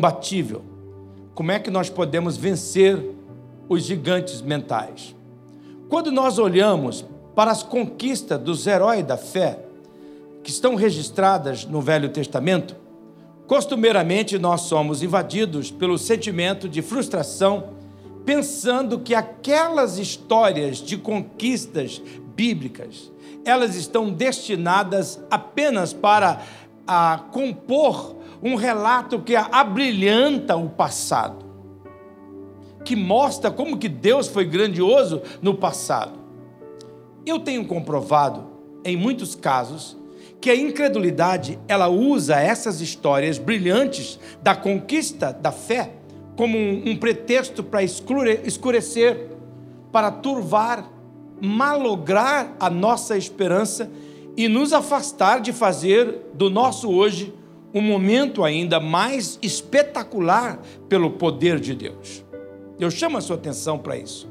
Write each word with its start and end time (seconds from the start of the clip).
imbatível, 0.00 0.62
como 1.34 1.52
é 1.52 1.58
que 1.58 1.70
nós 1.70 1.90
podemos 1.90 2.38
vencer 2.38 2.98
os 3.68 3.82
gigantes 3.82 4.40
mentais? 4.40 5.14
Quando 5.90 6.10
nós 6.10 6.38
olhamos 6.38 7.04
para 7.34 7.50
as 7.50 7.62
conquistas 7.62 8.40
dos 8.40 8.66
heróis 8.66 9.04
da 9.04 9.18
fé, 9.18 9.58
que 10.42 10.50
estão 10.50 10.74
registradas 10.74 11.66
no 11.66 11.82
Velho 11.82 12.08
Testamento, 12.08 12.74
costumeiramente 13.46 14.38
nós 14.38 14.62
somos 14.62 15.02
invadidos 15.02 15.70
pelo 15.70 15.98
sentimento 15.98 16.66
de 16.66 16.80
frustração, 16.80 17.74
pensando 18.24 19.00
que 19.00 19.14
aquelas 19.14 19.98
histórias 19.98 20.78
de 20.78 20.96
conquistas 20.96 22.00
bíblicas, 22.34 23.12
elas 23.44 23.76
estão 23.76 24.10
destinadas 24.10 25.20
apenas 25.30 25.92
para 25.92 26.40
a 26.86 27.18
compor 27.30 28.19
um 28.42 28.54
relato 28.54 29.20
que 29.20 29.36
abrilhanta 29.36 30.56
o 30.56 30.68
passado, 30.68 31.44
que 32.84 32.96
mostra 32.96 33.50
como 33.50 33.78
que 33.78 33.88
Deus 33.88 34.28
foi 34.28 34.44
grandioso 34.44 35.22
no 35.42 35.54
passado. 35.54 36.18
Eu 37.26 37.38
tenho 37.38 37.66
comprovado, 37.66 38.46
em 38.84 38.96
muitos 38.96 39.34
casos, 39.34 39.96
que 40.40 40.50
a 40.50 40.56
incredulidade, 40.56 41.58
ela 41.68 41.88
usa 41.88 42.40
essas 42.40 42.80
histórias 42.80 43.36
brilhantes 43.36 44.18
da 44.42 44.54
conquista 44.54 45.32
da 45.32 45.52
fé 45.52 45.92
como 46.34 46.56
um, 46.56 46.82
um 46.86 46.96
pretexto 46.96 47.62
para 47.62 47.82
escurecer, 47.82 49.28
para 49.92 50.10
turvar, 50.10 50.90
malograr 51.38 52.54
a 52.58 52.70
nossa 52.70 53.18
esperança 53.18 53.90
e 54.34 54.48
nos 54.48 54.72
afastar 54.72 55.42
de 55.42 55.52
fazer 55.52 56.30
do 56.32 56.48
nosso 56.48 56.90
hoje 56.90 57.34
um 57.72 57.80
momento 57.80 58.44
ainda 58.44 58.80
mais 58.80 59.38
espetacular 59.42 60.60
pelo 60.88 61.12
poder 61.12 61.60
de 61.60 61.74
Deus. 61.74 62.24
Eu 62.78 62.90
chamo 62.90 63.16
a 63.16 63.20
sua 63.20 63.36
atenção 63.36 63.78
para 63.78 63.96
isso. 63.96 64.28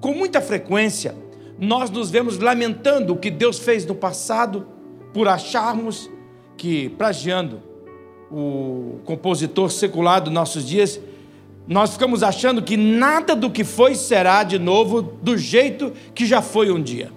Com 0.00 0.12
muita 0.12 0.40
frequência, 0.40 1.14
nós 1.58 1.90
nos 1.90 2.10
vemos 2.10 2.38
lamentando 2.38 3.14
o 3.14 3.16
que 3.16 3.30
Deus 3.30 3.58
fez 3.58 3.86
no 3.86 3.94
passado 3.94 4.66
por 5.14 5.28
acharmos 5.28 6.10
que, 6.56 6.90
plagiando 6.90 7.62
o 8.30 8.98
compositor 9.04 9.70
secular 9.70 10.20
dos 10.20 10.32
nossos 10.32 10.66
dias, 10.66 11.00
nós 11.66 11.92
ficamos 11.92 12.22
achando 12.22 12.62
que 12.62 12.76
nada 12.76 13.34
do 13.34 13.50
que 13.50 13.64
foi 13.64 13.94
será 13.94 14.42
de 14.42 14.58
novo 14.58 15.00
do 15.00 15.36
jeito 15.36 15.92
que 16.14 16.26
já 16.26 16.42
foi 16.42 16.70
um 16.70 16.82
dia. 16.82 17.10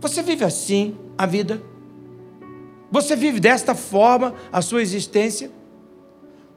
Você 0.00 0.22
vive 0.22 0.44
assim 0.44 0.96
a 1.16 1.26
vida? 1.26 1.60
Você 2.90 3.14
vive 3.14 3.38
desta 3.38 3.74
forma 3.74 4.34
a 4.52 4.62
sua 4.62 4.82
existência? 4.82 5.50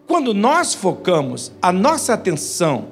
Quando 0.08 0.34
nós 0.34 0.74
focamos 0.74 1.52
a 1.62 1.72
nossa 1.72 2.14
atenção 2.14 2.90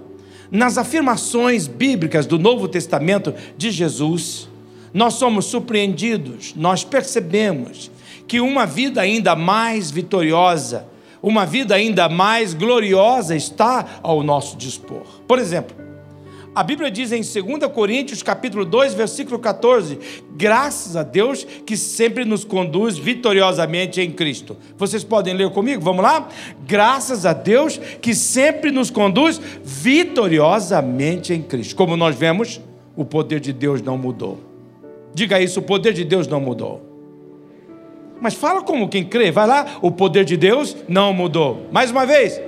nas 0.52 0.78
afirmações 0.78 1.68
bíblicas 1.68 2.26
do 2.26 2.40
Novo 2.40 2.68
Testamento 2.68 3.34
de 3.58 3.72
Jesus, 3.72 4.50
nós 4.94 5.16
somos 5.16 5.46
surpreendidos, 5.46 6.54
nós 6.56 6.84
percebemos 6.84 7.92
que 8.28 8.40
uma 8.40 8.66
vida 8.66 9.02
ainda 9.02 9.36
mais 9.36 9.92
vitoriosa, 9.92 10.86
uma 11.22 11.46
vida 11.46 11.76
ainda 11.76 12.10
mais 12.10 12.54
gloriosa 12.54 13.36
está 13.36 14.00
ao 14.02 14.24
nosso 14.24 14.58
dispor. 14.58 15.04
Por 15.28 15.40
exemplo, 15.40 15.76
a 16.54 16.64
Bíblia 16.64 16.90
diz 16.90 17.12
em 17.12 17.22
2 17.22 17.72
Coríntios, 17.72 18.24
capítulo 18.24 18.66
2, 18.66 18.94
versículo 18.94 19.38
14: 19.40 20.00
"Graças 20.36 20.96
a 20.96 21.04
Deus 21.04 21.44
que 21.44 21.78
sempre 21.78 22.26
nos 22.26 22.44
conduz 22.44 22.98
vitoriosamente 22.98 24.02
em 24.02 24.12
Cristo". 24.12 24.58
Vocês 24.78 25.04
podem 25.04 25.34
ler 25.34 25.50
comigo? 25.52 25.82
Vamos 25.82 26.04
lá? 26.04 26.28
Graças 26.66 27.26
a 27.26 27.34
Deus 27.34 27.78
que 28.02 28.16
sempre 28.16 28.72
nos 28.72 28.90
conduz 28.90 29.40
vitoriosamente 29.64 31.34
em 31.34 31.42
Cristo. 31.42 31.76
Como 31.76 31.96
nós 31.96 32.16
vemos, 32.16 32.60
o 32.96 33.06
poder 33.06 33.40
de 33.40 33.54
Deus 33.54 33.82
não 33.82 33.98
mudou. 33.98 34.40
Diga 35.14 35.40
isso, 35.40 35.60
o 35.60 35.64
poder 35.64 35.94
de 35.94 36.04
Deus 36.04 36.28
não 36.28 36.42
mudou. 36.42 36.82
Mas 38.20 38.34
fala 38.34 38.62
como 38.62 38.90
quem 38.90 39.06
crê, 39.06 39.32
vai 39.32 39.48
lá, 39.48 39.78
o 39.82 39.92
poder 39.92 40.26
de 40.26 40.36
Deus 40.36 40.76
não 40.88 41.14
mudou. 41.14 41.68
Mais 41.72 41.90
uma 41.90 42.06
vez, 42.06 42.42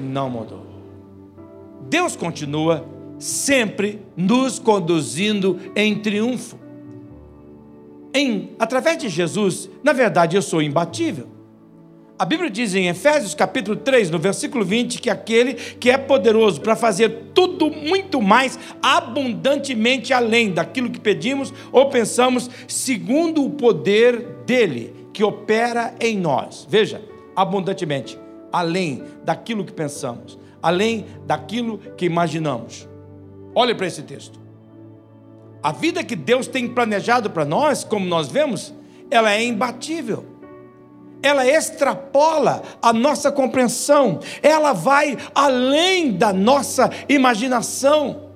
não 0.00 0.28
mudou. 0.28 0.65
Deus 1.88 2.16
continua 2.16 2.86
sempre 3.18 4.00
nos 4.16 4.58
conduzindo 4.58 5.58
em 5.74 5.94
triunfo. 5.96 6.58
Em, 8.12 8.50
através 8.58 8.98
de 8.98 9.08
Jesus, 9.08 9.70
na 9.82 9.92
verdade, 9.92 10.36
eu 10.36 10.42
sou 10.42 10.62
imbatível. 10.62 11.28
A 12.18 12.24
Bíblia 12.24 12.48
diz 12.48 12.74
em 12.74 12.88
Efésios 12.88 13.34
capítulo 13.34 13.76
3, 13.76 14.10
no 14.10 14.18
versículo 14.18 14.64
20, 14.64 15.00
que 15.02 15.10
aquele 15.10 15.52
que 15.52 15.90
é 15.90 15.98
poderoso 15.98 16.62
para 16.62 16.74
fazer 16.74 17.10
tudo 17.34 17.70
muito 17.70 18.22
mais 18.22 18.58
abundantemente 18.82 20.14
além 20.14 20.50
daquilo 20.50 20.88
que 20.88 20.98
pedimos 20.98 21.52
ou 21.70 21.90
pensamos, 21.90 22.50
segundo 22.66 23.44
o 23.44 23.50
poder 23.50 24.18
dele 24.46 24.94
que 25.12 25.22
opera 25.22 25.94
em 26.00 26.16
nós. 26.16 26.66
Veja, 26.68 27.02
abundantemente, 27.34 28.18
além 28.50 29.02
daquilo 29.22 29.62
que 29.62 29.72
pensamos 29.72 30.38
além 30.66 31.06
daquilo 31.24 31.78
que 31.96 32.04
imaginamos. 32.04 32.88
Olhe 33.54 33.72
para 33.72 33.86
esse 33.86 34.02
texto. 34.02 34.36
A 35.62 35.70
vida 35.70 36.02
que 36.02 36.16
Deus 36.16 36.48
tem 36.48 36.66
planejado 36.66 37.30
para 37.30 37.44
nós, 37.44 37.84
como 37.84 38.04
nós 38.04 38.26
vemos, 38.26 38.74
ela 39.08 39.32
é 39.32 39.44
imbatível. 39.44 40.24
Ela 41.22 41.46
extrapola 41.46 42.64
a 42.82 42.92
nossa 42.92 43.30
compreensão, 43.30 44.18
ela 44.42 44.72
vai 44.72 45.16
além 45.32 46.10
da 46.10 46.32
nossa 46.32 46.90
imaginação. 47.08 48.32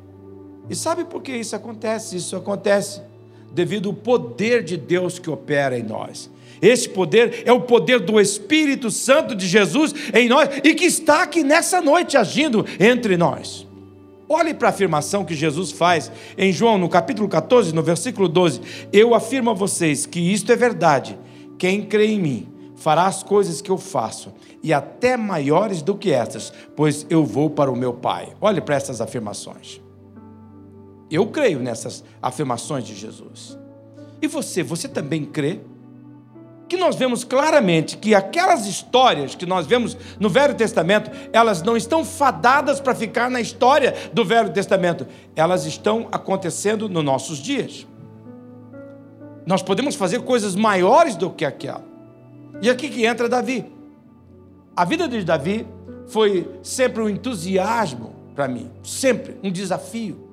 E 0.69 0.77
sabe 0.77 1.03
por 1.03 1.23
que 1.23 1.33
isso 1.33 1.57
acontece? 1.57 2.17
Isso 2.17 2.37
acontece 2.37 3.03
devido 3.51 3.89
ao 3.89 3.95
poder 3.95 4.63
de 4.63 4.77
Deus 4.77 5.19
que 5.19 5.29
opera 5.29 5.77
em 5.77 5.83
nós. 5.83 6.31
Esse 6.61 6.89
poder 6.89 7.43
é 7.45 7.53
o 7.53 7.63
poder 7.63 8.01
do 8.01 8.21
Espírito 8.21 8.91
Santo 8.91 9.35
de 9.35 9.47
Jesus 9.47 9.95
em 10.15 10.29
nós 10.29 10.49
e 10.63 10.75
que 10.75 10.85
está 10.85 11.23
aqui 11.23 11.43
nessa 11.43 11.81
noite 11.81 12.17
agindo 12.17 12.65
entre 12.79 13.17
nós. 13.17 13.67
Olhe 14.29 14.55
para 14.55 14.69
a 14.69 14.71
afirmação 14.71 15.25
que 15.25 15.35
Jesus 15.35 15.73
faz 15.73 16.13
em 16.39 16.53
João, 16.53 16.79
no 16.79 16.89
capítulo 16.89 17.29
14, 17.29 17.75
no 17.75 17.83
versículo 17.83 18.29
12: 18.29 18.61
Eu 18.93 19.13
afirmo 19.13 19.51
a 19.51 19.55
vocês 19.55 20.07
que 20.07 20.21
isto 20.21 20.53
é 20.53 20.57
verdade. 20.57 21.19
Quem 21.59 21.83
crê 21.83 22.07
em 22.07 22.21
mim 22.21 22.49
fará 22.77 23.07
as 23.07 23.23
coisas 23.23 23.61
que 23.61 23.71
eu 23.71 23.77
faço, 23.77 24.33
e 24.63 24.73
até 24.73 25.17
maiores 25.17 25.83
do 25.83 25.95
que 25.95 26.13
essas, 26.13 26.53
pois 26.77 27.05
eu 27.11 27.25
vou 27.25 27.51
para 27.51 27.71
o 27.71 27.77
meu 27.77 27.93
Pai. 27.93 28.29
Olhe 28.41 28.61
para 28.61 28.77
essas 28.77 29.01
afirmações. 29.01 29.83
Eu 31.11 31.27
creio 31.27 31.59
nessas 31.59 32.05
afirmações 32.23 32.85
de 32.85 32.95
Jesus. 32.95 33.59
E 34.23 34.29
você, 34.29 34.63
você 34.63 34.89
também 34.89 35.25
crê? 35.25 35.61
Que 36.71 36.77
nós 36.77 36.95
vemos 36.95 37.25
claramente 37.25 37.97
que 37.97 38.15
aquelas 38.15 38.65
histórias 38.65 39.35
que 39.35 39.45
nós 39.45 39.67
vemos 39.67 39.97
no 40.21 40.29
Velho 40.29 40.55
Testamento, 40.55 41.11
elas 41.33 41.63
não 41.63 41.77
estão 41.77 42.05
fadadas 42.05 42.79
para 42.79 42.95
ficar 42.95 43.29
na 43.29 43.41
história 43.41 43.93
do 44.13 44.25
Velho 44.25 44.51
Testamento, 44.51 45.05
elas 45.35 45.67
estão 45.67 46.07
acontecendo 46.13 46.89
nos 46.89 47.05
nossos 47.05 47.39
dias. 47.39 47.89
Nós 49.45 49.63
podemos 49.63 49.97
fazer 49.97 50.23
coisas 50.23 50.55
maiores 50.55 51.17
do 51.17 51.29
que 51.29 51.45
aquela. 51.45 51.85
E 52.63 52.71
aqui 52.71 52.89
que 52.89 53.05
entra 53.05 53.29
Davi. 53.29 53.67
A 54.77 54.85
vida 54.85 55.09
de 55.09 55.25
Davi 55.25 55.67
foi 56.07 56.49
sempre 56.63 57.03
um 57.03 57.09
entusiasmo 57.09 58.15
para 58.33 58.47
mim, 58.47 58.71
sempre 58.85 59.37
um 59.43 59.51
desafio. 59.51 60.31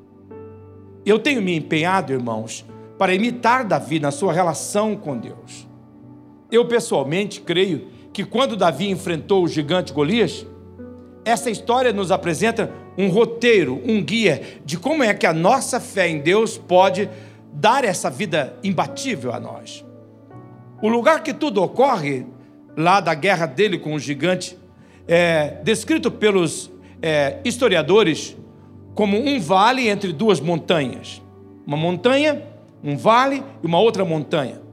Eu 1.03 1.17
tenho 1.17 1.41
me 1.41 1.55
empenhado, 1.55 2.13
irmãos, 2.13 2.63
para 2.95 3.15
imitar 3.15 3.65
Davi 3.65 3.99
na 3.99 4.11
sua 4.11 4.31
relação 4.31 4.95
com 4.95 5.17
Deus. 5.17 5.66
Eu 6.51 6.65
pessoalmente 6.65 7.41
creio 7.41 7.87
que 8.13 8.23
quando 8.23 8.55
Davi 8.55 8.89
enfrentou 8.89 9.43
o 9.43 9.47
gigante 9.47 9.91
Golias, 9.91 10.45
essa 11.25 11.49
história 11.49 11.91
nos 11.91 12.09
apresenta 12.09 12.71
um 12.97 13.09
roteiro, 13.09 13.81
um 13.85 14.01
guia 14.01 14.41
de 14.63 14.77
como 14.77 15.03
é 15.03 15.13
que 15.13 15.25
a 15.25 15.33
nossa 15.33 15.79
fé 15.79 16.07
em 16.07 16.19
Deus 16.19 16.57
pode 16.57 17.09
dar 17.51 17.83
essa 17.83 18.09
vida 18.09 18.57
imbatível 18.63 19.33
a 19.33 19.39
nós. 19.39 19.85
O 20.81 20.87
lugar 20.87 21.21
que 21.21 21.33
tudo 21.33 21.61
ocorre, 21.61 22.25
lá 22.77 23.01
da 23.01 23.13
guerra 23.13 23.45
dele 23.45 23.77
com 23.77 23.93
o 23.93 23.99
gigante, 23.99 24.57
é 25.07 25.57
descrito 25.63 26.09
pelos 26.09 26.71
é, 27.01 27.39
historiadores 27.43 28.37
como 28.95 29.17
um 29.17 29.39
vale 29.39 29.89
entre 29.89 30.13
duas 30.13 30.39
montanhas. 30.39 31.21
Uma 31.65 31.77
montanha, 31.77 32.41
um 32.83 32.95
vale 32.95 33.43
e 33.61 33.67
uma 33.67 33.79
outra 33.79 34.05
montanha. 34.05 34.66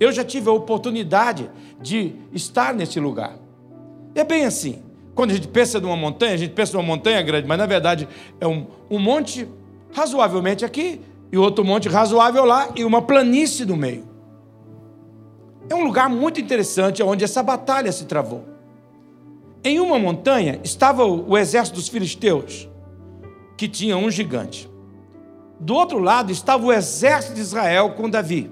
Eu 0.00 0.10
já 0.10 0.24
tive 0.24 0.48
a 0.48 0.52
oportunidade 0.52 1.50
de 1.80 2.14
estar 2.32 2.74
nesse 2.74 2.98
lugar. 2.98 3.38
É 4.14 4.24
bem 4.24 4.46
assim. 4.46 4.82
Quando 5.14 5.32
a 5.32 5.34
gente 5.34 5.48
pensa 5.48 5.78
numa 5.78 5.96
montanha, 5.96 6.32
a 6.32 6.36
gente 6.38 6.54
pensa 6.54 6.72
numa 6.72 6.82
montanha 6.82 7.20
grande, 7.20 7.46
mas 7.46 7.58
na 7.58 7.66
verdade 7.66 8.08
é 8.40 8.46
um, 8.46 8.66
um 8.90 8.98
monte 8.98 9.46
razoavelmente 9.92 10.64
aqui 10.64 11.00
e 11.30 11.36
outro 11.36 11.64
monte 11.64 11.88
razoável 11.88 12.44
lá 12.46 12.70
e 12.74 12.84
uma 12.84 13.02
planície 13.02 13.66
no 13.66 13.76
meio. 13.76 14.08
É 15.68 15.74
um 15.74 15.84
lugar 15.84 16.08
muito 16.08 16.40
interessante 16.40 17.02
onde 17.02 17.22
essa 17.22 17.42
batalha 17.42 17.92
se 17.92 18.06
travou. 18.06 18.44
Em 19.62 19.78
uma 19.78 19.98
montanha 19.98 20.58
estava 20.64 21.04
o 21.04 21.36
exército 21.36 21.76
dos 21.76 21.88
filisteus, 21.88 22.68
que 23.56 23.68
tinha 23.68 23.96
um 23.96 24.10
gigante. 24.10 24.70
Do 25.60 25.74
outro 25.74 25.98
lado 25.98 26.32
estava 26.32 26.64
o 26.64 26.72
exército 26.72 27.34
de 27.34 27.40
Israel 27.42 27.90
com 27.90 28.08
Davi. 28.08 28.50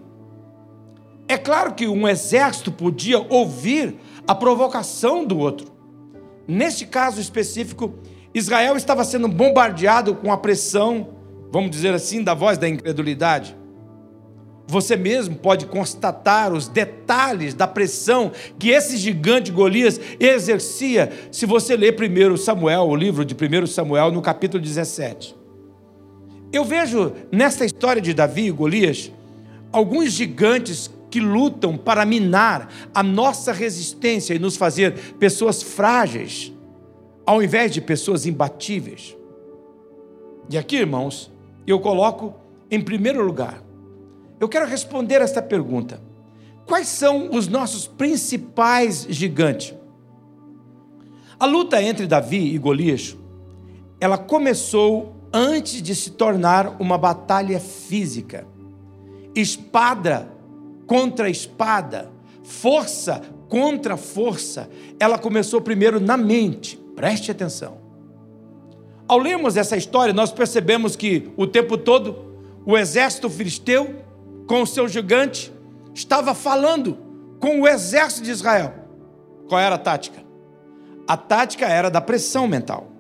É 1.29 1.37
claro 1.37 1.75
que 1.75 1.87
um 1.87 2.09
exército 2.09 2.73
podia 2.73 3.19
ouvir 3.19 3.97
a 4.27 4.35
provocação 4.35 5.27
do 5.27 5.39
outro. 5.39 5.71
Neste 6.47 6.87
caso 6.87 7.21
específico, 7.21 7.95
Israel 8.33 8.77
estava 8.77 9.05
sendo 9.05 9.29
bombardeado 9.29 10.15
com 10.15 10.33
a 10.33 10.39
pressão, 10.39 11.11
vamos 11.53 11.71
dizer 11.71 11.93
assim, 11.93 12.25
da 12.25 12.33
voz 12.33 12.57
da 12.57 12.67
incredulidade. 12.67 13.55
Você 14.67 14.97
mesmo 14.97 15.37
pode 15.37 15.67
constatar 15.67 16.53
os 16.53 16.69
detalhes 16.69 17.53
da 17.53 17.67
pressão 17.67 18.33
que 18.59 18.71
esse 18.71 18.97
gigante 18.97 19.51
Golias 19.51 20.01
exercia 20.19 21.11
se 21.31 21.47
você 21.47 21.77
ler 21.77 21.97
primeiro 21.97 22.37
Samuel, 22.39 22.89
o 22.89 22.97
livro 22.97 23.25
de 23.25 23.35
1 23.35 23.67
Samuel, 23.67 24.11
no 24.13 24.23
capítulo 24.23 24.63
17. 24.63 25.37
Eu 26.53 26.65
vejo 26.65 27.13
nessa 27.31 27.65
história 27.65 28.01
de 28.01 28.15
Davi 28.15 28.47
e 28.47 28.51
Golias 28.51 29.13
alguns 29.73 30.13
gigantes 30.13 30.91
que 31.11 31.21
lutam 31.21 31.77
para 31.77 32.05
minar 32.05 32.69
a 32.95 33.03
nossa 33.03 33.53
resistência 33.53 34.35
e 34.35 34.39
nos 34.39 34.57
fazer 34.57 35.15
pessoas 35.15 35.63
frágeis, 35.63 36.53
ao 37.25 37.43
invés 37.43 37.73
de 37.73 37.81
pessoas 37.81 38.27
imbatíveis. 38.27 39.17
E 40.51 40.57
aqui, 40.57 40.77
irmãos, 40.77 41.31
eu 41.67 41.79
coloco 41.81 42.35
em 42.71 42.81
primeiro 42.81 43.25
lugar, 43.25 43.63
eu 44.41 44.49
quero 44.49 44.67
responder 44.67 45.21
esta 45.21 45.43
pergunta: 45.43 46.01
quais 46.67 46.89
são 46.89 47.31
os 47.33 47.49
nossos 47.49 47.87
principais 47.87 49.07
gigantes? 49.09 49.75
A 51.41 51.47
luta 51.47 51.81
entre 51.83 52.07
Davi 52.07 52.55
e 52.55 52.59
Golias, 52.59 53.17
ela 54.01 54.19
começou 54.19 55.15
antes 55.33 55.81
de 55.83 55.95
se 55.95 56.11
tornar 56.11 56.81
uma 56.81 56.99
batalha 56.99 57.61
física. 57.61 58.47
Espada 59.35 60.38
contra 60.89 61.31
espada, 61.31 62.11
força 62.43 63.23
contra 63.49 63.97
força, 63.97 64.69
ela 65.01 65.19
começou 65.19 65.61
primeiro 65.61 65.99
na 65.99 66.17
mente. 66.17 66.77
Preste 66.95 67.31
atenção. 67.31 67.79
Ao 69.07 69.19
lermos 69.19 69.57
essa 69.57 69.77
história, 69.77 70.13
nós 70.13 70.31
percebemos 70.31 70.95
que 70.95 71.31
o 71.37 71.47
tempo 71.47 71.79
todo 71.79 72.29
o 72.67 72.77
exército 72.77 73.31
filisteu, 73.31 74.05
com 74.47 74.63
o 74.63 74.67
seu 74.67 74.87
gigante, 74.87 75.53
estava 75.95 76.35
falando 76.35 76.99
com 77.41 77.61
o 77.61 77.69
exército 77.69 78.25
de 78.25 78.31
Israel. 78.31 78.75
Qual 79.49 79.61
era 79.61 79.77
a 79.77 79.79
tática? 79.79 80.23
A 81.07 81.17
tática 81.17 81.67
era 81.67 81.91
da 81.91 82.01
pressão 82.01 82.47
mental 82.47 82.98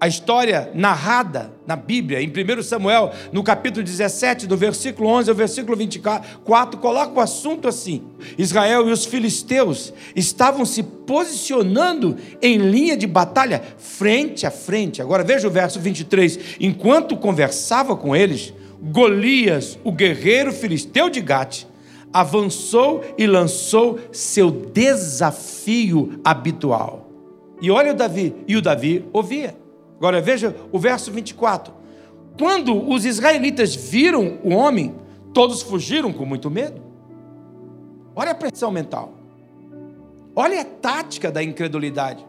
a 0.00 0.08
história 0.08 0.70
narrada 0.74 1.52
na 1.66 1.76
Bíblia, 1.76 2.22
em 2.22 2.28
1 2.28 2.62
Samuel, 2.62 3.12
no 3.32 3.44
capítulo 3.44 3.84
17, 3.84 4.46
do 4.46 4.56
versículo 4.56 5.10
11 5.10 5.28
ao 5.28 5.36
versículo 5.36 5.76
24, 5.76 6.78
coloca 6.78 7.12
o 7.12 7.20
assunto 7.20 7.68
assim: 7.68 8.02
Israel 8.38 8.88
e 8.88 8.92
os 8.92 9.04
filisteus 9.04 9.92
estavam 10.16 10.64
se 10.64 10.82
posicionando 10.82 12.16
em 12.40 12.56
linha 12.56 12.96
de 12.96 13.06
batalha, 13.06 13.62
frente 13.76 14.46
a 14.46 14.50
frente. 14.50 15.02
Agora 15.02 15.22
veja 15.22 15.46
o 15.46 15.50
verso 15.50 15.78
23. 15.78 16.56
Enquanto 16.58 17.14
conversava 17.14 17.94
com 17.94 18.16
eles, 18.16 18.54
Golias, 18.80 19.78
o 19.84 19.92
guerreiro 19.92 20.50
filisteu 20.50 21.10
de 21.10 21.20
Gate, 21.20 21.64
avançou 22.10 23.04
e 23.18 23.26
lançou 23.26 24.00
seu 24.10 24.50
desafio 24.50 26.18
habitual. 26.24 27.06
E 27.60 27.70
olha 27.70 27.92
o 27.92 27.94
Davi, 27.94 28.34
e 28.48 28.56
o 28.56 28.62
Davi 28.62 29.04
ouvia. 29.12 29.59
Agora 30.00 30.18
veja 30.22 30.56
o 30.72 30.78
verso 30.78 31.12
24. 31.12 31.74
Quando 32.38 32.88
os 32.88 33.04
israelitas 33.04 33.74
viram 33.74 34.38
o 34.42 34.54
homem, 34.54 34.94
todos 35.34 35.60
fugiram 35.60 36.10
com 36.10 36.24
muito 36.24 36.50
medo. 36.50 36.80
Olha 38.16 38.30
a 38.30 38.34
pressão 38.34 38.70
mental. 38.70 39.12
Olha 40.34 40.62
a 40.62 40.64
tática 40.64 41.30
da 41.30 41.42
incredulidade. 41.42 42.26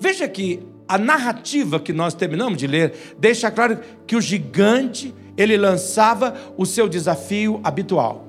Veja 0.00 0.26
que 0.26 0.66
a 0.88 0.96
narrativa 0.96 1.78
que 1.78 1.92
nós 1.92 2.14
terminamos 2.14 2.56
de 2.56 2.66
ler 2.66 2.94
deixa 3.18 3.50
claro 3.50 3.78
que 4.06 4.16
o 4.16 4.20
gigante 4.20 5.14
ele 5.36 5.58
lançava 5.58 6.34
o 6.56 6.64
seu 6.64 6.88
desafio 6.88 7.60
habitual. 7.62 8.24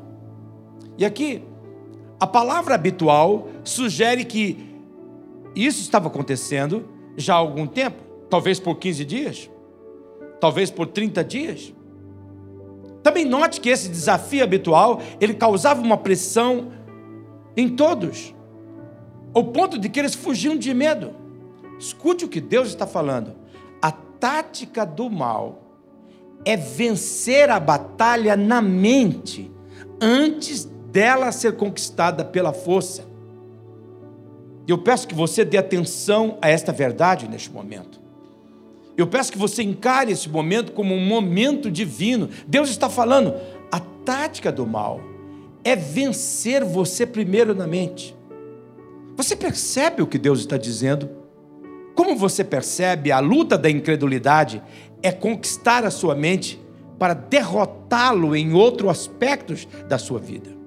E 0.98 1.06
aqui 1.06 1.42
a 2.20 2.28
palavra 2.28 2.76
habitual 2.76 3.48
sugere 3.64 4.26
que 4.26 4.76
isso 5.56 5.80
estava 5.80 6.08
acontecendo 6.08 6.86
já 7.16 7.36
há 7.36 7.38
algum 7.38 7.66
tempo. 7.66 8.05
Talvez 8.36 8.60
por 8.60 8.76
15 8.76 9.06
dias, 9.06 9.50
talvez 10.42 10.70
por 10.70 10.88
30 10.88 11.24
dias. 11.24 11.74
Também 13.02 13.24
note 13.24 13.62
que 13.62 13.70
esse 13.70 13.88
desafio 13.88 14.44
habitual, 14.44 15.02
ele 15.22 15.34
causava 15.34 15.82
uma 15.82 15.96
pressão 15.96 16.70
em 17.56 17.70
todos, 17.70 18.36
ao 19.34 19.42
ponto 19.42 19.80
de 19.80 19.88
que 19.88 19.98
eles 19.98 20.14
fugiam 20.14 20.58
de 20.58 20.74
medo. 20.74 21.16
Escute 21.80 22.26
o 22.26 22.28
que 22.28 22.42
Deus 22.42 22.68
está 22.68 22.86
falando. 22.86 23.38
A 23.82 23.90
tática 23.90 24.86
do 24.86 25.10
mal 25.10 25.62
é 26.44 26.58
vencer 26.58 27.50
a 27.50 27.58
batalha 27.58 28.36
na 28.36 28.62
mente 28.62 29.50
antes 30.02 30.66
dela 30.92 31.32
ser 31.32 31.56
conquistada 31.56 32.26
pela 32.26 32.52
força. 32.52 33.06
Eu 34.68 34.78
peço 34.78 35.08
que 35.08 35.16
você 35.16 35.46
dê 35.46 35.56
atenção 35.56 36.38
a 36.42 36.50
esta 36.50 36.74
verdade 36.74 37.30
neste 37.30 37.50
momento. 37.50 38.04
Eu 38.98 39.08
peço 39.08 39.32
que 39.32 39.38
você 39.38 39.62
encare 39.62 40.12
esse 40.12 40.30
momento 40.30 40.72
como 40.72 40.94
um 40.94 41.06
momento 41.06 41.70
divino. 41.70 42.30
Deus 42.48 42.70
está 42.70 42.90
falando, 42.90 43.34
a 43.72 43.80
tática 43.80 44.52
do 44.52 44.66
mal 44.66 45.02
é 45.64 45.76
vencer 45.76 46.64
você 46.64 47.06
primeiro 47.06 47.54
na 47.54 47.68
mente. 47.68 48.16
Você 49.18 49.36
percebe 49.36 50.02
o 50.02 50.08
que 50.08 50.18
Deus 50.18 50.40
está 50.40 50.58
dizendo? 50.58 51.10
Como 51.96 52.16
você 52.16 52.44
percebe, 52.44 53.12
a 53.12 53.20
luta 53.20 53.58
da 53.58 53.70
incredulidade 53.70 54.62
é 55.02 55.12
conquistar 55.12 55.86
a 55.86 55.92
sua 55.92 56.14
mente 56.14 56.62
para 57.00 57.14
derrotá-lo 57.14 58.36
em 58.36 58.54
outros 58.54 58.90
aspectos 58.90 59.68
da 59.88 59.98
sua 59.98 60.20
vida. 60.20 60.65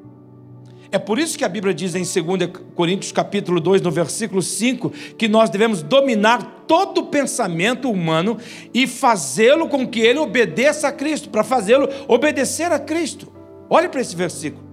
É 0.91 0.99
por 0.99 1.19
isso 1.19 1.37
que 1.37 1.45
a 1.45 1.49
Bíblia 1.49 1.75
diz 1.75 1.95
em 1.95 2.03
2 2.03 2.51
Coríntios 2.75 3.13
capítulo 3.13 3.61
2, 3.61 3.83
no 3.83 3.91
versículo 3.91 4.41
5, 4.41 4.91
que 5.19 5.29
nós 5.29 5.51
devemos 5.51 5.83
dominar 5.83 6.65
todo 6.67 7.03
o 7.03 7.07
pensamento 7.07 7.91
humano 7.91 8.39
e 8.73 8.87
fazê-lo 8.87 9.69
com 9.69 9.87
que 9.87 10.01
ele 10.01 10.19
obedeça 10.19 10.89
a 10.89 10.93
Cristo, 10.93 11.29
para 11.29 11.45
fazê-lo 11.45 11.89
obedecer 12.07 12.73
a 12.73 12.79
Cristo. 12.79 13.31
Olhe 13.69 13.89
para 13.89 14.01
esse 14.01 14.17
versículo. 14.17 14.67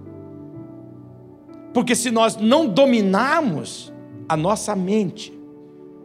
Porque 1.74 1.94
se 1.94 2.10
nós 2.10 2.36
não 2.36 2.66
dominarmos 2.66 3.92
a 4.26 4.36
nossa 4.36 4.74
mente, 4.74 5.38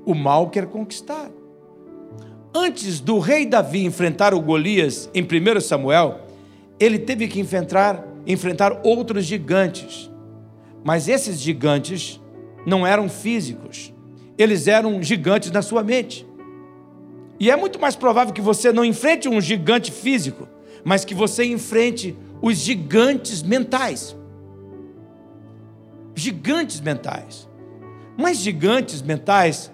o 0.06 0.14
mal 0.14 0.50
quer 0.50 0.66
conquistar. 0.66 1.32
Antes 2.54 3.00
do 3.00 3.18
rei 3.18 3.46
Davi 3.46 3.86
enfrentar 3.86 4.34
o 4.34 4.42
Golias 4.42 5.10
em 5.14 5.24
1 5.24 5.62
Samuel, 5.62 6.20
ele 6.78 7.00
teve 7.00 7.30
que 7.30 7.40
enfrentar 7.40 8.11
enfrentar 8.26 8.82
outros 8.84 9.26
gigantes. 9.26 10.12
Mas 10.84 11.08
esses 11.08 11.40
gigantes 11.40 12.20
não 12.66 12.86
eram 12.86 13.10
físicos, 13.10 13.94
eles 14.38 14.68
eram 14.68 15.02
gigantes 15.02 15.52
na 15.52 15.62
sua 15.62 15.84
mente. 15.84 16.28
E 17.40 17.50
é 17.50 17.56
muito 17.56 17.80
mais 17.80 17.96
provável 17.96 18.34
que 18.34 18.42
você 18.42 18.72
não 18.72 18.86
enfrente 18.86 19.28
um 19.28 19.42
gigante 19.42 19.92
físico, 19.92 20.48
mas 20.84 21.04
que 21.04 21.16
você 21.16 21.44
enfrente 21.44 22.16
os 22.42 22.58
gigantes 22.58 23.42
mentais. 23.42 24.16
Gigantes 26.16 26.80
mentais. 26.80 27.50
Mas 28.18 28.38
gigantes 28.38 29.02
mentais 29.02 29.72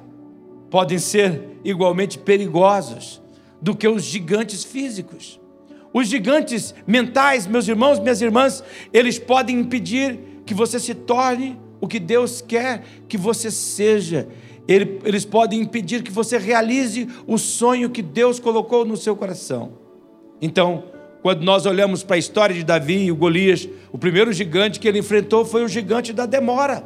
podem 0.70 0.98
ser 0.98 1.60
igualmente 1.63 2.18
perigosos 2.18 3.22
do 3.62 3.75
que 3.75 3.88
os 3.88 4.04
gigantes 4.04 4.63
físicos. 4.63 5.39
Os 5.94 6.08
gigantes 6.08 6.75
mentais, 6.86 7.48
meus 7.48 7.67
irmãos, 7.67 8.00
minhas 8.00 8.22
irmãs, 8.22 8.63
eles 8.94 9.17
podem 9.17 9.60
impedir 9.60 10.20
que 10.46 10.53
você 10.53 10.79
se 10.79 10.94
torne 10.94 11.60
o 11.79 11.88
que 11.88 12.00
Deus 12.00 12.41
quer 12.41 12.84
que 13.08 13.17
você 13.17 13.50
seja. 13.51 14.27
Eles 14.67 15.24
podem 15.24 15.62
impedir 15.62 16.03
que 16.03 16.12
você 16.12 16.38
realize 16.38 17.08
o 17.25 17.38
sonho 17.38 17.89
que 17.89 18.01
Deus 18.01 18.39
colocou 18.39 18.84
no 18.84 18.98
seu 18.98 19.15
coração. 19.15 19.74
Então, 20.41 20.84
quando 21.22 21.44
nós 21.44 21.65
olhamos 21.65 22.03
para 22.03 22.15
a 22.15 22.20
história 22.20 22.53
de 22.53 22.63
Davi 22.63 23.06
e 23.06 23.12
o 23.12 23.15
Golias, 23.15 23.67
o 23.91 23.98
primeiro 23.98 24.32
gigante 24.34 24.79
que 24.79 24.88
ele 24.88 25.00
enfrentou 25.00 25.46
foi 25.46 25.63
o 25.63 25.67
gigante 25.67 26.12
da 26.12 26.25
demora. 26.25 26.86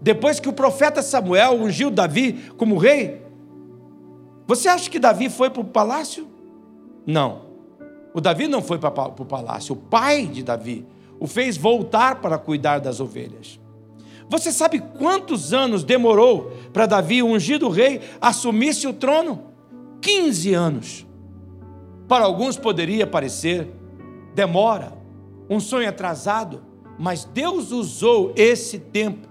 Depois 0.00 0.40
que 0.40 0.48
o 0.48 0.52
profeta 0.52 1.02
Samuel 1.02 1.54
ungiu 1.54 1.90
Davi 1.90 2.50
como 2.56 2.78
rei, 2.78 3.22
você 4.46 4.68
acha 4.68 4.88
que 4.88 4.98
Davi 4.98 5.28
foi 5.28 5.50
para 5.50 5.60
o 5.60 5.64
palácio? 5.64 6.29
Não. 7.10 7.42
O 8.14 8.20
Davi 8.20 8.46
não 8.46 8.62
foi 8.62 8.78
para 8.78 8.88
o 8.88 9.24
palácio, 9.24 9.74
o 9.74 9.76
pai 9.76 10.26
de 10.26 10.42
Davi 10.42 10.86
o 11.18 11.26
fez 11.26 11.56
voltar 11.56 12.20
para 12.20 12.38
cuidar 12.38 12.78
das 12.78 12.98
ovelhas. 12.98 13.60
Você 14.28 14.50
sabe 14.50 14.78
quantos 14.78 15.52
anos 15.52 15.84
demorou 15.84 16.52
para 16.72 16.86
Davi, 16.86 17.22
o 17.22 17.26
ungido 17.26 17.68
rei, 17.68 18.00
assumisse 18.20 18.86
o 18.86 18.92
trono? 18.92 19.42
15 20.00 20.54
anos. 20.54 21.06
Para 22.08 22.24
alguns 22.24 22.56
poderia 22.56 23.06
parecer 23.06 23.68
demora, 24.34 24.92
um 25.48 25.60
sonho 25.60 25.88
atrasado, 25.88 26.62
mas 26.98 27.24
Deus 27.24 27.72
usou 27.72 28.32
esse 28.36 28.78
tempo 28.78 29.28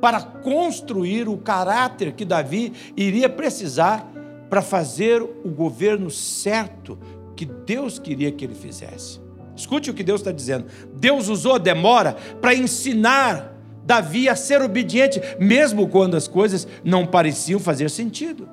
para 0.00 0.20
construir 0.20 1.28
o 1.28 1.36
caráter 1.36 2.12
que 2.12 2.24
Davi 2.24 2.72
iria 2.96 3.28
precisar 3.28 4.10
para 4.48 4.62
fazer 4.62 5.22
o 5.22 5.50
governo 5.50 6.10
certo 6.10 6.98
que 7.36 7.44
Deus 7.44 7.98
queria 7.98 8.32
que 8.32 8.44
ele 8.44 8.54
fizesse. 8.54 9.20
Escute 9.54 9.90
o 9.90 9.94
que 9.94 10.02
Deus 10.02 10.20
está 10.20 10.32
dizendo. 10.32 10.66
Deus 10.94 11.28
usou 11.28 11.54
a 11.54 11.58
demora 11.58 12.16
para 12.40 12.54
ensinar 12.54 13.54
Davi 13.84 14.28
a 14.28 14.34
ser 14.34 14.60
obediente, 14.62 15.20
mesmo 15.38 15.86
quando 15.86 16.16
as 16.16 16.26
coisas 16.26 16.66
não 16.82 17.06
pareciam 17.06 17.60
fazer 17.60 17.88
sentido. 17.88 18.48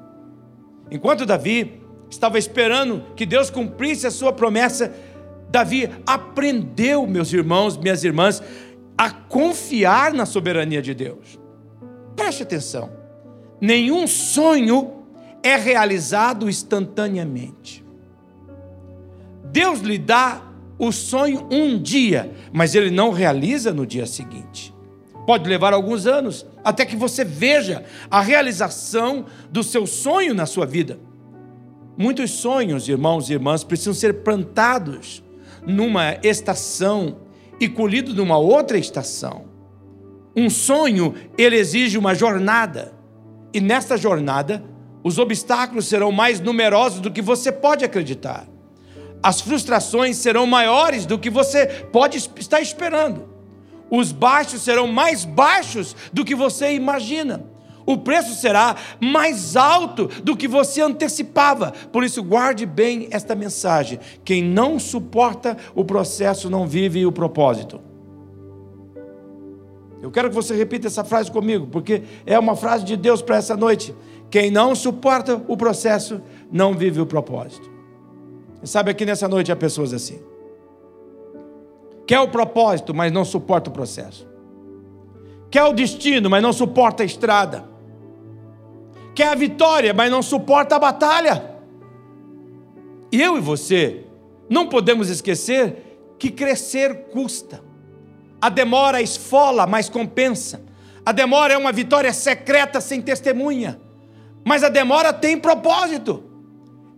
Enquanto 0.92 1.26
Davi 1.26 1.82
estava 2.10 2.38
esperando 2.38 3.04
que 3.16 3.26
Deus 3.26 3.50
cumprisse 3.50 4.06
a 4.06 4.12
sua 4.12 4.32
promessa, 4.32 4.94
Davi 5.50 5.90
aprendeu, 6.06 7.08
meus 7.08 7.34
irmãos, 7.34 7.76
minhas 7.78 8.04
irmãs, 8.04 8.44
a 8.98 9.10
confiar 9.10 10.14
na 10.14 10.26
soberania 10.26 10.82
de 10.82 10.94
Deus. 10.94 11.40
Preste 12.16 12.44
atenção. 12.44 12.92
Nenhum 13.60 14.08
sonho 14.08 15.04
é 15.42 15.56
realizado 15.56 16.48
instantaneamente. 16.48 17.83
Deus 19.54 19.82
lhe 19.82 20.00
dá 20.00 20.42
o 20.80 20.92
sonho 20.92 21.48
um 21.52 21.80
dia, 21.80 22.34
mas 22.52 22.74
ele 22.74 22.90
não 22.90 23.12
realiza 23.12 23.72
no 23.72 23.86
dia 23.86 24.08
seguinte. 24.08 24.74
Pode 25.28 25.48
levar 25.48 25.74
alguns 25.74 26.08
anos 26.08 26.44
até 26.64 26.88
que 26.88 26.96
você 26.96 27.24
veja 27.24 27.86
a 28.10 28.20
realização 28.20 29.28
do 29.52 29.62
seu 29.62 29.86
sonho 29.86 30.34
na 30.34 30.48
sua 30.48 30.66
vida. 30.66 31.00
Muitos 31.96 32.32
sonhos, 32.32 32.90
irmãos 32.90 33.30
e 33.30 33.34
irmãs, 33.34 33.64
precisam 33.64 33.94
ser 33.94 34.24
plantados 34.24 35.24
numa 35.68 36.18
estação 36.24 37.18
e 37.60 37.70
colhidos 37.70 38.16
numa 38.16 38.40
outra 38.40 38.80
estação. 38.80 39.46
Um 40.36 40.50
sonho, 40.50 41.14
ele 41.38 41.58
exige 41.58 41.96
uma 41.96 42.16
jornada. 42.16 42.92
E 43.54 43.62
nesta 43.62 43.98
jornada, 43.98 44.64
os 45.04 45.20
obstáculos 45.20 45.86
serão 45.86 46.12
mais 46.12 46.40
numerosos 46.40 47.00
do 47.00 47.12
que 47.12 47.22
você 47.22 47.52
pode 47.52 47.86
acreditar. 47.86 48.52
As 49.24 49.40
frustrações 49.40 50.18
serão 50.18 50.46
maiores 50.46 51.06
do 51.06 51.18
que 51.18 51.30
você 51.30 51.66
pode 51.66 52.18
estar 52.18 52.60
esperando. 52.60 53.30
Os 53.90 54.12
baixos 54.12 54.62
serão 54.64 54.86
mais 54.86 55.24
baixos 55.24 55.96
do 56.12 56.26
que 56.26 56.36
você 56.36 56.74
imagina. 56.74 57.46
O 57.86 57.98
preço 57.98 58.36
será 58.36 58.76
mais 59.00 59.56
alto 59.56 60.08
do 60.24 60.36
que 60.36 60.48
você 60.48 60.82
antecipava. 60.82 61.72
Por 61.92 62.04
isso, 62.04 62.22
guarde 62.22 62.66
bem 62.66 63.08
esta 63.12 63.34
mensagem: 63.34 64.00
quem 64.26 64.44
não 64.44 64.78
suporta 64.78 65.58
o 65.74 65.86
processo 65.86 66.50
não 66.50 66.68
vive 66.68 67.06
o 67.06 67.12
propósito. 67.12 67.80
Eu 70.02 70.12
quero 70.12 70.28
que 70.28 70.36
você 70.36 70.54
repita 70.54 70.88
essa 70.88 71.06
frase 71.06 71.32
comigo, 71.32 71.68
porque 71.68 72.04
é 72.26 72.38
uma 72.38 72.58
frase 72.58 72.84
de 72.84 72.98
Deus 72.98 73.22
para 73.22 73.38
essa 73.38 73.56
noite. 73.56 73.96
Quem 74.30 74.52
não 74.52 74.76
suporta 74.76 75.42
o 75.48 75.56
processo 75.56 76.22
não 76.52 76.74
vive 76.74 77.00
o 77.00 77.06
propósito. 77.06 77.73
E 78.64 78.68
sabe, 78.68 78.90
aqui 78.90 79.06
nessa 79.06 79.28
noite 79.28 79.52
há 79.52 79.56
pessoas 79.56 79.94
assim. 79.94 80.24
Quer 82.08 82.20
o 82.22 82.30
propósito, 82.30 82.94
mas 82.94 83.12
não 83.12 83.26
suporta 83.26 83.70
o 83.70 83.74
processo. 83.74 84.26
Quer 85.52 85.64
o 85.66 85.74
destino, 85.74 86.30
mas 86.30 86.42
não 86.42 86.54
suporta 86.54 87.04
a 87.04 87.06
estrada. 87.06 87.66
Quer 89.14 89.28
a 89.28 89.36
vitória, 89.36 89.94
mas 89.94 90.10
não 90.10 90.22
suporta 90.22 90.78
a 90.78 90.80
batalha. 90.80 91.52
E 93.12 93.22
eu 93.22 93.38
e 93.38 93.42
você 93.42 94.06
não 94.50 94.68
podemos 94.68 95.10
esquecer 95.10 96.16
que 96.18 96.32
crescer 96.32 97.10
custa. 97.12 97.62
A 98.42 98.50
demora 98.50 99.02
esfola, 99.02 99.68
mas 99.68 99.90
compensa. 99.90 100.64
A 101.06 101.12
demora 101.12 101.54
é 101.54 101.58
uma 101.58 101.72
vitória 101.72 102.14
secreta 102.14 102.80
sem 102.80 103.02
testemunha. 103.02 103.80
Mas 104.46 104.64
a 104.64 104.70
demora 104.70 105.12
tem 105.14 105.38
propósito. 105.38 106.33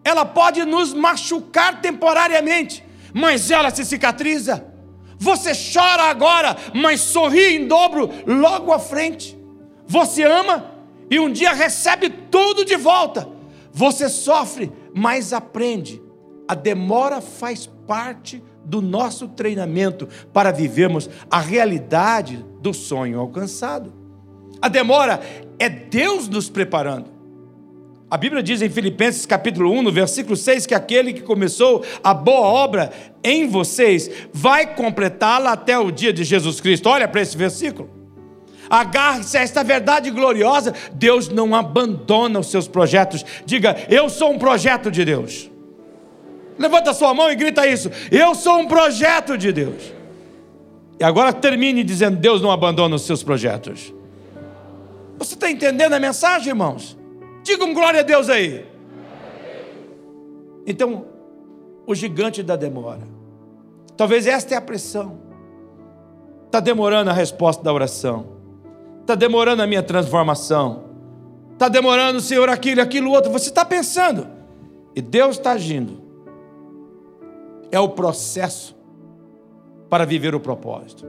Ela 0.05 0.23
pode 0.23 0.63
nos 0.63 0.93
machucar 0.93 1.81
temporariamente, 1.81 2.85
mas 3.11 3.49
ela 3.49 3.71
se 3.71 3.83
cicatriza. 3.83 4.63
Você 5.17 5.51
chora 5.73 6.03
agora, 6.03 6.55
mas 6.75 7.01
sorri 7.01 7.55
em 7.55 7.67
dobro 7.67 8.11
logo 8.27 8.71
à 8.71 8.77
frente. 8.77 9.35
Você 9.87 10.21
ama 10.23 10.71
e 11.09 11.19
um 11.19 11.31
dia 11.31 11.53
recebe 11.53 12.09
tudo 12.09 12.63
de 12.63 12.75
volta. 12.75 13.27
Você 13.71 14.07
sofre, 14.07 14.71
mas 14.93 15.33
aprende. 15.33 15.99
A 16.47 16.53
demora 16.53 17.19
faz 17.19 17.65
parte 17.87 18.43
do 18.63 18.83
nosso 18.83 19.27
treinamento 19.29 20.07
para 20.31 20.51
vivermos 20.51 21.09
a 21.29 21.39
realidade 21.39 22.45
do 22.59 22.73
sonho 22.73 23.19
alcançado. 23.19 23.91
A 24.61 24.67
demora 24.67 25.19
é 25.57 25.67
Deus 25.67 26.27
nos 26.27 26.49
preparando. 26.49 27.14
A 28.09 28.17
Bíblia 28.17 28.43
diz 28.43 28.61
em 28.61 28.69
Filipenses 28.69 29.25
capítulo 29.25 29.71
1, 29.71 29.81
no 29.81 29.91
versículo 29.91 30.35
6, 30.35 30.67
que 30.67 30.75
aquele 30.75 31.11
que 31.11 31.21
começou 31.21 31.83
a 32.03 32.13
boa 32.13 32.47
obra 32.47 32.91
em 33.23 33.47
vocês 33.47 34.09
vai 34.31 34.75
completá-la 34.75 35.53
até 35.53 35.77
o 35.77 35.89
dia 35.89 36.13
de 36.13 36.23
Jesus 36.23 36.61
Cristo. 36.61 36.87
Olha 36.87 37.07
para 37.07 37.21
esse 37.21 37.35
versículo. 37.35 37.89
Agarre-se 38.69 39.37
a 39.37 39.41
esta 39.41 39.63
verdade 39.63 40.11
gloriosa. 40.11 40.73
Deus 40.93 41.29
não 41.29 41.55
abandona 41.55 42.39
os 42.39 42.51
seus 42.51 42.67
projetos. 42.67 43.25
Diga, 43.43 43.75
eu 43.89 44.07
sou 44.07 44.31
um 44.31 44.37
projeto 44.37 44.91
de 44.91 45.03
Deus. 45.03 45.49
Levanta 46.59 46.93
sua 46.93 47.13
mão 47.13 47.31
e 47.31 47.35
grita 47.35 47.65
isso. 47.67 47.89
Eu 48.11 48.35
sou 48.35 48.59
um 48.59 48.67
projeto 48.67 49.35
de 49.35 49.51
Deus. 49.51 49.93
E 50.99 51.03
agora 51.03 51.33
termine 51.33 51.83
dizendo: 51.83 52.17
Deus 52.17 52.39
não 52.39 52.51
abandona 52.51 52.95
os 52.95 53.01
seus 53.01 53.23
projetos. 53.23 53.93
Você 55.17 55.33
está 55.33 55.49
entendendo 55.49 55.93
a 55.93 55.99
mensagem, 55.99 56.49
irmãos? 56.49 56.97
Diga 57.45 57.63
um 57.63 57.75
glória 57.75 57.99
a 57.99 58.03
Deus 58.03 58.27
aí. 58.27 58.65
Então, 60.65 61.05
o 61.85 61.93
gigante 61.93 62.41
da 62.41 62.55
demora. 62.55 63.03
Talvez 63.95 64.25
esta 64.25 64.55
é 64.55 64.57
a 64.57 64.61
pressão. 64.61 65.19
Está 66.47 66.59
demorando 66.59 67.11
a 67.11 67.13
resposta 67.13 67.63
da 67.63 67.71
oração. 67.71 68.25
Está 69.01 69.13
demorando 69.13 69.61
a 69.61 69.67
minha 69.67 69.83
transformação. 69.83 70.85
Está 71.53 71.69
demorando, 71.69 72.19
Senhor, 72.19 72.49
aquilo, 72.49 72.81
aquilo 72.81 73.11
outro. 73.11 73.31
Você 73.31 73.49
está 73.49 73.63
pensando. 73.63 74.27
E 74.95 74.99
Deus 74.99 75.37
está 75.37 75.51
agindo 75.51 76.03
é 77.71 77.79
o 77.79 77.89
processo 77.89 78.75
para 79.89 80.03
viver 80.03 80.33
o 80.33 80.39
propósito. 80.39 81.05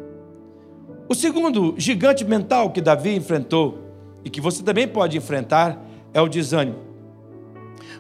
O 1.08 1.14
segundo 1.14 1.74
gigante 1.78 2.24
mental 2.24 2.70
que 2.70 2.80
Davi 2.82 3.14
enfrentou 3.14 3.78
e 4.24 4.28
que 4.28 4.40
você 4.40 4.62
também 4.62 4.86
pode 4.86 5.16
enfrentar 5.16 5.80
é 6.16 6.20
o 6.22 6.28
desânimo. 6.28 6.78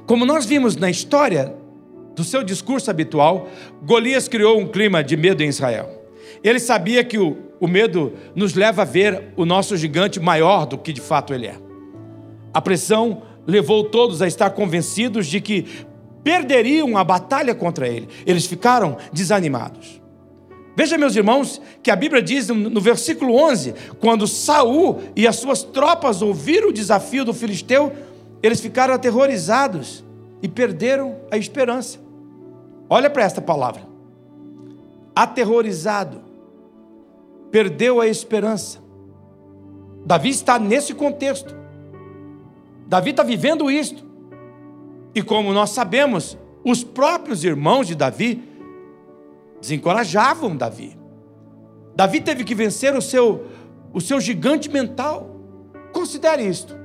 Como 0.06 0.24
nós 0.24 0.46
vimos 0.46 0.74
na 0.74 0.88
história 0.88 1.54
do 2.14 2.24
seu 2.24 2.42
discurso 2.42 2.90
habitual, 2.90 3.46
Golias 3.82 4.26
criou 4.26 4.58
um 4.58 4.66
clima 4.66 5.04
de 5.04 5.18
medo 5.18 5.42
em 5.42 5.48
Israel. 5.48 6.02
Ele 6.42 6.58
sabia 6.58 7.04
que 7.04 7.18
o, 7.18 7.36
o 7.60 7.68
medo 7.68 8.14
nos 8.34 8.54
leva 8.54 8.82
a 8.82 8.84
ver 8.86 9.34
o 9.36 9.44
nosso 9.44 9.76
gigante 9.76 10.18
maior 10.18 10.64
do 10.64 10.78
que 10.78 10.94
de 10.94 11.00
fato 11.00 11.34
ele 11.34 11.46
é. 11.46 11.56
A 12.54 12.62
pressão 12.62 13.20
levou 13.46 13.84
todos 13.84 14.22
a 14.22 14.26
estar 14.26 14.48
convencidos 14.48 15.26
de 15.26 15.38
que 15.38 15.66
perderiam 16.24 16.96
a 16.96 17.04
batalha 17.04 17.54
contra 17.54 17.86
ele. 17.86 18.08
Eles 18.24 18.46
ficaram 18.46 18.96
desanimados. 19.12 20.00
Veja, 20.76 20.98
meus 20.98 21.16
irmãos, 21.16 21.58
que 21.82 21.90
a 21.90 21.96
Bíblia 21.96 22.20
diz 22.20 22.48
no 22.48 22.80
versículo 22.82 23.34
11: 23.34 23.74
quando 23.98 24.26
Saul 24.26 25.00
e 25.16 25.26
as 25.26 25.36
suas 25.36 25.62
tropas 25.62 26.20
ouviram 26.20 26.68
o 26.68 26.72
desafio 26.72 27.24
do 27.24 27.32
filisteu, 27.32 27.90
eles 28.42 28.60
ficaram 28.60 28.92
aterrorizados 28.92 30.04
e 30.42 30.48
perderam 30.48 31.16
a 31.30 31.38
esperança. 31.38 31.98
Olha 32.90 33.08
para 33.08 33.22
esta 33.22 33.40
palavra: 33.40 33.80
aterrorizado, 35.14 36.20
perdeu 37.50 37.98
a 37.98 38.06
esperança. 38.06 38.78
Davi 40.04 40.28
está 40.28 40.58
nesse 40.58 40.92
contexto. 40.92 41.56
Davi 42.86 43.10
está 43.10 43.22
vivendo 43.22 43.70
isto. 43.70 44.04
E 45.14 45.22
como 45.22 45.54
nós 45.54 45.70
sabemos, 45.70 46.36
os 46.62 46.84
próprios 46.84 47.44
irmãos 47.44 47.86
de 47.86 47.94
Davi 47.94 48.55
desencorajavam 49.66 50.56
Davi. 50.56 50.96
Davi 51.96 52.20
teve 52.20 52.44
que 52.44 52.54
vencer 52.54 52.94
o 52.94 53.02
seu, 53.02 53.46
o 53.92 54.00
seu 54.00 54.20
gigante 54.20 54.70
mental. 54.70 55.34
Considere 55.92 56.46
isto. 56.46 56.76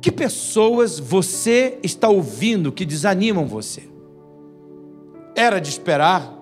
Que 0.00 0.10
pessoas 0.10 0.98
você 0.98 1.78
está 1.82 2.08
ouvindo 2.08 2.72
que 2.72 2.86
desanimam 2.86 3.46
você? 3.46 3.82
Era 5.34 5.58
de 5.58 5.68
esperar 5.68 6.32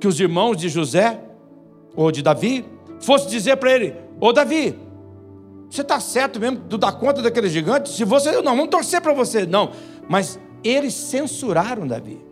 que 0.00 0.08
os 0.08 0.18
irmãos 0.18 0.56
de 0.56 0.68
José 0.68 1.20
ou 1.94 2.10
de 2.10 2.22
Davi 2.22 2.64
fossem 3.00 3.28
dizer 3.28 3.56
para 3.56 3.72
ele: 3.72 3.94
Ô 4.20 4.32
Davi, 4.32 4.76
você 5.68 5.82
está 5.82 6.00
certo 6.00 6.40
mesmo? 6.40 6.60
Tu 6.68 6.78
dá 6.78 6.90
conta 6.90 7.20
daquele 7.22 7.48
gigante? 7.48 7.90
Se 7.90 8.04
você 8.04 8.32
não, 8.40 8.56
vamos 8.56 8.70
torcer 8.70 9.00
para 9.00 9.12
você. 9.12 9.46
Não, 9.46 9.72
mas 10.08 10.38
eles 10.64 10.94
censuraram 10.94 11.86
Davi. 11.86 12.31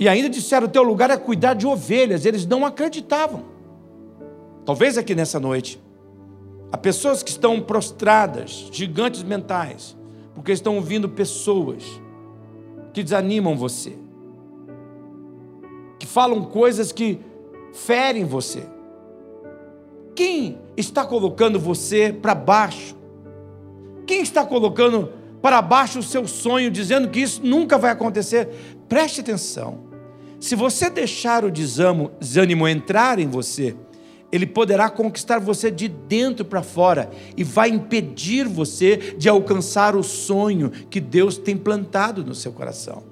E 0.00 0.08
ainda 0.08 0.30
disseram: 0.30 0.66
o 0.66 0.70
teu 0.70 0.82
lugar 0.82 1.10
é 1.10 1.16
cuidar 1.18 1.52
de 1.52 1.66
ovelhas. 1.66 2.24
Eles 2.24 2.46
não 2.46 2.64
acreditavam. 2.64 3.44
Talvez 4.64 4.96
aqui 4.96 5.14
nessa 5.14 5.38
noite, 5.38 5.78
há 6.72 6.78
pessoas 6.78 7.22
que 7.22 7.30
estão 7.30 7.60
prostradas, 7.60 8.70
gigantes 8.72 9.22
mentais, 9.22 9.94
porque 10.34 10.52
estão 10.52 10.76
ouvindo 10.76 11.08
pessoas 11.08 11.84
que 12.94 13.02
desanimam 13.02 13.56
você, 13.56 13.96
que 15.98 16.06
falam 16.06 16.44
coisas 16.44 16.92
que 16.92 17.20
ferem 17.74 18.24
você. 18.24 18.64
Quem 20.14 20.58
está 20.76 21.04
colocando 21.04 21.58
você 21.58 22.12
para 22.12 22.34
baixo? 22.34 22.96
Quem 24.06 24.22
está 24.22 24.44
colocando 24.44 25.12
para 25.42 25.60
baixo 25.60 25.98
o 25.98 26.02
seu 26.02 26.26
sonho, 26.26 26.70
dizendo 26.70 27.08
que 27.08 27.20
isso 27.20 27.40
nunca 27.44 27.78
vai 27.78 27.90
acontecer? 27.90 28.48
Preste 28.88 29.20
atenção. 29.20 29.89
Se 30.40 30.56
você 30.56 30.88
deixar 30.88 31.44
o 31.44 31.50
desânimo 31.50 32.66
entrar 32.66 33.18
em 33.18 33.28
você, 33.28 33.76
ele 34.32 34.46
poderá 34.46 34.88
conquistar 34.88 35.38
você 35.38 35.70
de 35.70 35.86
dentro 35.86 36.46
para 36.46 36.62
fora 36.62 37.10
e 37.36 37.44
vai 37.44 37.68
impedir 37.68 38.48
você 38.48 39.14
de 39.18 39.28
alcançar 39.28 39.94
o 39.94 40.02
sonho 40.02 40.70
que 40.88 40.98
Deus 40.98 41.36
tem 41.36 41.56
plantado 41.56 42.24
no 42.24 42.34
seu 42.34 42.52
coração. 42.52 43.02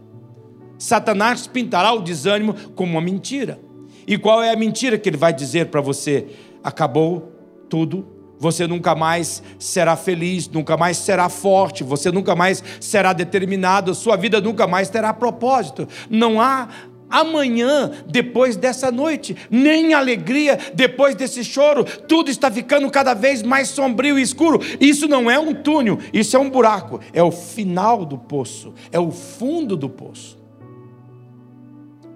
Satanás 0.78 1.46
pintará 1.46 1.92
o 1.92 2.00
desânimo 2.00 2.54
como 2.74 2.92
uma 2.92 3.00
mentira. 3.00 3.60
E 4.06 4.16
qual 4.16 4.42
é 4.42 4.50
a 4.50 4.56
mentira 4.56 4.96
que 4.96 5.08
ele 5.08 5.18
vai 5.18 5.32
dizer 5.34 5.66
para 5.66 5.82
você? 5.82 6.28
Acabou 6.64 7.30
tudo, 7.68 8.06
você 8.38 8.66
nunca 8.66 8.94
mais 8.94 9.42
será 9.58 9.96
feliz, 9.96 10.48
nunca 10.48 10.78
mais 10.78 10.96
será 10.96 11.28
forte, 11.28 11.84
você 11.84 12.10
nunca 12.10 12.34
mais 12.34 12.64
será 12.80 13.12
determinado, 13.12 13.94
sua 13.94 14.16
vida 14.16 14.40
nunca 14.40 14.66
mais 14.66 14.88
terá 14.88 15.12
propósito. 15.12 15.86
Não 16.08 16.40
há 16.40 16.68
amanhã 17.10 17.90
depois 18.06 18.56
dessa 18.56 18.90
noite, 18.90 19.36
nem 19.50 19.94
alegria 19.94 20.58
depois 20.74 21.14
desse 21.14 21.44
choro, 21.44 21.84
tudo 21.84 22.30
está 22.30 22.50
ficando 22.50 22.90
cada 22.90 23.14
vez 23.14 23.42
mais 23.42 23.68
sombrio 23.68 24.18
e 24.18 24.22
escuro. 24.22 24.60
Isso 24.80 25.08
não 25.08 25.30
é 25.30 25.38
um 25.38 25.54
túnel, 25.54 25.98
isso 26.12 26.36
é 26.36 26.40
um 26.40 26.50
buraco, 26.50 27.00
é 27.12 27.22
o 27.22 27.30
final 27.30 28.04
do 28.04 28.18
poço, 28.18 28.74
é 28.92 28.98
o 28.98 29.10
fundo 29.10 29.76
do 29.76 29.88
poço. 29.88 30.38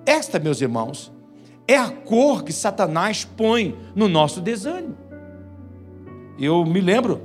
Esta, 0.04 0.38
meus 0.38 0.60
irmãos, 0.60 1.12
é 1.66 1.76
a 1.76 1.88
cor 1.88 2.42
que 2.42 2.52
Satanás 2.52 3.24
põe 3.24 3.76
no 3.94 4.08
nosso 4.08 4.40
desânimo. 4.40 4.96
Eu 6.38 6.64
me 6.64 6.80
lembro 6.80 7.22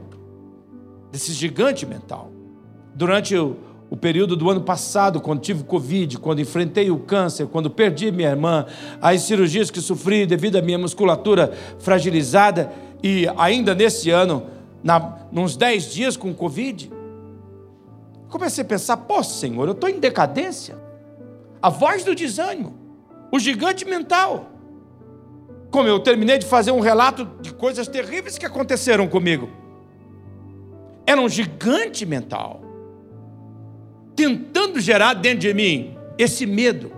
desse 1.12 1.34
gigante 1.34 1.86
mental. 1.86 2.32
Durante 2.94 3.36
o, 3.36 3.58
o 3.90 3.96
período 3.96 4.36
do 4.36 4.50
ano 4.50 4.62
passado, 4.62 5.22
quando 5.22 5.40
tive 5.40 5.64
Covid, 5.64 6.20
quando 6.20 6.42
enfrentei 6.42 6.92
o 6.92 7.00
câncer, 7.00 7.48
quando 7.48 7.70
perdi 7.70 8.12
minha 8.12 8.30
irmã, 8.30 8.66
as 9.02 9.22
cirurgias 9.22 9.72
que 9.72 9.80
sofri 9.80 10.26
devido 10.26 10.58
à 10.58 10.62
minha 10.62 10.78
musculatura 10.78 11.54
fragilizada, 11.80 12.72
e 13.02 13.26
ainda 13.38 13.74
nesse 13.74 14.10
ano, 14.10 14.48
na, 14.84 15.20
nos 15.32 15.56
10 15.56 15.94
dias 15.94 16.18
com 16.18 16.34
Covid, 16.34 16.92
comecei 18.30 18.64
a 18.64 18.68
pensar: 18.68 18.98
pô, 18.98 19.24
Senhor, 19.24 19.68
eu 19.68 19.74
estou 19.74 19.90
em 19.90 20.00
decadência. 20.00 20.76
A 21.62 21.70
voz 21.70 22.04
do 22.04 22.14
desânimo, 22.14 22.76
o 23.32 23.40
gigante 23.40 23.86
mental. 23.86 24.52
Como 25.72 25.88
eu 25.88 26.00
terminei 26.00 26.38
de 26.38 26.46
fazer 26.46 26.72
um 26.72 26.80
relato 26.80 27.26
de 27.42 27.54
coisas 27.54 27.88
terríveis 27.88 28.38
que 28.38 28.46
aconteceram 28.46 29.08
comigo. 29.08 29.50
Era 31.06 31.20
um 31.20 31.28
gigante 31.28 32.06
mental 32.06 32.67
tentando 34.18 34.82
gerar 34.82 35.14
dentro 35.14 35.40
de 35.42 35.54
mim 35.54 35.96
esse 36.18 36.48
medo, 36.48 36.92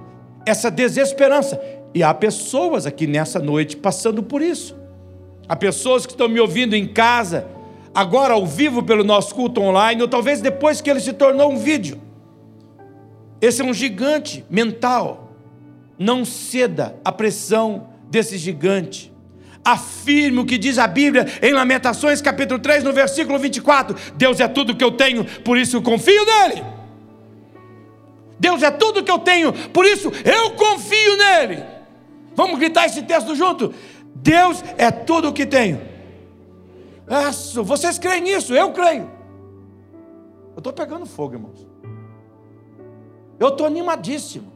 essa 0.46 0.72
desesperança. 0.72 1.62
E 1.94 2.02
há 2.02 2.14
pessoas 2.14 2.86
aqui 2.86 3.06
nessa 3.06 3.40
noite 3.40 3.76
passando 3.76 4.24
por 4.24 4.42
isso. 4.42 4.76
Há 5.48 5.56
pessoas 5.56 6.06
que 6.06 6.14
estão 6.14 6.30
me 6.30 6.40
ouvindo 6.40 6.76
em 6.76 6.88
casa, 6.88 7.46
agora 7.94 8.34
ao 8.34 8.46
vivo 8.46 8.82
pelo 8.82 9.04
nosso 9.04 9.36
culto 9.36 9.60
online, 9.60 10.02
ou 10.02 10.08
talvez 10.08 10.40
depois 10.40 10.80
que 10.80 10.90
ele 10.90 11.02
se 11.02 11.12
tornou 11.12 11.52
um 11.52 11.58
vídeo. 11.58 12.00
Esse 13.42 13.62
é 13.62 13.66
um 13.66 13.74
gigante 13.74 14.46
mental. 14.50 15.34
Não 15.98 16.24
ceda 16.24 16.96
à 17.04 17.12
pressão 17.12 17.90
desse 18.10 18.38
gigante. 18.38 19.12
Afirme 19.66 20.40
o 20.40 20.46
que 20.46 20.58
diz 20.58 20.78
a 20.78 20.88
Bíblia 20.88 21.26
em 21.42 21.52
Lamentações, 21.52 22.22
capítulo 22.22 22.60
3, 22.60 22.84
no 22.84 22.94
versículo 22.94 23.38
24: 23.38 23.96
Deus 24.16 24.40
é 24.40 24.48
tudo 24.48 24.76
que 24.76 24.84
eu 24.84 24.92
tenho, 24.92 25.26
por 25.44 25.58
isso 25.58 25.76
eu 25.76 25.82
confio 25.82 26.26
nele. 26.26 26.79
Deus 28.40 28.64
é 28.64 28.72
tudo 28.72 29.04
que 29.04 29.12
eu 29.12 29.20
tenho, 29.20 29.52
por 29.70 29.86
isso 29.86 30.10
eu 30.24 30.52
confio 30.52 31.18
nele. 31.18 31.64
Vamos 32.36 32.58
gritar 32.58 32.86
esse 32.86 33.04
texto 33.04 33.36
junto? 33.36 33.74
Deus 34.16 34.64
é 34.78 34.90
tudo 34.90 35.30
o 35.30 35.34
que 35.34 35.46
tenho. 35.46 35.82
Isso, 37.30 37.64
vocês 37.64 38.00
creem 38.00 38.22
nisso? 38.22 38.54
Eu 38.56 38.72
creio. 38.72 39.10
Eu 40.54 40.60
estou 40.60 40.72
pegando 40.72 41.06
fogo, 41.06 41.34
irmãos. 41.34 41.68
Eu 43.40 43.50
estou 43.50 43.66
animadíssimo. 43.66 44.52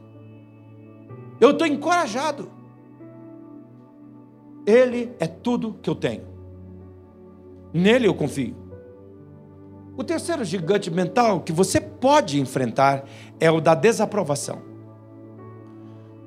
Eu 1.40 1.50
estou 1.50 1.66
encorajado. 1.66 2.50
Ele 4.66 5.12
é 5.18 5.26
tudo 5.26 5.78
que 5.82 5.90
eu 5.90 5.94
tenho. 5.94 6.26
Nele 7.72 8.06
eu 8.06 8.14
confio. 8.14 8.63
O 9.96 10.02
terceiro 10.02 10.44
gigante 10.44 10.90
mental 10.90 11.40
que 11.40 11.52
você 11.52 11.80
pode 11.80 12.40
enfrentar 12.40 13.04
é 13.38 13.50
o 13.50 13.60
da 13.60 13.74
desaprovação. 13.74 14.62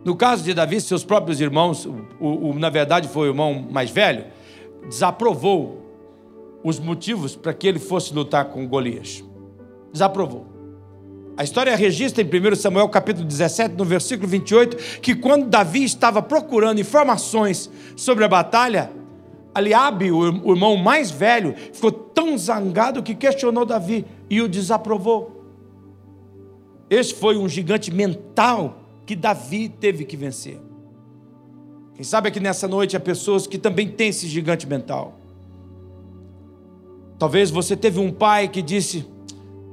No 0.06 0.16
caso 0.16 0.44
de 0.44 0.54
Davi, 0.54 0.80
seus 0.80 1.04
próprios 1.04 1.42
irmãos, 1.42 1.86
o, 1.86 2.50
o, 2.50 2.54
na 2.58 2.70
verdade 2.70 3.10
foi 3.10 3.28
o 3.28 3.32
irmão 3.32 3.68
mais 3.70 3.90
velho, 3.90 4.26
desaprovou 4.88 5.86
os 6.64 6.80
motivos 6.80 7.36
para 7.36 7.54
que 7.54 7.68
ele 7.68 7.80
fosse 7.80 8.14
lutar 8.14 8.46
com 8.46 8.66
Golias. 8.66 9.22
Desaprovou. 9.92 10.48
A 11.36 11.44
história 11.44 11.76
registra 11.76 12.24
em 12.24 12.26
1 12.26 12.56
Samuel 12.56 12.88
capítulo 12.90 13.26
17, 13.26 13.76
no 13.76 13.84
versículo 13.84 14.28
28, 14.30 15.02
que 15.02 15.14
quando 15.14 15.48
Davi 15.48 15.84
estava 15.84 16.22
procurando 16.22 16.80
informações 16.80 17.70
sobre 17.96 18.24
a 18.24 18.28
batalha, 18.30 18.90
Aliabe, 19.58 20.12
o 20.12 20.52
irmão 20.52 20.78
mais 20.78 21.10
velho, 21.10 21.56
ficou 21.74 21.92
tão 21.92 22.38
zangado 22.38 23.02
que 23.02 23.16
questionou 23.16 23.66
Davi 23.66 24.06
e 24.30 24.40
o 24.40 24.48
desaprovou. 24.48 25.44
Esse 26.88 27.16
foi 27.16 27.38
um 27.38 27.50
gigante 27.50 27.92
mental 27.92 28.80
que 29.04 29.16
Davi 29.16 29.68
teve 29.68 30.06
que 30.06 30.16
vencer. 30.16 30.60
Quem 31.96 32.04
sabe 32.04 32.30
aqui 32.30 32.40
nessa 32.40 32.68
noite 32.68 32.96
há 32.96 33.00
pessoas 33.00 33.48
que 33.48 33.58
também 33.58 33.90
têm 33.90 34.10
esse 34.10 34.28
gigante 34.28 34.68
mental. 34.68 35.20
Talvez 37.18 37.50
você 37.50 37.76
teve 37.76 38.00
um 38.00 38.12
pai 38.12 38.48
que 38.48 38.62
disse: 38.62 39.08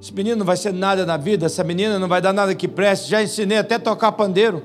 Esse 0.00 0.14
menino 0.14 0.36
não 0.36 0.46
vai 0.46 0.56
ser 0.56 0.72
nada 0.72 1.04
na 1.04 1.18
vida, 1.18 1.44
essa 1.44 1.62
menina 1.62 1.98
não 1.98 2.08
vai 2.08 2.22
dar 2.22 2.32
nada 2.32 2.54
que 2.54 2.66
preste. 2.66 3.10
Já 3.10 3.22
ensinei 3.22 3.58
até 3.58 3.78
tocar 3.78 4.12
pandeiro. 4.12 4.62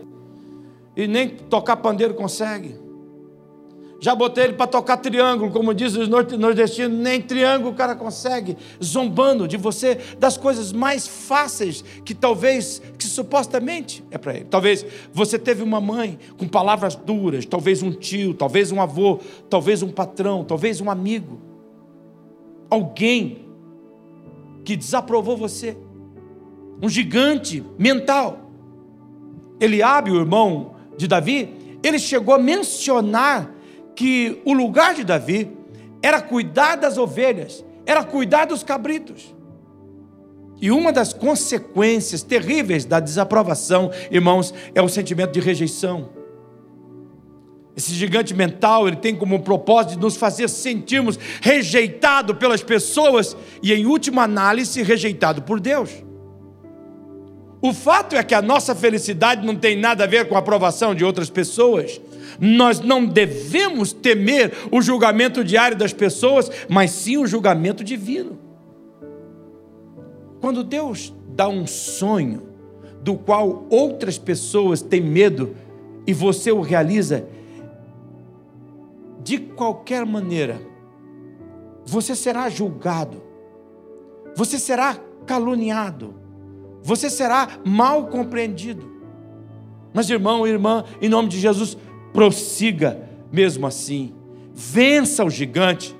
E 0.95 1.07
nem 1.07 1.27
tocar 1.27 1.75
pandeiro 1.75 2.13
consegue. 2.13 2.88
Já 4.01 4.15
botei 4.15 4.45
ele 4.45 4.53
para 4.53 4.65
tocar 4.65 4.95
triângulo, 4.97 5.51
como 5.51 5.73
diz 5.73 5.95
os 5.95 6.07
nordestinos, 6.07 6.97
nem 6.97 7.21
triângulo 7.21 7.71
o 7.71 7.75
cara 7.75 7.95
consegue, 7.95 8.55
zombando 8.81 9.45
de 9.45 9.57
você 9.57 9.99
das 10.17 10.37
coisas 10.37 10.71
mais 10.71 11.05
fáceis 11.05 11.83
que 12.05 12.15
talvez, 12.15 12.81
que 12.97 13.05
supostamente 13.05 14.03
é 14.09 14.17
para 14.17 14.35
ele. 14.35 14.45
Talvez 14.45 14.85
você 15.11 15.37
teve 15.37 15.61
uma 15.61 15.81
mãe 15.81 16.17
com 16.37 16.47
palavras 16.47 16.95
duras, 16.95 17.45
talvez 17.45 17.83
um 17.83 17.91
tio, 17.91 18.33
talvez 18.33 18.71
um 18.71 18.81
avô, 18.81 19.19
talvez 19.49 19.83
um 19.83 19.89
patrão, 19.89 20.45
talvez 20.45 20.79
um 20.79 20.89
amigo. 20.89 21.41
Alguém 22.69 23.49
que 24.63 24.77
desaprovou 24.77 25.35
você. 25.35 25.75
Um 26.81 26.87
gigante 26.87 27.65
mental. 27.77 28.49
Eliabe, 29.59 30.11
o 30.11 30.15
irmão 30.15 30.75
de 30.95 31.05
Davi, 31.05 31.53
ele 31.83 31.99
chegou 31.99 32.33
a 32.33 32.39
mencionar 32.39 33.58
que 33.99 34.41
o 34.45 34.53
lugar 34.53 34.95
de 34.95 35.03
Davi 35.03 35.51
era 36.01 36.21
cuidar 36.21 36.77
das 36.77 36.97
ovelhas, 36.97 37.65
era 37.85 38.01
cuidar 38.01 38.45
dos 38.45 38.63
cabritos. 38.63 39.35
E 40.61 40.71
uma 40.71 40.93
das 40.93 41.11
consequências 41.11 42.23
terríveis 42.23 42.85
da 42.85 43.01
desaprovação, 43.01 43.91
irmãos, 44.09 44.53
é 44.73 44.81
o 44.81 44.87
sentimento 44.87 45.33
de 45.33 45.41
rejeição. 45.41 46.11
Esse 47.75 47.91
gigante 47.93 48.33
mental, 48.33 48.87
ele 48.87 48.95
tem 48.95 49.13
como 49.13 49.41
propósito 49.41 49.95
de 49.95 49.99
nos 49.99 50.15
fazer 50.15 50.47
sentirmos 50.47 51.19
rejeitado 51.41 52.35
pelas 52.35 52.63
pessoas 52.63 53.35
e, 53.61 53.73
em 53.73 53.85
última 53.85 54.23
análise, 54.23 54.81
rejeitado 54.81 55.41
por 55.41 55.59
Deus. 55.59 55.89
O 57.61 57.73
fato 57.73 58.15
é 58.15 58.23
que 58.23 58.33
a 58.33 58.41
nossa 58.41 58.73
felicidade 58.73 59.45
não 59.45 59.55
tem 59.55 59.77
nada 59.77 60.05
a 60.05 60.07
ver 60.07 60.29
com 60.29 60.35
a 60.35 60.39
aprovação 60.39 60.95
de 60.95 61.03
outras 61.03 61.29
pessoas. 61.29 61.99
Nós 62.39 62.79
não 62.79 63.05
devemos 63.05 63.91
temer 63.91 64.53
o 64.71 64.81
julgamento 64.81 65.43
diário 65.43 65.77
das 65.77 65.91
pessoas, 65.91 66.49
mas 66.69 66.91
sim 66.91 67.17
o 67.17 67.27
julgamento 67.27 67.83
divino. 67.83 68.39
Quando 70.39 70.63
Deus 70.63 71.13
dá 71.35 71.49
um 71.49 71.67
sonho 71.67 72.43
do 73.01 73.15
qual 73.15 73.65
outras 73.69 74.17
pessoas 74.17 74.81
têm 74.81 75.01
medo 75.01 75.55
e 76.07 76.13
você 76.13 76.51
o 76.51 76.61
realiza, 76.61 77.27
de 79.21 79.37
qualquer 79.37 80.05
maneira, 80.05 80.61
você 81.85 82.15
será 82.15 82.49
julgado, 82.49 83.21
você 84.33 84.57
será 84.57 84.97
caluniado, 85.25 86.15
você 86.81 87.09
será 87.09 87.59
mal 87.65 88.07
compreendido. 88.07 88.89
Mas, 89.93 90.09
irmão 90.09 90.45
e 90.45 90.51
irmã, 90.51 90.83
em 91.01 91.09
nome 91.09 91.29
de 91.29 91.39
Jesus, 91.39 91.77
prossiga 92.13 93.09
mesmo 93.31 93.67
assim, 93.67 94.13
vença 94.53 95.23
o 95.23 95.29
gigante. 95.29 95.95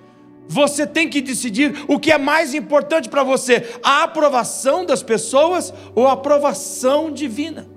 Você 0.48 0.88
tem 0.88 1.08
que 1.08 1.22
decidir 1.22 1.86
o 1.88 2.00
que 2.00 2.12
é 2.12 2.18
mais 2.18 2.54
importante 2.54 3.08
para 3.08 3.24
você: 3.24 3.64
a 3.84 4.04
aprovação 4.04 4.86
das 4.86 5.04
pessoas 5.04 5.74
ou 5.96 6.08
a 6.08 6.14
aprovação 6.14 7.12
divina. 7.12 7.68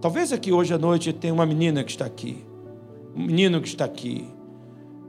Talvez 0.00 0.32
aqui 0.32 0.52
hoje 0.52 0.72
à 0.72 0.78
noite 0.78 1.12
tenha 1.12 1.34
uma 1.34 1.46
menina 1.46 1.82
que 1.82 1.90
está 1.90 2.04
aqui, 2.04 2.44
um 3.16 3.24
menino 3.24 3.60
que 3.60 3.68
está 3.68 3.84
aqui. 3.84 4.28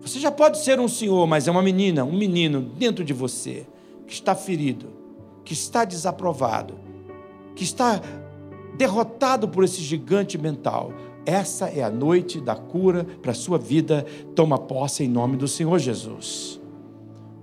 Você 0.02 0.20
já 0.20 0.32
pode 0.32 0.64
ser 0.64 0.80
um 0.80 0.88
senhor, 0.88 1.28
mas 1.28 1.48
é 1.48 1.52
uma 1.52 1.62
menina, 1.62 2.04
um 2.06 2.18
menino 2.18 2.62
dentro 2.62 3.04
de 3.04 3.14
você 3.14 3.68
que 4.08 4.14
está 4.14 4.34
ferido, 4.34 4.88
que 5.50 5.54
está 5.54 5.84
desaprovado, 5.84 6.76
que 7.56 7.64
está 7.64 8.00
derrotado 8.78 9.48
por 9.48 9.64
esse 9.64 9.82
gigante 9.82 10.38
mental. 10.38 10.94
Essa 11.26 11.70
é 11.70 11.82
a 11.82 11.90
noite 11.90 12.40
da 12.40 12.54
cura 12.54 13.04
para 13.20 13.32
a 13.32 13.34
sua 13.34 13.58
vida. 13.58 14.06
Toma 14.36 14.60
posse 14.60 15.06
em 15.06 15.08
nome 15.08 15.38
do 15.38 15.48
Senhor 15.48 15.80
Jesus. 15.80 16.62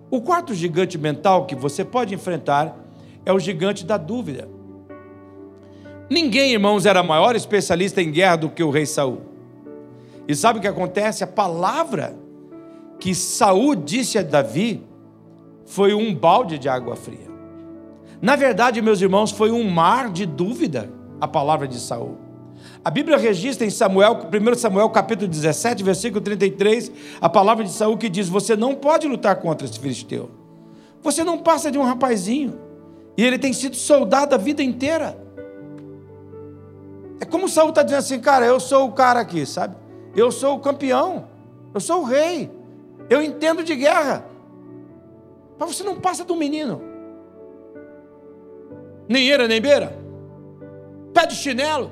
O 0.08 0.20
quarto 0.20 0.54
gigante 0.54 0.96
mental 0.96 1.46
que 1.46 1.56
você 1.56 1.84
pode 1.84 2.14
enfrentar 2.14 2.78
é 3.24 3.32
o 3.32 3.40
gigante 3.40 3.84
da 3.84 3.96
dúvida. 3.96 4.48
Ninguém, 6.08 6.52
irmãos, 6.52 6.86
era 6.86 7.02
maior 7.02 7.34
especialista 7.34 8.00
em 8.00 8.12
guerra 8.12 8.36
do 8.36 8.50
que 8.50 8.62
o 8.62 8.70
rei 8.70 8.86
Saul. 8.86 9.22
E 10.28 10.34
sabe 10.36 10.60
o 10.60 10.62
que 10.62 10.68
acontece? 10.68 11.24
A 11.24 11.26
palavra 11.26 12.16
que 13.00 13.16
Saul 13.16 13.74
disse 13.74 14.16
a 14.16 14.22
Davi 14.22 14.86
foi 15.64 15.92
um 15.92 16.14
balde 16.14 16.56
de 16.56 16.68
água 16.68 16.94
fria. 16.94 17.34
Na 18.20 18.36
verdade, 18.36 18.80
meus 18.80 19.00
irmãos, 19.00 19.30
foi 19.30 19.50
um 19.50 19.68
mar 19.68 20.10
de 20.10 20.24
dúvida 20.24 20.90
a 21.20 21.28
palavra 21.28 21.68
de 21.68 21.78
Saul. 21.78 22.18
A 22.84 22.90
Bíblia 22.90 23.16
registra 23.16 23.66
em 23.66 23.70
Samuel, 23.70 24.28
1 24.32 24.54
Samuel 24.54 24.88
capítulo 24.90 25.28
17, 25.28 25.82
versículo 25.82 26.20
33, 26.20 26.90
a 27.20 27.28
palavra 27.28 27.64
de 27.64 27.70
Saul 27.70 27.96
que 27.96 28.08
diz: 28.08 28.28
Você 28.28 28.56
não 28.56 28.74
pode 28.74 29.06
lutar 29.06 29.36
contra 29.36 29.66
esse 29.66 29.78
filisteu. 29.78 30.30
Você 31.02 31.22
não 31.22 31.38
passa 31.38 31.70
de 31.70 31.78
um 31.78 31.82
rapazinho. 31.82 32.58
E 33.16 33.24
ele 33.24 33.38
tem 33.38 33.52
sido 33.52 33.76
soldado 33.76 34.34
a 34.34 34.38
vida 34.38 34.62
inteira. 34.62 35.16
É 37.20 37.24
como 37.24 37.48
Saul 37.48 37.70
está 37.70 37.82
dizendo 37.82 38.00
assim, 38.00 38.20
cara, 38.20 38.44
eu 38.44 38.60
sou 38.60 38.88
o 38.88 38.92
cara 38.92 39.20
aqui, 39.20 39.46
sabe? 39.46 39.74
Eu 40.14 40.30
sou 40.30 40.56
o 40.56 40.60
campeão. 40.60 41.28
Eu 41.72 41.80
sou 41.80 42.02
o 42.02 42.04
rei. 42.04 42.50
Eu 43.08 43.22
entendo 43.22 43.62
de 43.62 43.74
guerra. 43.74 44.26
Mas 45.58 45.74
você 45.74 45.82
não 45.82 45.96
passa 45.96 46.24
do 46.24 46.36
menino. 46.36 46.82
Nem 49.08 49.28
eira, 49.28 49.46
nem 49.46 49.60
beira. 49.60 49.96
Pé 51.12 51.26
de 51.26 51.34
chinelo. 51.34 51.90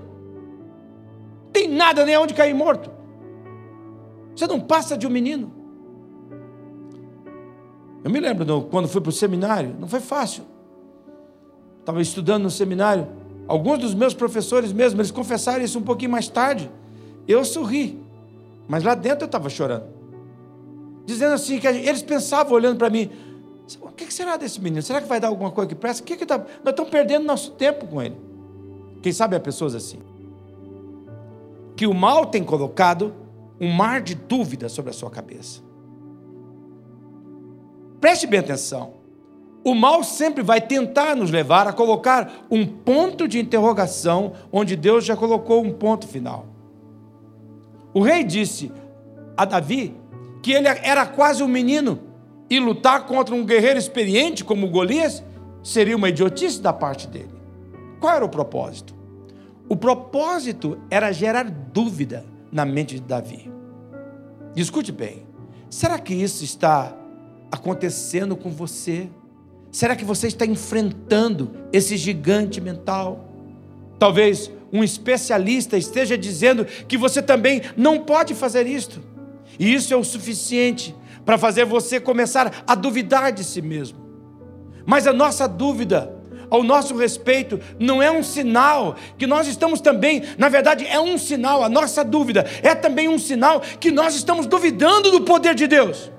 Tem 1.53 1.68
nada 1.68 2.05
nem 2.05 2.16
onde 2.18 2.35
cair 2.35 2.55
morto. 2.55 2.90
Você 4.35 4.46
não 4.46 4.59
passa 4.59 4.96
de 4.96 5.07
um 5.07 5.11
menino. 5.11 5.53
Eu 8.03 8.11
me 8.11 8.20
lembro 8.20 8.62
quando 8.62 8.88
fui 8.88 9.00
para 9.00 9.09
o 9.09 9.12
seminário, 9.12 9.74
não 9.79 9.88
foi 9.88 10.00
fácil. 10.00 10.44
Estava 11.81 12.03
estudando 12.03 12.42
no 12.42 12.50
seminário. 12.50 13.07
Alguns 13.46 13.79
dos 13.79 13.94
meus 13.94 14.14
professores 14.14 14.72
mesmo, 14.72 15.00
eles 15.00 15.11
confessaram 15.11 15.62
isso 15.62 15.79
um 15.79 15.83
pouquinho 15.83 16.11
mais 16.11 16.29
tarde. 16.29 16.70
Eu 17.29 17.44
sorri, 17.44 17.98
mas 18.68 18.83
lá 18.83 18.94
dentro 18.94 19.24
eu 19.24 19.27
estava 19.27 19.48
chorando. 19.48 19.85
Dizendo 21.07 21.35
assim, 21.35 21.59
que 21.59 21.66
eles 21.66 22.03
pensavam 22.03 22.55
olhando 22.55 22.79
para 22.79 22.90
mim, 22.90 23.11
o 23.81 23.88
que 23.90 24.12
será 24.12 24.37
desse 24.37 24.61
menino? 24.61 24.83
Será 24.83 25.00
que 25.00 25.09
vai 25.09 25.18
dar 25.18 25.29
alguma 25.29 25.50
coisa 25.50 25.68
que 25.68 25.74
presta? 25.74 26.03
O 26.03 26.07
que 26.07 26.16
que 26.16 26.27
tá... 26.27 26.38
Nós 26.38 26.70
estamos 26.70 26.90
perdendo 26.90 27.24
nosso 27.24 27.53
tempo 27.53 27.87
com 27.87 28.03
ele. 28.03 28.16
Quem 29.03 29.12
sabe 29.12 29.37
há 29.37 29.40
pessoas 29.40 29.74
assim. 29.74 30.00
Que 31.77 31.87
o 31.87 31.94
mal 31.94 32.27
tem 32.27 32.44
colocado 32.44 33.14
um 33.61 33.70
mar 33.70 34.03
de 34.03 34.14
dúvida 34.14 34.68
sobre 34.68 34.90
a 34.90 34.94
sua 34.94 35.11
cabeça. 35.11 35.62
Preste 38.00 38.27
bem 38.27 38.40
atenção. 38.40 38.94
O 39.64 39.74
mal 39.74 40.05
sempre 40.05 40.42
vai 40.42 40.61
tentar 40.61 41.16
nos 41.16 41.31
levar 41.31 41.66
a 41.66 41.72
colocar 41.72 42.44
um 42.50 42.66
ponto 42.66 43.27
de 43.27 43.38
interrogação 43.40 44.35
onde 44.53 44.77
Deus 44.77 45.07
já 45.07 45.16
colocou 45.16 45.64
um 45.64 45.72
ponto 45.72 46.07
final. 46.07 46.46
O 47.94 48.03
rei 48.03 48.22
disse 48.24 48.70
a 49.35 49.46
Davi 49.46 49.96
que 50.42 50.53
ele 50.53 50.68
era 50.68 51.07
quase 51.07 51.42
um 51.42 51.48
menino 51.48 51.98
e 52.54 52.60
lutar 52.60 53.06
contra 53.06 53.34
um 53.34 53.44
guerreiro 53.44 53.78
experiente 53.78 54.44
como 54.44 54.68
Golias 54.68 55.24
seria 55.62 55.96
uma 55.96 56.08
idiotice 56.08 56.60
da 56.60 56.72
parte 56.72 57.08
dele. 57.08 57.34
Qual 58.00 58.14
era 58.14 58.24
o 58.24 58.28
propósito? 58.28 58.94
O 59.68 59.76
propósito 59.76 60.78
era 60.88 61.10
gerar 61.10 61.50
dúvida 61.50 62.24
na 62.52 62.64
mente 62.64 62.94
de 62.96 63.00
Davi. 63.00 63.50
Escute 64.54 64.92
bem, 64.92 65.26
será 65.68 65.98
que 65.98 66.14
isso 66.14 66.44
está 66.44 66.96
acontecendo 67.50 68.36
com 68.36 68.50
você? 68.50 69.08
Será 69.72 69.96
que 69.96 70.04
você 70.04 70.28
está 70.28 70.46
enfrentando 70.46 71.50
esse 71.72 71.96
gigante 71.96 72.60
mental? 72.60 73.28
Talvez 73.98 74.48
um 74.72 74.84
especialista 74.84 75.76
esteja 75.76 76.16
dizendo 76.16 76.64
que 76.64 76.96
você 76.96 77.20
também 77.20 77.62
não 77.76 78.00
pode 78.00 78.32
fazer 78.32 78.64
isto. 78.66 79.00
E 79.58 79.74
isso 79.74 79.92
é 79.92 79.96
o 79.96 80.04
suficiente 80.04 80.94
para 81.24 81.38
fazer 81.38 81.64
você 81.64 81.98
começar 82.00 82.64
a 82.66 82.74
duvidar 82.74 83.32
de 83.32 83.44
si 83.44 83.62
mesmo. 83.62 83.98
Mas 84.87 85.06
a 85.06 85.12
nossa 85.12 85.48
dúvida 85.48 86.14
ao 86.50 86.62
nosso 86.62 86.96
respeito 86.96 87.58
não 87.80 88.02
é 88.02 88.10
um 88.10 88.22
sinal 88.22 88.96
que 89.16 89.26
nós 89.26 89.46
estamos 89.46 89.80
também, 89.80 90.22
na 90.38 90.48
verdade, 90.48 90.87
é 90.87 91.00
um 91.00 91.16
sinal, 91.16 91.62
a 91.62 91.68
nossa 91.68 92.04
dúvida 92.04 92.44
é 92.62 92.74
também 92.74 93.08
um 93.08 93.18
sinal 93.18 93.60
que 93.60 93.90
nós 93.90 94.14
estamos 94.14 94.46
duvidando 94.46 95.10
do 95.10 95.22
poder 95.22 95.54
de 95.54 95.66
Deus 95.66 96.12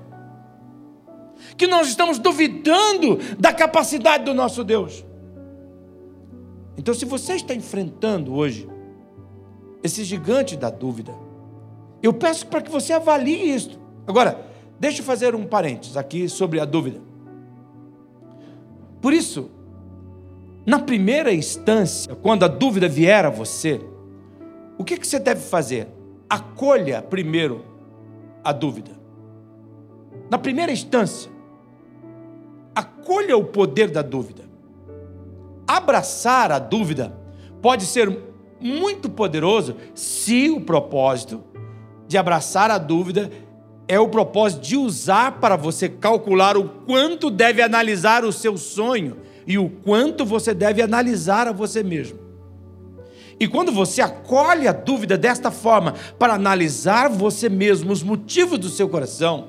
que 1.58 1.68
nós 1.68 1.88
estamos 1.88 2.20
duvidando 2.20 3.18
da 3.40 3.54
capacidade 3.54 4.24
do 4.24 4.34
nosso 4.34 4.64
Deus. 4.64 5.06
Então, 6.78 6.94
se 6.94 7.06
você 7.06 7.36
está 7.36 7.54
enfrentando 7.54 8.34
hoje 8.34 8.68
esse 9.82 10.04
gigante 10.04 10.58
da 10.58 10.70
dúvida, 10.70 11.14
eu 12.04 12.12
peço 12.14 12.48
para 12.48 12.62
que 12.62 12.70
você 12.70 12.94
avalie 12.94 13.56
isso. 13.56 13.80
Agora, 14.06 14.46
deixa 14.80 15.02
eu 15.02 15.06
fazer 15.06 15.36
um 15.36 15.46
parênteses 15.46 15.98
aqui 15.98 16.28
sobre 16.28 16.60
a 16.60 16.66
dúvida. 16.66 17.02
Por 19.02 19.14
isso, 19.14 19.52
na 20.66 20.80
primeira 20.80 21.34
instância, 21.34 22.16
quando 22.16 22.44
a 22.44 22.48
dúvida 22.48 22.88
vier 22.88 23.26
a 23.26 23.30
você, 23.30 23.80
o 24.78 24.84
que, 24.84 24.98
que 24.98 25.06
você 25.06 25.20
deve 25.20 25.42
fazer? 25.42 25.88
Acolha 26.30 27.02
primeiro 27.02 27.64
a 28.44 28.52
dúvida. 28.52 28.92
Na 30.30 30.38
primeira 30.38 30.72
instância, 30.72 31.32
acolha 32.74 33.38
o 33.38 33.46
poder 33.46 33.92
da 33.92 34.02
dúvida. 34.02 34.44
Abraçar 35.68 36.52
a 36.52 36.60
dúvida 36.60 37.16
pode 37.62 37.86
ser 37.86 38.16
muito 38.60 39.10
poderoso 39.10 39.76
se 39.94 40.50
o 40.50 40.62
propósito 40.62 41.44
de 42.08 42.18
abraçar 42.18 42.72
a 42.72 42.78
dúvida 42.78 43.32
é 43.88 44.00
o 44.00 44.10
propósito 44.10 44.62
de 44.62 44.78
usar 44.78 45.40
para 45.40 45.56
você 45.56 45.88
calcular 45.88 46.58
o 46.58 46.68
quanto 46.86 47.30
deve 47.30 47.62
analisar 47.62 48.26
o 48.26 48.32
seu 48.32 48.58
sonho 48.58 49.18
e 49.46 49.58
o 49.58 49.70
quanto 49.70 50.26
você 50.26 50.54
deve 50.54 50.82
analisar 50.82 51.48
a 51.48 51.52
você 51.52 51.84
mesmo. 51.84 52.20
E 53.40 53.48
quando 53.48 53.72
você 53.72 54.02
acolhe 54.02 54.68
a 54.68 54.72
dúvida 54.72 55.18
desta 55.18 55.52
forma 55.52 55.94
para 56.18 56.34
analisar 56.34 57.10
você 57.10 57.50
mesmo 57.50 57.92
os 57.92 58.02
motivos 58.02 58.58
do 58.58 58.70
seu 58.70 58.88
coração, 58.88 59.48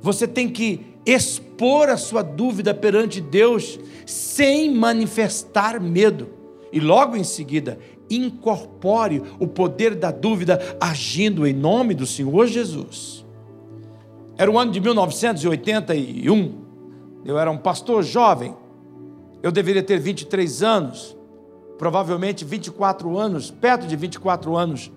você 0.00 0.26
tem 0.26 0.48
que 0.48 0.86
expor 1.04 1.88
a 1.88 1.96
sua 1.96 2.22
dúvida 2.22 2.74
perante 2.74 3.20
Deus 3.20 3.78
sem 4.06 4.74
manifestar 4.74 5.80
medo. 5.80 6.30
E 6.72 6.80
logo 6.80 7.16
em 7.16 7.24
seguida, 7.24 7.78
incorpore 8.10 9.22
o 9.38 9.46
poder 9.46 9.94
da 9.94 10.10
dúvida 10.10 10.76
agindo 10.80 11.46
em 11.46 11.52
nome 11.52 11.94
do 11.94 12.06
Senhor 12.06 12.46
Jesus. 12.46 13.24
Era 14.38 14.48
o 14.48 14.56
ano 14.56 14.70
de 14.70 14.80
1981. 14.80 16.54
Eu 17.24 17.36
era 17.36 17.50
um 17.50 17.58
pastor 17.58 18.04
jovem. 18.04 18.54
Eu 19.42 19.50
deveria 19.50 19.82
ter 19.82 19.98
23 19.98 20.62
anos, 20.62 21.16
provavelmente 21.76 22.44
24 22.44 23.18
anos, 23.18 23.50
perto 23.50 23.88
de 23.88 23.96
24 23.96 24.56
anos. 24.56 24.92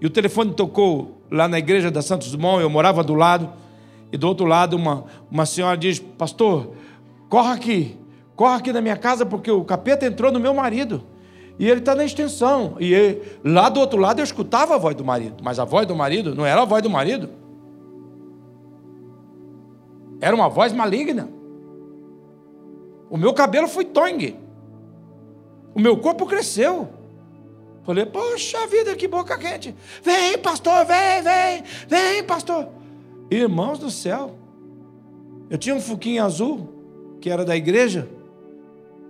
E 0.00 0.06
o 0.06 0.10
telefone 0.10 0.52
tocou 0.52 1.22
lá 1.30 1.46
na 1.46 1.60
igreja 1.60 1.92
da 1.92 2.02
Santos 2.02 2.32
Dumont, 2.32 2.60
eu 2.60 2.68
morava 2.68 3.04
do 3.04 3.14
lado, 3.14 3.52
e 4.10 4.18
do 4.18 4.26
outro 4.26 4.46
lado 4.46 4.74
uma, 4.74 5.04
uma 5.30 5.46
senhora 5.46 5.76
diz: 5.76 6.00
Pastor, 6.00 6.72
corre 7.28 7.52
aqui, 7.52 7.96
corre 8.34 8.56
aqui 8.56 8.72
na 8.72 8.80
minha 8.80 8.96
casa, 8.96 9.24
porque 9.24 9.50
o 9.50 9.64
capeta 9.64 10.04
entrou 10.04 10.32
no 10.32 10.40
meu 10.40 10.52
marido. 10.52 11.04
E 11.56 11.68
ele 11.68 11.78
está 11.78 11.94
na 11.94 12.04
extensão. 12.04 12.76
E 12.80 12.92
ele, 12.92 13.22
lá 13.44 13.68
do 13.68 13.78
outro 13.78 13.98
lado 14.00 14.18
eu 14.18 14.24
escutava 14.24 14.74
a 14.74 14.78
voz 14.78 14.96
do 14.96 15.04
marido, 15.04 15.36
mas 15.40 15.60
a 15.60 15.64
voz 15.64 15.86
do 15.86 15.94
marido 15.94 16.34
não 16.34 16.44
era 16.44 16.62
a 16.62 16.64
voz 16.64 16.82
do 16.82 16.90
marido. 16.90 17.41
Era 20.22 20.36
uma 20.36 20.48
voz 20.48 20.72
maligna. 20.72 21.28
O 23.10 23.16
meu 23.18 23.34
cabelo 23.34 23.66
foi 23.66 23.84
tongue. 23.84 24.38
O 25.74 25.80
meu 25.80 25.96
corpo 25.96 26.26
cresceu. 26.26 26.88
Falei, 27.82 28.06
poxa 28.06 28.64
vida, 28.68 28.94
que 28.94 29.08
boca 29.08 29.36
quente. 29.36 29.74
Vem, 30.00 30.38
pastor, 30.38 30.86
vem, 30.86 31.22
vem, 31.22 31.64
vem, 31.88 32.22
pastor. 32.22 32.68
Irmãos 33.28 33.80
do 33.80 33.90
céu. 33.90 34.36
Eu 35.50 35.58
tinha 35.58 35.74
um 35.74 35.80
fuquinho 35.80 36.22
azul, 36.24 36.68
que 37.20 37.28
era 37.28 37.44
da 37.44 37.56
igreja. 37.56 38.08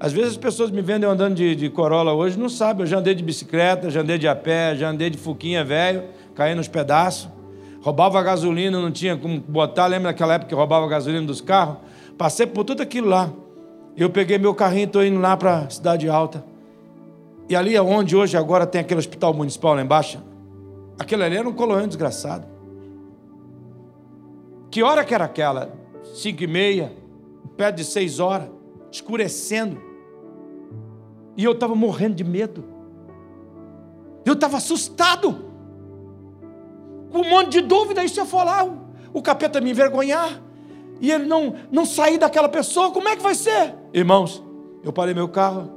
Às 0.01 0.15
vezes 0.15 0.31
as 0.31 0.37
pessoas 0.39 0.71
me 0.71 0.81
vendem 0.81 1.09
andando 1.09 1.35
de, 1.35 1.55
de 1.55 1.69
Corolla 1.69 2.15
hoje, 2.15 2.39
não 2.39 2.49
sabem. 2.49 2.85
Eu 2.85 2.87
já 2.87 2.99
andei 2.99 3.15
de 3.15 3.23
bicicleta, 3.23 3.91
já 3.91 4.01
andei 4.01 4.17
de 4.17 4.27
a 4.27 4.35
pé, 4.35 4.75
já 4.75 4.89
andei 4.89 5.11
de 5.11 5.19
fuquinha 5.19 5.63
velho, 5.63 6.05
caí 6.35 6.55
nos 6.55 6.69
pedaços. 6.69 7.29
Roubava 7.83 8.23
gasolina, 8.23 8.81
não 8.81 8.93
tinha 8.93 9.17
como 9.17 9.41
botar. 9.41 9.87
Lembra 9.87 10.13
daquela 10.13 10.35
época 10.35 10.49
que 10.49 10.55
roubava 10.55 10.87
gasolina 10.87 11.27
dos 11.27 11.41
carros? 11.41 11.79
Passei 12.17 12.47
por 12.47 12.65
tudo 12.65 12.81
aquilo 12.81 13.09
lá. 13.09 13.31
Eu 13.97 14.09
peguei 14.09 14.39
meu 14.39 14.55
carrinho 14.55 14.83
e 14.83 14.85
estou 14.85 15.05
indo 15.05 15.21
lá 15.21 15.37
para 15.37 15.59
a 15.59 15.71
Cidade 15.71 16.09
Alta. 16.09 16.45
E 17.49 17.57
ali 17.57 17.75
é 17.75 17.83
onde 17.83 18.17
hoje 18.17 18.37
agora 18.37 18.67
tem 18.67 18.81
aquele 18.81 19.01
hospital 19.01 19.35
municipal 19.35 19.75
lá 19.75 19.83
embaixo. 19.83 20.23
Aquele 20.99 21.25
ali 21.25 21.37
era 21.37 21.49
um 21.49 21.53
colônia 21.53 21.87
desgraçado. 21.87 22.47
Que 24.71 24.83
hora 24.83 25.05
que 25.05 25.15
era 25.15 25.25
aquela? 25.25 25.75
Cinco 26.15 26.45
e 26.45 26.47
meia, 26.47 26.93
perto 27.57 27.77
de 27.77 27.85
seis 27.85 28.21
horas, 28.21 28.49
escurecendo. 28.91 29.83
E 31.37 31.45
eu 31.45 31.53
estava 31.53 31.75
morrendo 31.75 32.15
de 32.15 32.25
medo. 32.25 32.65
Eu 34.25 34.35
estava 34.35 34.57
assustado. 34.59 35.52
Um 37.13 37.29
monte 37.29 37.51
de 37.51 37.61
dúvida. 37.63 38.05
E 38.05 38.09
se 38.09 38.19
eu 38.19 38.27
for 38.27 38.45
lá, 38.45 38.65
o, 38.65 38.79
o 39.13 39.23
capeta 39.23 39.61
me 39.61 39.71
envergonhar? 39.71 40.41
E 41.01 41.11
ele 41.11 41.25
não, 41.27 41.55
não 41.71 41.85
sair 41.85 42.17
daquela 42.19 42.49
pessoa, 42.49 42.91
como 42.93 43.09
é 43.09 43.17
que 43.17 43.23
vai 43.23 43.35
ser? 43.35 43.75
Irmãos, 43.93 44.43
eu 44.85 44.93
parei 44.93 45.13
meu 45.15 45.29
carro 45.29 45.69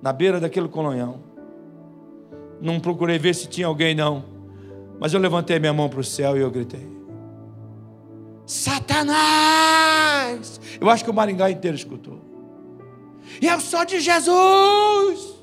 na 0.00 0.12
beira 0.12 0.38
daquele 0.38 0.68
colonhão. 0.68 1.20
Não 2.60 2.78
procurei 2.78 3.18
ver 3.18 3.34
se 3.34 3.48
tinha 3.48 3.66
alguém, 3.66 3.94
não. 3.94 4.24
Mas 5.00 5.12
eu 5.12 5.20
levantei 5.20 5.58
minha 5.58 5.72
mão 5.72 5.88
para 5.88 6.00
o 6.00 6.04
céu 6.04 6.36
e 6.36 6.40
eu 6.40 6.50
gritei: 6.50 6.88
Satanás! 8.46 9.80
Eu 10.80 10.88
acho 10.88 11.04
que 11.04 11.10
o 11.10 11.14
Maringá 11.14 11.50
inteiro 11.50 11.76
escutou. 11.76 12.20
Eu 13.40 13.60
sou 13.60 13.84
de 13.84 14.00
Jesus. 14.00 15.34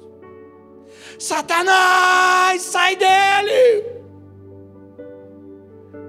Satanás, 1.19 2.61
sai 2.61 2.95
dele. 2.95 4.00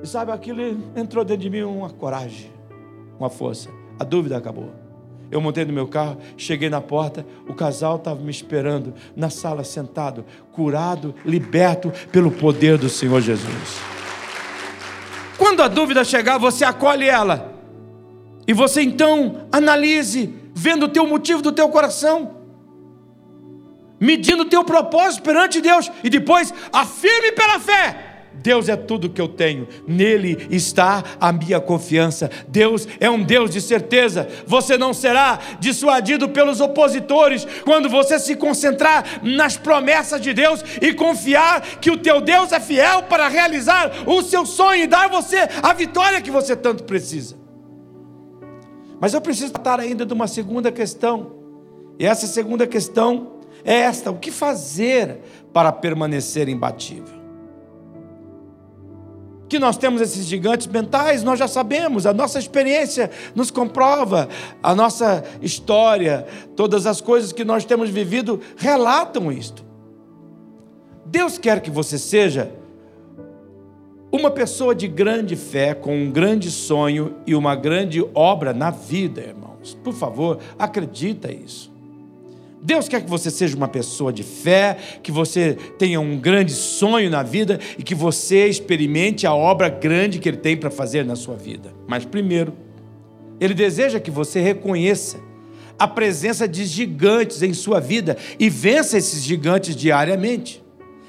E 0.02 0.06
sabe, 0.06 0.32
aquilo 0.32 0.60
entrou 0.96 1.24
dentro 1.24 1.42
de 1.42 1.50
mim 1.50 1.62
uma 1.62 1.88
coragem, 1.88 2.50
uma 3.18 3.30
força. 3.30 3.70
A 4.00 4.04
dúvida 4.04 4.36
acabou. 4.36 4.70
Eu 5.30 5.40
montei 5.40 5.64
no 5.64 5.72
meu 5.72 5.86
carro, 5.86 6.18
cheguei 6.36 6.68
na 6.68 6.80
porta, 6.80 7.24
o 7.48 7.54
casal 7.54 7.96
estava 7.96 8.20
me 8.20 8.30
esperando 8.30 8.92
na 9.16 9.30
sala, 9.30 9.64
sentado, 9.64 10.26
curado, 10.52 11.14
liberto 11.24 11.90
pelo 12.10 12.30
poder 12.30 12.76
do 12.76 12.88
Senhor 12.88 13.20
Jesus. 13.20 13.80
Quando 15.38 15.62
a 15.62 15.68
dúvida 15.68 16.04
chegar, 16.04 16.36
você 16.36 16.64
acolhe 16.64 17.08
ela. 17.08 17.50
E 18.46 18.52
você 18.52 18.82
então 18.82 19.46
analise 19.50 20.34
vendo 20.52 20.84
o 20.84 20.88
teu 20.88 21.06
motivo 21.06 21.40
do 21.40 21.52
teu 21.52 21.68
coração, 21.68 22.36
medindo 23.98 24.42
o 24.42 24.48
teu 24.48 24.64
propósito 24.64 25.22
perante 25.22 25.60
Deus, 25.60 25.90
e 26.04 26.10
depois 26.10 26.52
afirme 26.72 27.32
pela 27.32 27.58
fé. 27.58 28.12
Deus 28.35 28.68
é 28.68 28.77
tudo 28.77 29.11
que 29.11 29.21
eu 29.21 29.29
tenho, 29.29 29.68
nele 29.87 30.47
está 30.51 31.03
a 31.21 31.33
minha 31.33 31.61
confiança. 31.61 32.31
Deus 32.49 32.88
é 32.99 33.09
um 33.09 33.23
Deus 33.23 33.51
de 33.51 33.61
certeza. 33.61 34.29
Você 34.47 34.77
não 34.77 34.92
será 34.92 35.38
dissuadido 35.61 36.29
pelos 36.29 36.61
opositores 36.61 37.47
quando 37.64 37.88
você 37.88 38.18
se 38.18 38.35
concentrar 38.35 39.21
nas 39.23 39.57
promessas 39.57 40.21
de 40.21 40.35
Deus 40.35 40.64
e 40.81 40.92
confiar 40.92 41.61
que 41.81 41.90
o 41.90 41.99
teu 41.99 42.21
Deus 42.21 42.53
é 42.53 42.61
fiel 42.61 43.05
para 43.05 43.29
realizar 43.29 43.90
o 44.07 44.23
seu 44.23 44.45
sonho 44.45 44.85
e 44.85 44.87
dar 44.87 45.09
você 45.09 45.49
a 45.62 45.73
vitória 45.73 46.21
que 46.21 46.31
você 46.31 46.57
tanto 46.57 46.85
precisa. 46.85 47.37
Mas 49.01 49.14
eu 49.14 49.21
preciso 49.21 49.53
tratar 49.53 49.81
ainda 49.81 50.07
de 50.07 50.12
uma 50.12 50.29
segunda 50.29 50.71
questão. 50.71 51.33
E 51.99 52.07
essa 52.07 52.27
segunda 52.27 52.66
questão 52.66 53.40
é 53.64 53.75
esta: 53.75 54.11
o 54.11 54.18
que 54.18 54.31
fazer 54.31 55.18
para 55.53 55.73
permanecer 55.73 56.49
imbatível? 56.49 57.21
Que 59.52 59.58
nós 59.58 59.76
temos 59.76 60.00
esses 60.00 60.24
gigantes 60.24 60.66
mentais, 60.66 61.22
nós 61.22 61.38
já 61.38 61.46
sabemos, 61.46 62.06
a 62.06 62.14
nossa 62.14 62.38
experiência 62.38 63.10
nos 63.34 63.50
comprova, 63.50 64.26
a 64.62 64.74
nossa 64.74 65.22
história, 65.42 66.26
todas 66.56 66.86
as 66.86 67.02
coisas 67.02 67.34
que 67.34 67.44
nós 67.44 67.62
temos 67.62 67.90
vivido 67.90 68.40
relatam 68.56 69.30
isto. 69.30 69.62
Deus 71.04 71.36
quer 71.36 71.60
que 71.60 71.70
você 71.70 71.98
seja 71.98 72.50
uma 74.10 74.30
pessoa 74.30 74.74
de 74.74 74.88
grande 74.88 75.36
fé, 75.36 75.74
com 75.74 75.94
um 75.94 76.10
grande 76.10 76.50
sonho 76.50 77.16
e 77.26 77.34
uma 77.34 77.54
grande 77.54 78.02
obra 78.14 78.54
na 78.54 78.70
vida, 78.70 79.20
irmãos. 79.20 79.76
Por 79.84 79.92
favor, 79.92 80.38
acredita 80.58 81.30
isso. 81.30 81.70
Deus 82.62 82.88
quer 82.88 83.03
que 83.03 83.11
você 83.11 83.29
seja 83.29 83.57
uma 83.57 83.66
pessoa 83.66 84.12
de 84.12 84.22
fé, 84.22 84.77
que 85.03 85.11
você 85.11 85.59
tenha 85.77 86.01
um 86.01 86.16
grande 86.16 86.53
sonho 86.53 87.11
na 87.11 87.25
vida 87.25 87.59
e 87.77 87.83
que 87.83 87.94
você 87.94 88.46
experimente 88.46 89.27
a 89.27 89.35
obra 89.35 89.68
grande 89.68 90.20
que 90.20 90.29
Ele 90.29 90.37
tem 90.37 90.57
para 90.57 90.70
fazer 90.70 91.05
na 91.05 91.16
sua 91.16 91.35
vida. 91.35 91.75
Mas 91.88 92.05
primeiro, 92.05 92.55
Ele 93.40 93.53
deseja 93.53 93.98
que 93.98 94.12
você 94.12 94.40
reconheça 94.40 95.18
a 95.77 95.88
presença 95.88 96.46
de 96.46 96.64
gigantes 96.64 97.42
em 97.42 97.53
sua 97.53 97.81
vida 97.81 98.16
e 98.38 98.48
vença 98.48 98.96
esses 98.96 99.25
gigantes 99.25 99.75
diariamente. 99.75 100.62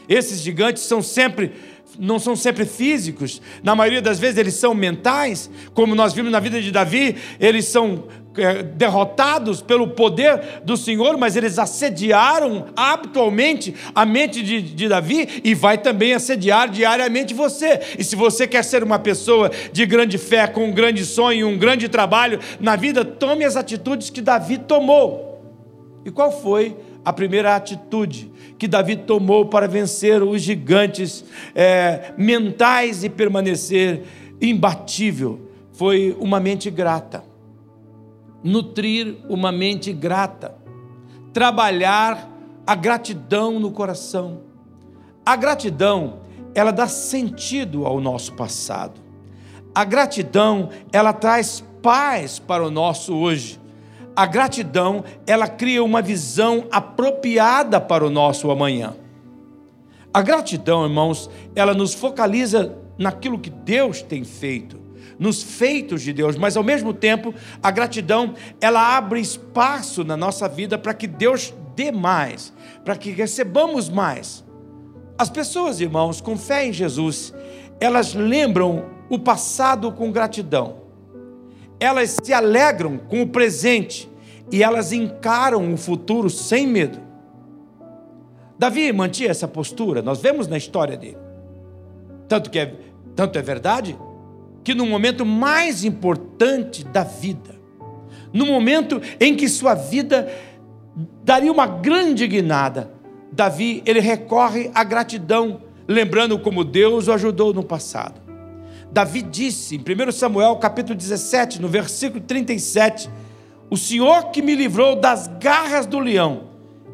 Esses 0.10 0.39
gigantes 0.42 0.82
são 0.82 1.04
sempre 1.04 1.52
não 1.99 2.19
são 2.19 2.36
sempre 2.36 2.65
físicos, 2.65 3.41
na 3.63 3.75
maioria 3.75 4.01
das 4.01 4.19
vezes 4.19 4.38
eles 4.38 4.56
são 4.56 4.73
mentais, 4.73 5.49
como 5.73 5.95
nós 5.95 6.13
vimos 6.13 6.32
na 6.32 6.39
vida 6.39 6.62
de 6.62 6.71
Davi, 6.71 7.15
eles 7.39 7.65
são 7.65 8.06
é, 8.38 8.63
derrotados 8.63 9.62
pelo 9.62 9.89
poder 9.89 10.62
do 10.63 10.75
Senhor, 10.75 11.17
mas 11.17 11.36
eles 11.36 11.60
assediaram 11.60 12.67
habitualmente 12.75 13.75
a 13.93 14.06
mente 14.06 14.41
de, 14.41 14.62
de 14.62 14.88
Davi 14.88 15.41
e 15.43 15.53
vai 15.53 15.77
também 15.77 16.13
assediar 16.13 16.67
diariamente 16.69 17.34
você. 17.34 17.79
E 17.97 18.03
se 18.03 18.15
você 18.15 18.47
quer 18.47 18.63
ser 18.63 18.84
uma 18.84 18.97
pessoa 18.97 19.51
de 19.71 19.86
grande 19.86 20.17
fé, 20.17 20.47
com 20.47 20.65
um 20.65 20.71
grande 20.71 21.06
sonho, 21.06 21.47
um 21.47 21.58
grande 21.58 21.88
trabalho 21.88 22.39
na 22.60 22.75
vida, 22.75 23.06
tome 23.06 23.45
as 23.45 23.56
atitudes 23.56 24.10
que 24.10 24.21
Davi 24.21 24.58
tomou. 24.58 25.41
E 26.06 26.12
qual 26.12 26.32
foi 26.41 26.75
a 27.06 27.12
primeira 27.12 27.56
atitude 27.56 28.32
que 28.58 28.68
Davi 28.68 28.96
tomou 28.96 29.46
para 29.46 29.68
vencer 29.68 30.24
os 30.24 30.42
gigantes 30.42 31.26
é, 31.54 32.13
mentais 32.18 33.04
e 33.04 33.10
permanecer 33.10 34.04
imbatível 34.42 35.50
foi 35.74 36.16
uma 36.20 36.39
mente 36.39 36.70
grata. 36.70 37.24
Nutrir 38.44 39.18
uma 39.28 39.52
mente 39.52 39.92
grata. 39.92 40.56
Trabalhar 41.34 42.30
a 42.66 42.76
gratidão 42.76 43.60
no 43.60 43.72
coração. 43.72 44.42
A 45.26 45.36
gratidão, 45.36 46.20
ela 46.54 46.72
dá 46.72 46.88
sentido 46.88 47.86
ao 47.86 48.00
nosso 48.00 48.34
passado. 48.34 49.02
A 49.74 49.84
gratidão, 49.84 50.70
ela 50.92 51.12
traz 51.12 51.63
paz 51.82 52.39
para 52.39 52.66
o 52.66 52.70
nosso 52.70 53.16
hoje. 53.16 53.60
A 54.15 54.28
gratidão, 54.28 55.04
ela 55.26 55.47
cria 55.47 55.84
uma 55.84 56.02
visão 56.02 56.67
apropriada 56.71 57.82
para 57.82 58.06
o 58.06 58.12
nosso 58.12 58.52
amanhã. 58.52 58.95
A 60.13 60.21
gratidão, 60.21 60.84
irmãos, 60.84 61.30
ela 61.56 61.73
nos 61.73 61.95
focaliza 61.95 62.78
naquilo 62.95 63.39
que 63.39 63.49
Deus 63.49 64.04
tem 64.04 64.23
feito, 64.23 64.80
nos 65.17 65.41
feitos 65.41 66.04
de 66.04 66.13
Deus, 66.13 66.36
mas 66.36 66.56
ao 66.56 66.63
mesmo 66.63 66.93
tempo, 66.93 67.34
a 67.62 67.71
gratidão, 67.71 68.36
ela 68.62 68.95
abre 68.95 69.19
espaço 69.19 70.04
na 70.04 70.15
nossa 70.15 70.47
vida 70.47 70.78
para 70.78 70.93
que 70.93 71.08
Deus 71.08 71.52
dê 71.76 71.91
mais, 71.91 72.54
para 72.86 72.95
que 72.95 73.10
recebamos 73.10 73.89
mais. 73.89 74.45
As 75.17 75.30
pessoas, 75.30 75.82
irmãos, 75.82 76.21
com 76.21 76.38
fé 76.38 76.67
em 76.67 76.73
Jesus, 76.73 77.34
elas 77.80 78.13
lembram 78.13 78.86
o 79.10 79.17
passado 79.17 79.91
com 79.91 80.12
gratidão 80.12 80.83
elas 81.84 82.17
se 82.24 82.34
alegram 82.34 82.98
com 82.98 83.22
o 83.22 83.28
presente 83.28 84.10
e 84.52 84.63
elas 84.63 84.93
encaram 84.93 85.74
o 85.74 85.78
futuro 85.78 86.30
sem 86.30 86.65
medo. 86.65 87.00
Davi 88.58 88.91
mantinha 88.93 89.32
essa 89.32 89.48
postura, 89.48 90.02
nós 90.02 90.22
vemos 90.22 90.48
na 90.48 90.58
história 90.58 90.96
dele. 90.96 91.17
Tanto 92.28 92.50
que 92.50 92.60
é, 92.60 92.74
tanto 93.15 93.38
é 93.38 93.41
verdade 93.41 93.98
que 94.63 94.74
no 94.74 94.86
momento 94.86 95.26
mais 95.26 95.84
importante 95.84 96.86
da 96.86 97.04
vida, 97.04 97.56
no 98.32 98.46
momento 98.46 99.02
em 99.19 99.36
que 99.36 99.50
sua 99.50 99.74
vida 99.74 100.32
daria 101.24 101.52
uma 101.52 101.67
grande 101.67 102.26
guinada, 102.26 102.91
Davi, 103.30 103.84
ele 103.86 104.00
recorre 104.00 104.72
à 104.74 104.84
gratidão, 104.84 105.62
lembrando 105.88 106.39
como 106.39 106.63
Deus 106.63 107.08
o 107.08 107.12
ajudou 107.12 107.54
no 107.54 107.63
passado. 107.63 108.23
Davi 108.93 109.23
disse 109.23 109.75
em 109.75 109.79
1 109.79 110.12
Samuel 110.12 110.56
capítulo 110.58 110.95
17, 110.95 111.60
no 111.60 111.67
versículo 111.67 112.23
37, 112.23 113.10
o 113.67 113.75
Senhor 113.75 114.29
que 114.29 114.39
me 114.39 114.53
livrou 114.53 114.95
das 114.95 115.25
garras 115.39 115.88
do 115.88 115.97
leão 115.97 116.43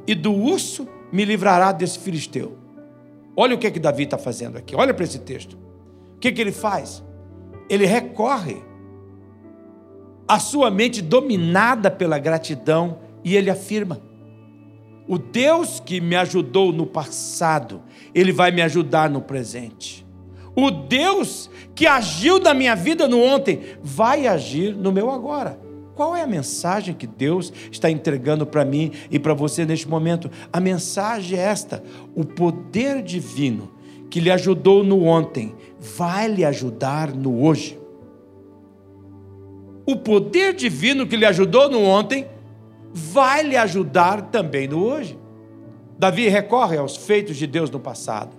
e 0.08 0.16
do 0.16 0.34
urso 0.34 0.88
me 1.12 1.26
livrará 1.26 1.74
desse 1.74 2.00
filisteu. 2.00 2.58
Olha 3.36 3.54
o 3.54 3.58
que, 3.58 3.68
é 3.68 3.72
que 3.72 3.82
Davi 3.82 4.04
está 4.04 4.18
fazendo 4.18 4.58
aqui, 4.58 4.78
olha 4.78 4.94
para 4.94 5.04
esse 5.04 5.20
texto. 5.20 5.58
O 6.16 6.20
que, 6.20 6.30
é 6.30 6.32
que 6.32 6.40
ele 6.40 6.54
faz? 6.54 7.04
Ele 7.70 7.86
recorre 7.86 8.64
à 10.26 10.40
sua 10.40 10.72
mente 10.72 11.02
dominada 11.02 11.92
pela 11.92 12.18
gratidão 12.18 13.00
e 13.26 13.36
ele 13.36 13.50
afirma: 13.50 14.00
O 15.06 15.18
Deus 15.18 15.82
que 15.82 16.00
me 16.00 16.16
ajudou 16.16 16.72
no 16.72 16.86
passado, 16.86 17.82
ele 18.16 18.32
vai 18.32 18.52
me 18.52 18.62
ajudar 18.62 19.10
no 19.10 19.22
presente. 19.22 20.08
O 20.56 20.72
Deus 20.72 21.50
que 21.76 21.88
agiu 21.88 22.40
na 22.40 22.54
minha 22.54 22.76
vida 22.76 23.08
no 23.08 23.22
ontem, 23.22 23.62
vai 23.82 24.28
agir 24.28 24.76
no 24.76 24.92
meu 24.92 25.10
agora. 25.10 25.60
Qual 25.96 26.16
é 26.16 26.22
a 26.22 26.28
mensagem 26.28 26.94
que 26.94 27.06
Deus 27.06 27.52
está 27.72 27.92
entregando 27.92 28.46
para 28.46 28.64
mim 28.64 28.92
e 29.12 29.20
para 29.20 29.34
você 29.34 29.66
neste 29.66 29.88
momento? 29.88 30.30
A 30.52 30.60
mensagem 30.60 31.38
é 31.38 31.42
esta: 31.42 31.84
o 32.16 32.24
poder 32.24 33.02
divino 33.02 33.72
que 34.10 34.20
lhe 34.20 34.32
ajudou 34.32 34.84
no 34.84 35.04
ontem 35.04 35.56
vai 35.78 36.28
lhe 36.28 36.46
ajudar 36.46 37.14
no 37.14 37.44
hoje. 37.44 37.80
O 39.86 39.96
poder 39.96 40.54
divino 40.54 41.08
que 41.08 41.18
lhe 41.18 41.26
ajudou 41.26 41.70
no 41.70 41.82
ontem 41.84 42.28
vai 42.94 43.44
lhe 43.44 43.58
ajudar 43.58 44.22
também 44.24 44.68
no 44.68 44.84
hoje. 44.84 45.18
Davi 45.98 46.28
recorre 46.30 46.78
aos 46.78 46.96
feitos 46.96 47.36
de 47.36 47.46
Deus 47.46 47.70
no 47.70 47.80
passado. 47.80 48.39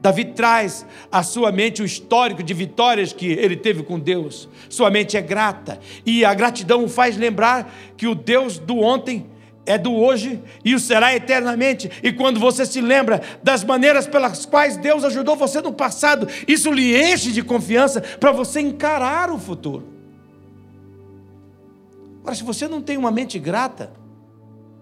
Davi 0.00 0.26
traz 0.26 0.86
à 1.10 1.22
sua 1.22 1.50
mente 1.50 1.82
o 1.82 1.84
histórico 1.84 2.42
de 2.42 2.54
vitórias 2.54 3.12
que 3.12 3.26
ele 3.26 3.56
teve 3.56 3.82
com 3.82 3.98
Deus. 3.98 4.48
Sua 4.68 4.90
mente 4.90 5.16
é 5.16 5.20
grata 5.20 5.80
e 6.06 6.24
a 6.24 6.32
gratidão 6.34 6.84
o 6.84 6.88
faz 6.88 7.16
lembrar 7.16 7.72
que 7.96 8.06
o 8.06 8.14
Deus 8.14 8.58
do 8.58 8.78
ontem 8.78 9.26
é 9.66 9.76
do 9.76 9.92
hoje 9.94 10.40
e 10.64 10.74
o 10.74 10.80
será 10.80 11.14
eternamente. 11.14 11.90
E 12.02 12.12
quando 12.12 12.40
você 12.40 12.64
se 12.64 12.80
lembra 12.80 13.20
das 13.42 13.64
maneiras 13.64 14.06
pelas 14.06 14.46
quais 14.46 14.76
Deus 14.76 15.04
ajudou 15.04 15.36
você 15.36 15.60
no 15.60 15.72
passado, 15.72 16.26
isso 16.46 16.70
lhe 16.70 16.96
enche 16.96 17.32
de 17.32 17.42
confiança 17.42 18.00
para 18.00 18.32
você 18.32 18.60
encarar 18.60 19.30
o 19.30 19.38
futuro. 19.38 19.86
Agora, 22.20 22.34
se 22.34 22.42
você 22.42 22.68
não 22.68 22.80
tem 22.80 22.96
uma 22.96 23.10
mente 23.10 23.38
grata, 23.38 23.92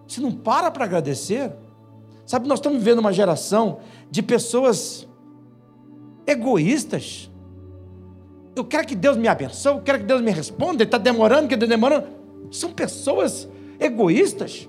você 0.06 0.20
não 0.20 0.30
para 0.30 0.70
para 0.70 0.84
agradecer. 0.84 1.52
Sabe, 2.26 2.48
nós 2.48 2.58
estamos 2.58 2.78
vivendo 2.78 2.98
uma 2.98 3.12
geração 3.12 3.78
de 4.10 4.20
pessoas 4.22 5.08
egoístas. 6.26 7.30
Eu 8.54 8.64
quero 8.64 8.86
que 8.86 8.96
Deus 8.96 9.16
me 9.16 9.28
abençoe, 9.28 9.74
eu 9.74 9.82
quero 9.82 10.00
que 10.00 10.04
Deus 10.04 10.20
me 10.20 10.32
responda, 10.32 10.82
ele 10.82 10.84
está 10.84 10.98
demorando, 10.98 11.46
que 11.46 11.54
está 11.54 11.66
demorando. 11.66 12.08
São 12.50 12.72
pessoas 12.72 13.48
egoístas. 13.78 14.68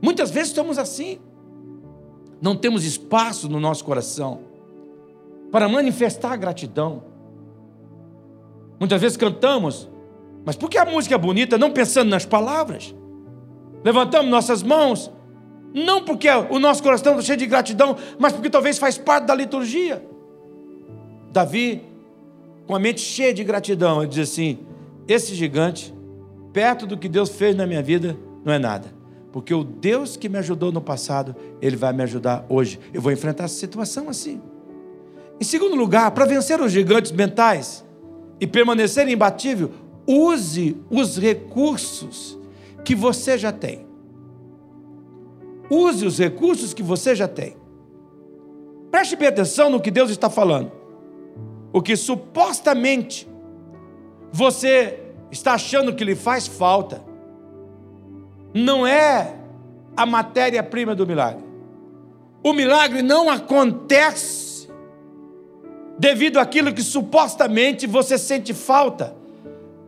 Muitas 0.00 0.30
vezes 0.30 0.48
estamos 0.48 0.78
assim. 0.78 1.18
Não 2.40 2.56
temos 2.56 2.84
espaço 2.84 3.48
no 3.48 3.60
nosso 3.60 3.84
coração 3.84 4.40
para 5.50 5.68
manifestar 5.68 6.36
gratidão. 6.36 7.02
Muitas 8.78 9.00
vezes 9.00 9.16
cantamos, 9.16 9.90
mas 10.46 10.56
porque 10.56 10.78
a 10.78 10.84
música 10.84 11.14
é 11.14 11.18
bonita, 11.18 11.58
não 11.58 11.72
pensando 11.72 12.08
nas 12.08 12.24
palavras. 12.24 12.94
Levantamos 13.84 14.30
nossas 14.30 14.62
mãos, 14.62 15.10
não 15.72 16.04
porque 16.04 16.28
o 16.28 16.58
nosso 16.58 16.82
coração 16.82 17.12
está 17.12 17.24
cheio 17.24 17.38
de 17.38 17.46
gratidão, 17.46 17.96
mas 18.18 18.32
porque 18.32 18.50
talvez 18.50 18.78
faz 18.78 18.96
parte 18.96 19.26
da 19.26 19.34
liturgia. 19.34 20.02
Davi, 21.30 21.82
com 22.66 22.74
a 22.74 22.78
mente 22.78 23.00
cheia 23.00 23.32
de 23.34 23.44
gratidão, 23.44 24.02
ele 24.02 24.10
diz 24.10 24.30
assim: 24.30 24.58
esse 25.06 25.34
gigante, 25.34 25.94
perto 26.52 26.86
do 26.86 26.96
que 26.96 27.08
Deus 27.08 27.30
fez 27.30 27.54
na 27.54 27.66
minha 27.66 27.82
vida, 27.82 28.16
não 28.44 28.52
é 28.52 28.58
nada. 28.58 28.92
Porque 29.32 29.52
o 29.54 29.62
Deus 29.62 30.16
que 30.16 30.28
me 30.28 30.38
ajudou 30.38 30.72
no 30.72 30.80
passado, 30.80 31.36
Ele 31.60 31.76
vai 31.76 31.92
me 31.92 32.02
ajudar 32.02 32.44
hoje. 32.48 32.80
Eu 32.92 33.00
vou 33.00 33.12
enfrentar 33.12 33.44
essa 33.44 33.54
situação 33.54 34.08
assim. 34.08 34.40
Em 35.40 35.44
segundo 35.44 35.76
lugar, 35.76 36.10
para 36.10 36.24
vencer 36.24 36.60
os 36.60 36.72
gigantes 36.72 37.12
mentais 37.12 37.84
e 38.40 38.46
permanecer 38.46 39.06
imbatível, 39.08 39.70
use 40.06 40.76
os 40.90 41.18
recursos 41.18 42.38
que 42.84 42.94
você 42.94 43.38
já 43.38 43.52
tem. 43.52 43.87
Use 45.70 46.04
os 46.06 46.18
recursos 46.18 46.72
que 46.72 46.82
você 46.82 47.14
já 47.14 47.28
tem. 47.28 47.56
Preste 48.90 49.16
bem 49.16 49.28
atenção 49.28 49.68
no 49.68 49.80
que 49.80 49.90
Deus 49.90 50.10
está 50.10 50.30
falando. 50.30 50.72
O 51.72 51.82
que 51.82 51.96
supostamente 51.96 53.28
você 54.32 55.00
está 55.30 55.54
achando 55.54 55.94
que 55.94 56.04
lhe 56.04 56.14
faz 56.14 56.46
falta, 56.46 57.02
não 58.54 58.86
é 58.86 59.34
a 59.96 60.06
matéria-prima 60.06 60.94
do 60.94 61.06
milagre. 61.06 61.44
O 62.42 62.52
milagre 62.52 63.02
não 63.02 63.28
acontece 63.28 64.68
devido 65.98 66.38
àquilo 66.38 66.72
que 66.72 66.82
supostamente 66.82 67.86
você 67.86 68.16
sente 68.16 68.54
falta, 68.54 69.14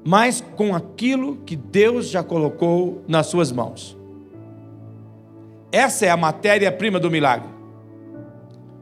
mas 0.04 0.42
com 0.56 0.74
aquilo 0.74 1.36
que 1.46 1.54
Deus 1.54 2.08
já 2.08 2.22
colocou 2.22 3.02
nas 3.06 3.26
suas 3.26 3.52
mãos. 3.52 3.99
Essa 5.72 6.06
é 6.06 6.10
a 6.10 6.16
matéria-prima 6.16 6.98
do 6.98 7.10
milagre. 7.10 7.48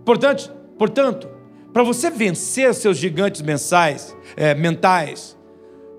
Portanto, 0.05 0.53
portanto, 0.79 1.29
para 1.73 1.83
você 1.83 2.11
vencer 2.11 2.75
seus 2.75 2.97
gigantes 2.97 3.43
mensais, 3.43 4.17
é, 4.37 4.55
mentais, 4.55 5.37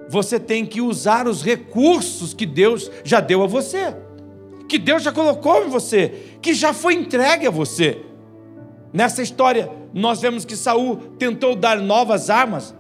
você 0.10 0.40
tem 0.40 0.66
que 0.66 0.82
usar 0.82 1.28
os 1.28 1.44
recursos 1.44 2.34
que 2.34 2.46
Deus 2.46 2.92
já 3.04 3.20
deu 3.20 3.44
a 3.44 3.48
você, 3.48 3.96
que 4.68 4.80
Deus 4.80 5.04
já 5.04 5.12
colocou 5.12 5.64
em 5.66 5.70
você, 5.70 6.38
que 6.42 6.54
já 6.54 6.74
foi 6.74 6.96
entregue 6.96 7.46
a 7.46 7.52
você. 7.52 8.04
Nessa 8.92 9.22
história, 9.22 9.70
nós 9.94 10.20
vemos 10.20 10.44
que 10.44 10.56
Saul 10.56 10.98
tentou 11.20 11.56
dar 11.56 11.78
novas 11.78 12.32
armas, 12.32 12.74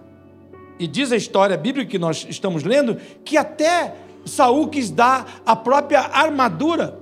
e 0.79 0.87
diz 0.87 1.11
a 1.11 1.17
história 1.17 1.57
bíblica 1.57 1.91
que 1.91 1.99
nós 1.99 2.25
estamos 2.29 2.63
lendo 2.63 2.97
que 3.23 3.37
até 3.37 3.93
Saul 4.25 4.69
quis 4.69 4.89
dar 4.89 5.41
a 5.45 5.55
própria 5.55 5.99
armadura 5.99 6.98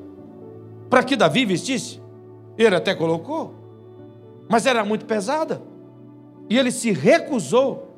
para 0.90 1.04
que 1.04 1.16
Davi 1.16 1.46
vestisse. 1.46 2.02
Ele 2.58 2.76
até 2.76 2.96
colocou, 2.96 3.54
mas 4.50 4.66
era 4.66 4.84
muito 4.84 5.06
pesada. 5.06 5.62
E 6.50 6.58
ele 6.58 6.72
se 6.72 6.92
recusou. 6.92 7.96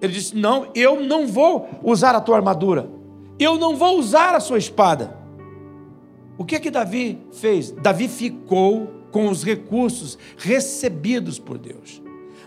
Ele 0.00 0.12
disse: 0.12 0.36
Não, 0.36 0.68
eu 0.74 1.00
não 1.00 1.26
vou 1.26 1.68
usar 1.82 2.14
a 2.14 2.20
tua 2.20 2.36
armadura, 2.36 2.88
eu 3.38 3.56
não 3.56 3.76
vou 3.76 3.98
usar 3.98 4.34
a 4.34 4.40
sua 4.40 4.58
espada. 4.58 5.16
O 6.38 6.44
que 6.44 6.56
é 6.56 6.60
que 6.60 6.70
Davi 6.70 7.18
fez? 7.32 7.70
Davi 7.70 8.08
ficou 8.08 8.88
com 9.10 9.28
os 9.28 9.44
recursos 9.44 10.18
recebidos 10.36 11.38
por 11.38 11.58
Deus. 11.58 12.02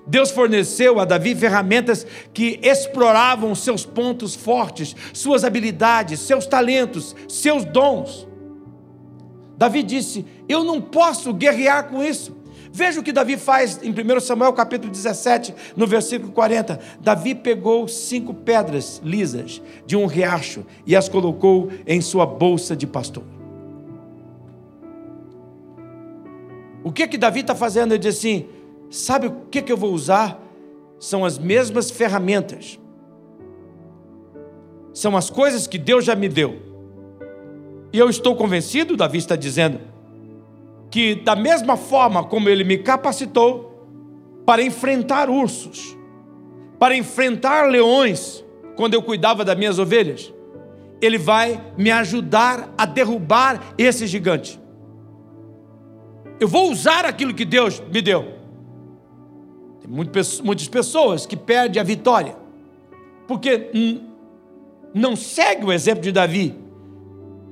Deus 0.07 0.31
forneceu 0.31 0.99
a 0.99 1.05
Davi 1.05 1.33
ferramentas 1.33 2.05
que 2.33 2.59
exploravam 2.61 3.55
seus 3.55 3.85
pontos 3.85 4.35
fortes, 4.35 4.95
suas 5.13 5.43
habilidades, 5.43 6.19
seus 6.19 6.45
talentos, 6.45 7.15
seus 7.27 7.65
dons. 7.65 8.27
Davi 9.57 9.83
disse: 9.83 10.25
Eu 10.47 10.63
não 10.63 10.81
posso 10.81 11.33
guerrear 11.33 11.89
com 11.89 12.03
isso. 12.03 12.35
Veja 12.71 12.99
o 12.99 13.03
que 13.03 13.13
Davi 13.13 13.37
faz 13.37 13.79
em 13.81 13.91
1 13.91 14.19
Samuel 14.19 14.51
capítulo 14.51 14.91
17, 14.91 15.55
no 15.77 15.87
versículo 15.87 16.33
40. 16.33 16.77
Davi 16.99 17.33
pegou 17.33 17.87
cinco 17.87 18.33
pedras 18.33 19.01
lisas 19.01 19.61
de 19.85 19.95
um 19.95 20.05
riacho 20.05 20.65
e 20.85 20.93
as 20.93 21.07
colocou 21.07 21.71
em 21.87 22.01
sua 22.01 22.25
bolsa 22.25 22.75
de 22.75 22.85
pastor. 22.85 23.23
O 26.83 26.91
que 26.91 27.07
que 27.07 27.17
Davi 27.17 27.39
está 27.39 27.55
fazendo? 27.55 27.93
Ele 27.93 27.99
diz 27.99 28.17
assim: 28.17 28.47
sabe 28.89 29.27
o 29.27 29.45
que, 29.49 29.61
que 29.61 29.71
eu 29.71 29.77
vou 29.77 29.93
usar? 29.93 30.37
São 30.99 31.23
as 31.23 31.37
mesmas 31.37 31.89
ferramentas. 31.89 32.77
São 34.93 35.15
as 35.15 35.29
coisas 35.29 35.65
que 35.65 35.77
Deus 35.77 36.03
já 36.03 36.13
me 36.13 36.27
deu. 36.27 36.74
E 37.95 37.97
eu 37.97 38.09
estou 38.09 38.35
convencido, 38.35 38.97
Davi 38.97 39.19
está 39.19 39.37
dizendo, 39.37 39.79
que 40.91 41.15
da 41.15 41.33
mesma 41.33 41.77
forma 41.77 42.25
como 42.25 42.49
ele 42.49 42.65
me 42.65 42.77
capacitou 42.77 43.87
para 44.45 44.61
enfrentar 44.61 45.29
ursos, 45.29 45.95
para 46.77 46.93
enfrentar 46.93 47.69
leões, 47.69 48.43
quando 48.75 48.95
eu 48.95 49.01
cuidava 49.01 49.45
das 49.45 49.57
minhas 49.57 49.79
ovelhas, 49.79 50.33
ele 51.01 51.17
vai 51.17 51.63
me 51.77 51.89
ajudar 51.89 52.69
a 52.77 52.85
derrubar 52.85 53.73
esse 53.77 54.05
gigante. 54.07 54.59
Eu 56.37 56.49
vou 56.49 56.69
usar 56.69 57.05
aquilo 57.05 57.33
que 57.33 57.45
Deus 57.45 57.81
me 57.93 58.01
deu. 58.01 58.23
Tem 59.79 59.89
muitas 59.89 60.67
pessoas 60.67 61.25
que 61.25 61.37
perdem 61.37 61.79
a 61.79 61.85
vitória, 61.85 62.35
porque 63.25 63.71
não 64.93 65.15
segue 65.15 65.63
o 65.63 65.71
exemplo 65.71 66.03
de 66.03 66.11
Davi. 66.11 66.64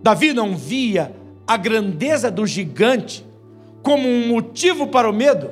Davi 0.03 0.33
não 0.33 0.57
via 0.57 1.15
a 1.47 1.55
grandeza 1.55 2.29
do 2.29 2.45
gigante 2.45 3.25
como 3.81 4.05
um 4.05 4.27
motivo 4.27 4.87
para 4.87 5.09
o 5.09 5.13
medo. 5.13 5.49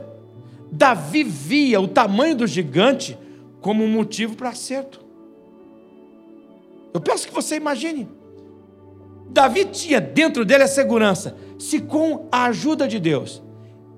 Davi 0.69 1.23
via 1.23 1.79
o 1.79 1.87
tamanho 1.87 2.35
do 2.35 2.45
gigante 2.45 3.17
como 3.61 3.81
um 3.81 3.87
motivo 3.87 4.35
para 4.35 4.49
acerto. 4.49 4.99
Eu 6.93 6.99
peço 6.99 7.29
que 7.29 7.33
você 7.33 7.55
imagine. 7.55 8.09
Davi 9.29 9.63
tinha 9.63 10.01
dentro 10.01 10.43
dele 10.43 10.63
a 10.63 10.67
segurança: 10.67 11.37
se 11.57 11.79
com 11.79 12.27
a 12.29 12.45
ajuda 12.45 12.89
de 12.89 12.99
Deus 12.99 13.41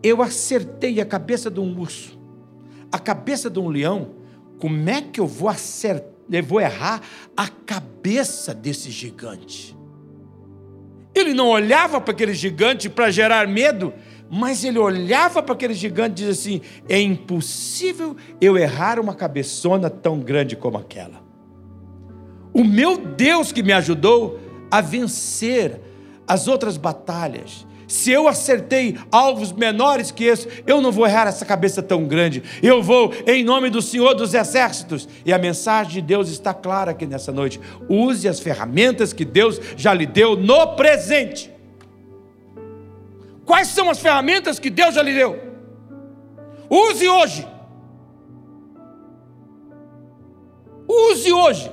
eu 0.03 0.21
acertei 0.21 1.01
a 1.01 1.05
cabeça 1.05 1.49
de 1.49 1.59
um 1.59 1.79
urso, 1.79 2.19
a 2.91 2.99
cabeça 2.99 3.49
de 3.49 3.57
um 3.57 3.69
leão, 3.69 4.09
como 4.59 4.87
é 4.87 5.01
que 5.01 5.19
eu 5.19 5.25
vou 5.25 5.49
acertar, 5.49 6.11
eu 6.29 6.43
vou 6.43 6.61
errar 6.61 7.01
a 7.35 7.47
cabeça 7.47 8.53
desse 8.53 8.91
gigante? 8.91 9.75
Ele 11.15 11.33
não 11.33 11.49
olhava 11.49 12.01
para 12.01 12.13
aquele 12.13 12.33
gigante 12.33 12.89
para 12.89 13.11
gerar 13.11 13.47
medo, 13.47 13.93
mas 14.29 14.63
ele 14.63 14.79
olhava 14.79 15.43
para 15.43 15.53
aquele 15.53 15.73
gigante 15.73 16.23
e 16.23 16.25
dizia 16.25 16.31
assim: 16.31 16.61
é 16.89 16.99
impossível 16.99 18.15
eu 18.41 18.57
errar 18.57 18.99
uma 18.99 19.13
cabeçona 19.13 19.89
tão 19.89 20.19
grande 20.19 20.55
como 20.55 20.77
aquela. 20.77 21.21
O 22.53 22.63
meu 22.63 22.97
Deus 22.97 23.51
que 23.51 23.63
me 23.63 23.73
ajudou 23.73 24.39
a 24.71 24.81
vencer 24.81 25.79
as 26.27 26.47
outras 26.47 26.77
batalhas. 26.77 27.65
Se 27.87 28.11
eu 28.11 28.27
acertei 28.27 28.97
alvos 29.11 29.51
menores 29.51 30.11
que 30.11 30.25
esse, 30.25 30.47
eu 30.65 30.81
não 30.81 30.91
vou 30.91 31.05
errar 31.05 31.27
essa 31.27 31.45
cabeça 31.45 31.81
tão 31.81 32.05
grande. 32.05 32.43
Eu 32.61 32.81
vou 32.81 33.13
em 33.27 33.43
nome 33.43 33.69
do 33.69 33.81
Senhor 33.81 34.13
dos 34.13 34.33
Exércitos. 34.33 35.07
E 35.25 35.33
a 35.33 35.37
mensagem 35.37 35.93
de 35.93 36.01
Deus 36.01 36.29
está 36.29 36.53
clara 36.53 36.91
aqui 36.91 37.05
nessa 37.05 37.31
noite. 37.31 37.59
Use 37.89 38.27
as 38.27 38.39
ferramentas 38.39 39.13
que 39.13 39.25
Deus 39.25 39.59
já 39.75 39.93
lhe 39.93 40.05
deu 40.05 40.35
no 40.35 40.75
presente. 40.75 41.51
Quais 43.45 43.67
são 43.67 43.89
as 43.89 43.99
ferramentas 43.99 44.59
que 44.59 44.69
Deus 44.69 44.95
já 44.95 45.01
lhe 45.01 45.13
deu? 45.13 45.39
Use 46.69 47.07
hoje. 47.07 47.47
Use 50.87 51.31
hoje. 51.31 51.71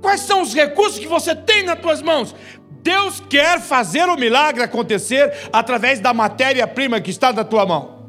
Quais 0.00 0.20
são 0.22 0.42
os 0.42 0.54
recursos 0.54 0.98
que 0.98 1.06
você 1.06 1.34
tem 1.34 1.62
nas 1.62 1.80
suas 1.80 2.02
mãos? 2.02 2.34
Deus 2.82 3.20
quer 3.20 3.60
fazer 3.60 4.08
o 4.08 4.16
milagre 4.16 4.62
acontecer 4.62 5.48
através 5.52 6.00
da 6.00 6.14
matéria-prima 6.14 7.00
que 7.00 7.10
está 7.10 7.32
na 7.32 7.44
tua 7.44 7.66
mão. 7.66 8.00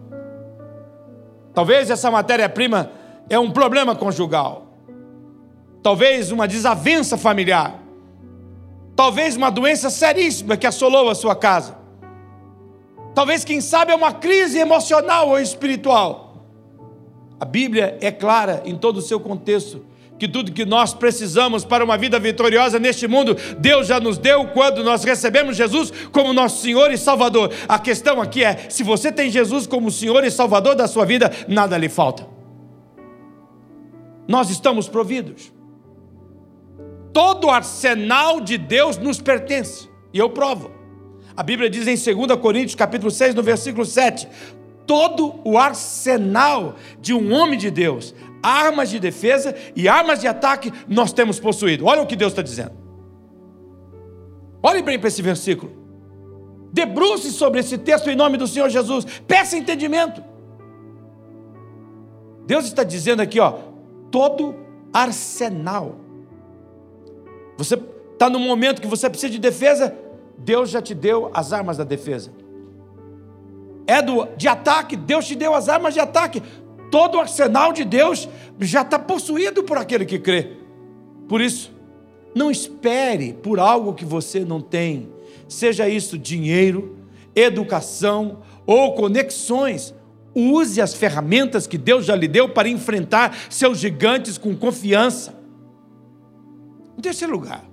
Talvez 1.53 1.89
essa 1.89 2.09
matéria-prima 2.09 2.91
é 3.30 3.38
um 3.38 3.51
problema 3.51 3.95
conjugal. 3.95 4.67
Talvez 5.84 6.32
uma 6.32 6.47
desavença 6.47 7.17
familiar. 7.17 7.80
Talvez 8.95 9.36
uma 9.36 9.49
doença 9.49 9.89
seríssima 9.89 10.55
que 10.55 10.67
assolou 10.67 11.09
a 11.09 11.15
sua 11.15 11.36
casa. 11.36 11.78
Talvez, 13.13 13.43
quem 13.43 13.59
sabe, 13.59 13.91
é 13.91 13.95
uma 13.95 14.13
crise 14.13 14.57
emocional 14.57 15.30
ou 15.30 15.39
espiritual. 15.39 16.45
A 17.39 17.43
Bíblia 17.43 17.97
é 17.99 18.11
clara 18.11 18.61
em 18.63 18.76
todo 18.76 18.97
o 18.97 19.01
seu 19.01 19.19
contexto 19.19 19.84
que 20.22 20.28
tudo 20.28 20.51
que 20.51 20.65
nós 20.65 20.93
precisamos 20.93 21.65
para 21.65 21.84
uma 21.84 21.97
vida 21.97 22.19
vitoriosa 22.19 22.78
neste 22.78 23.07
mundo, 23.07 23.36
Deus 23.57 23.88
já 23.88 23.99
nos 23.99 24.19
deu 24.19 24.45
quando 24.49 24.84
nós 24.84 25.03
recebemos 25.03 25.57
Jesus 25.57 25.91
como 26.11 26.32
nosso 26.32 26.61
Senhor 26.61 26.91
e 26.91 26.97
Salvador. 26.97 27.51
A 27.67 27.80
questão 27.80 28.22
aqui 28.22 28.43
é: 28.43 28.67
se 28.69 28.84
você 28.84 29.11
tem 29.11 29.32
Jesus 29.32 29.65
como 29.65 29.89
Senhor 29.89 30.24
e 30.24 30.30
Salvador 30.30 30.76
da 30.76 30.88
sua 30.88 31.05
vida, 31.05 31.32
nada 31.47 31.76
lhe 31.76 31.89
falta. 31.89 32.28
Nós 34.28 34.51
estamos 34.51 34.88
providos. 34.88 35.51
Todo 37.11 37.47
o 37.47 37.49
arsenal 37.49 38.39
de 38.39 38.59
Deus 38.59 38.99
nos 38.99 39.19
pertence, 39.19 39.89
e 40.13 40.19
eu 40.19 40.30
provo. 40.30 40.69
A 41.36 41.41
Bíblia 41.41 41.67
diz 41.67 41.88
em 41.88 42.15
2 42.15 42.39
Coríntios, 42.39 42.76
capítulo 42.76 43.09
6, 43.09 43.34
no 43.34 43.41
versículo 43.41 43.88
7, 43.88 44.28
todo 44.86 45.41
o 45.43 45.57
arsenal 45.57 46.76
de 46.99 47.11
um 47.11 47.34
homem 47.34 47.57
de 47.57 47.72
Deus, 47.72 48.13
armas 48.41 48.89
de 48.89 48.99
defesa 48.99 49.55
e 49.75 49.87
armas 49.87 50.19
de 50.19 50.27
ataque 50.27 50.71
nós 50.87 51.13
temos 51.13 51.39
possuído. 51.39 51.85
Olha 51.85 52.01
o 52.01 52.07
que 52.07 52.15
Deus 52.15 52.31
está 52.31 52.41
dizendo. 52.41 52.71
Olhe 54.63 54.81
bem 54.81 54.99
para 54.99 55.07
esse 55.07 55.21
versículo. 55.21 55.71
Debruce 56.71 57.31
sobre 57.31 57.59
esse 57.59 57.77
texto 57.77 58.09
em 58.09 58.15
nome 58.15 58.37
do 58.37 58.47
Senhor 58.47 58.69
Jesus. 58.69 59.05
Peça 59.27 59.57
entendimento. 59.57 60.23
Deus 62.45 62.65
está 62.65 62.83
dizendo 62.83 63.21
aqui, 63.21 63.39
ó, 63.39 63.59
todo 64.09 64.55
arsenal. 64.93 65.95
Você 67.57 67.79
está 68.13 68.29
no 68.29 68.39
momento 68.39 68.81
que 68.81 68.87
você 68.87 69.09
precisa 69.09 69.31
de 69.31 69.39
defesa, 69.39 69.95
Deus 70.37 70.69
já 70.69 70.81
te 70.81 70.93
deu 70.93 71.29
as 71.33 71.53
armas 71.53 71.77
da 71.77 71.83
defesa. 71.83 72.31
É 73.87 74.01
do, 74.01 74.25
de 74.37 74.47
ataque, 74.47 74.95
Deus 74.95 75.25
te 75.25 75.35
deu 75.35 75.53
as 75.53 75.67
armas 75.67 75.93
de 75.93 75.99
ataque 75.99 76.41
todo 76.91 77.15
o 77.15 77.19
arsenal 77.21 77.73
de 77.73 77.85
Deus 77.85 78.27
já 78.59 78.81
está 78.81 78.99
possuído 78.99 79.63
por 79.63 79.77
aquele 79.77 80.05
que 80.05 80.19
crê. 80.19 80.57
Por 81.27 81.41
isso, 81.41 81.71
não 82.35 82.51
espere 82.51 83.33
por 83.33 83.59
algo 83.59 83.93
que 83.93 84.05
você 84.05 84.41
não 84.41 84.61
tem, 84.61 85.09
seja 85.47 85.87
isso 85.87 86.17
dinheiro, 86.17 86.97
educação 87.33 88.39
ou 88.67 88.93
conexões. 88.93 89.93
Use 90.35 90.81
as 90.81 90.93
ferramentas 90.93 91.65
que 91.65 91.77
Deus 91.77 92.05
já 92.05 92.15
lhe 92.15 92.27
deu 92.27 92.49
para 92.49 92.69
enfrentar 92.69 93.35
seus 93.49 93.79
gigantes 93.79 94.37
com 94.37 94.55
confiança. 94.55 95.33
Em 96.97 97.01
terceiro 97.01 97.33
lugar, 97.33 97.70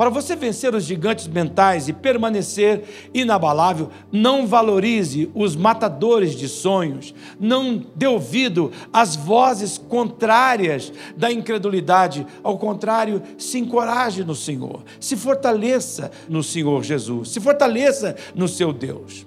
para 0.00 0.08
você 0.08 0.34
vencer 0.34 0.74
os 0.74 0.84
gigantes 0.84 1.28
mentais 1.28 1.86
e 1.86 1.92
permanecer 1.92 3.10
inabalável, 3.12 3.90
não 4.10 4.46
valorize 4.46 5.30
os 5.34 5.54
matadores 5.54 6.34
de 6.34 6.48
sonhos, 6.48 7.14
não 7.38 7.84
dê 7.94 8.06
ouvido 8.06 8.72
às 8.90 9.14
vozes 9.14 9.76
contrárias 9.76 10.90
da 11.18 11.30
incredulidade. 11.30 12.26
Ao 12.42 12.56
contrário, 12.56 13.22
se 13.36 13.58
encoraje 13.58 14.24
no 14.24 14.34
Senhor, 14.34 14.84
se 14.98 15.18
fortaleça 15.18 16.10
no 16.30 16.42
Senhor 16.42 16.82
Jesus, 16.82 17.28
se 17.28 17.38
fortaleça 17.38 18.16
no 18.34 18.48
seu 18.48 18.72
Deus. 18.72 19.26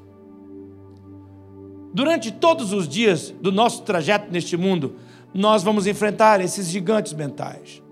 Durante 1.93 2.32
todos 2.32 2.74
os 2.74 2.88
dias 2.88 3.30
do 3.39 3.51
nosso 3.51 3.84
trajeto 3.84 4.32
neste 4.32 4.57
mundo, 4.57 4.95
nós 5.36 5.61
vamos 5.61 5.86
enfrentar 5.86 6.41
esses 6.41 6.67
gigantes 6.67 7.13
mentais. 7.13 7.82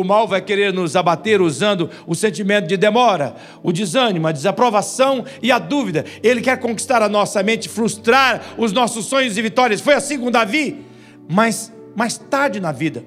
O 0.00 0.04
mal 0.04 0.26
vai 0.26 0.40
querer 0.40 0.72
nos 0.72 0.96
abater 0.96 1.42
usando 1.42 1.90
o 2.06 2.14
sentimento 2.14 2.66
de 2.66 2.78
demora, 2.78 3.36
o 3.62 3.70
desânimo, 3.70 4.26
a 4.26 4.32
desaprovação 4.32 5.26
e 5.42 5.52
a 5.52 5.58
dúvida. 5.58 6.06
Ele 6.22 6.40
quer 6.40 6.58
conquistar 6.58 7.02
a 7.02 7.08
nossa 7.08 7.42
mente, 7.42 7.68
frustrar 7.68 8.54
os 8.56 8.72
nossos 8.72 9.04
sonhos 9.04 9.36
e 9.36 9.42
vitórias. 9.42 9.82
Foi 9.82 9.92
assim 9.92 10.18
com 10.18 10.30
Davi, 10.30 10.86
mas 11.28 11.70
mais 11.94 12.16
tarde 12.16 12.60
na 12.60 12.72
vida, 12.72 13.04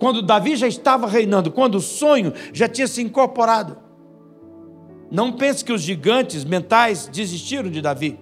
quando 0.00 0.22
Davi 0.22 0.56
já 0.56 0.66
estava 0.66 1.06
reinando, 1.06 1.52
quando 1.52 1.76
o 1.76 1.80
sonho 1.80 2.32
já 2.52 2.66
tinha 2.66 2.88
se 2.88 3.00
incorporado. 3.00 3.78
Não 5.08 5.30
pense 5.30 5.64
que 5.64 5.72
os 5.72 5.82
gigantes 5.82 6.44
mentais 6.44 7.06
desistiram 7.06 7.70
de 7.70 7.80
Davi. 7.80 8.18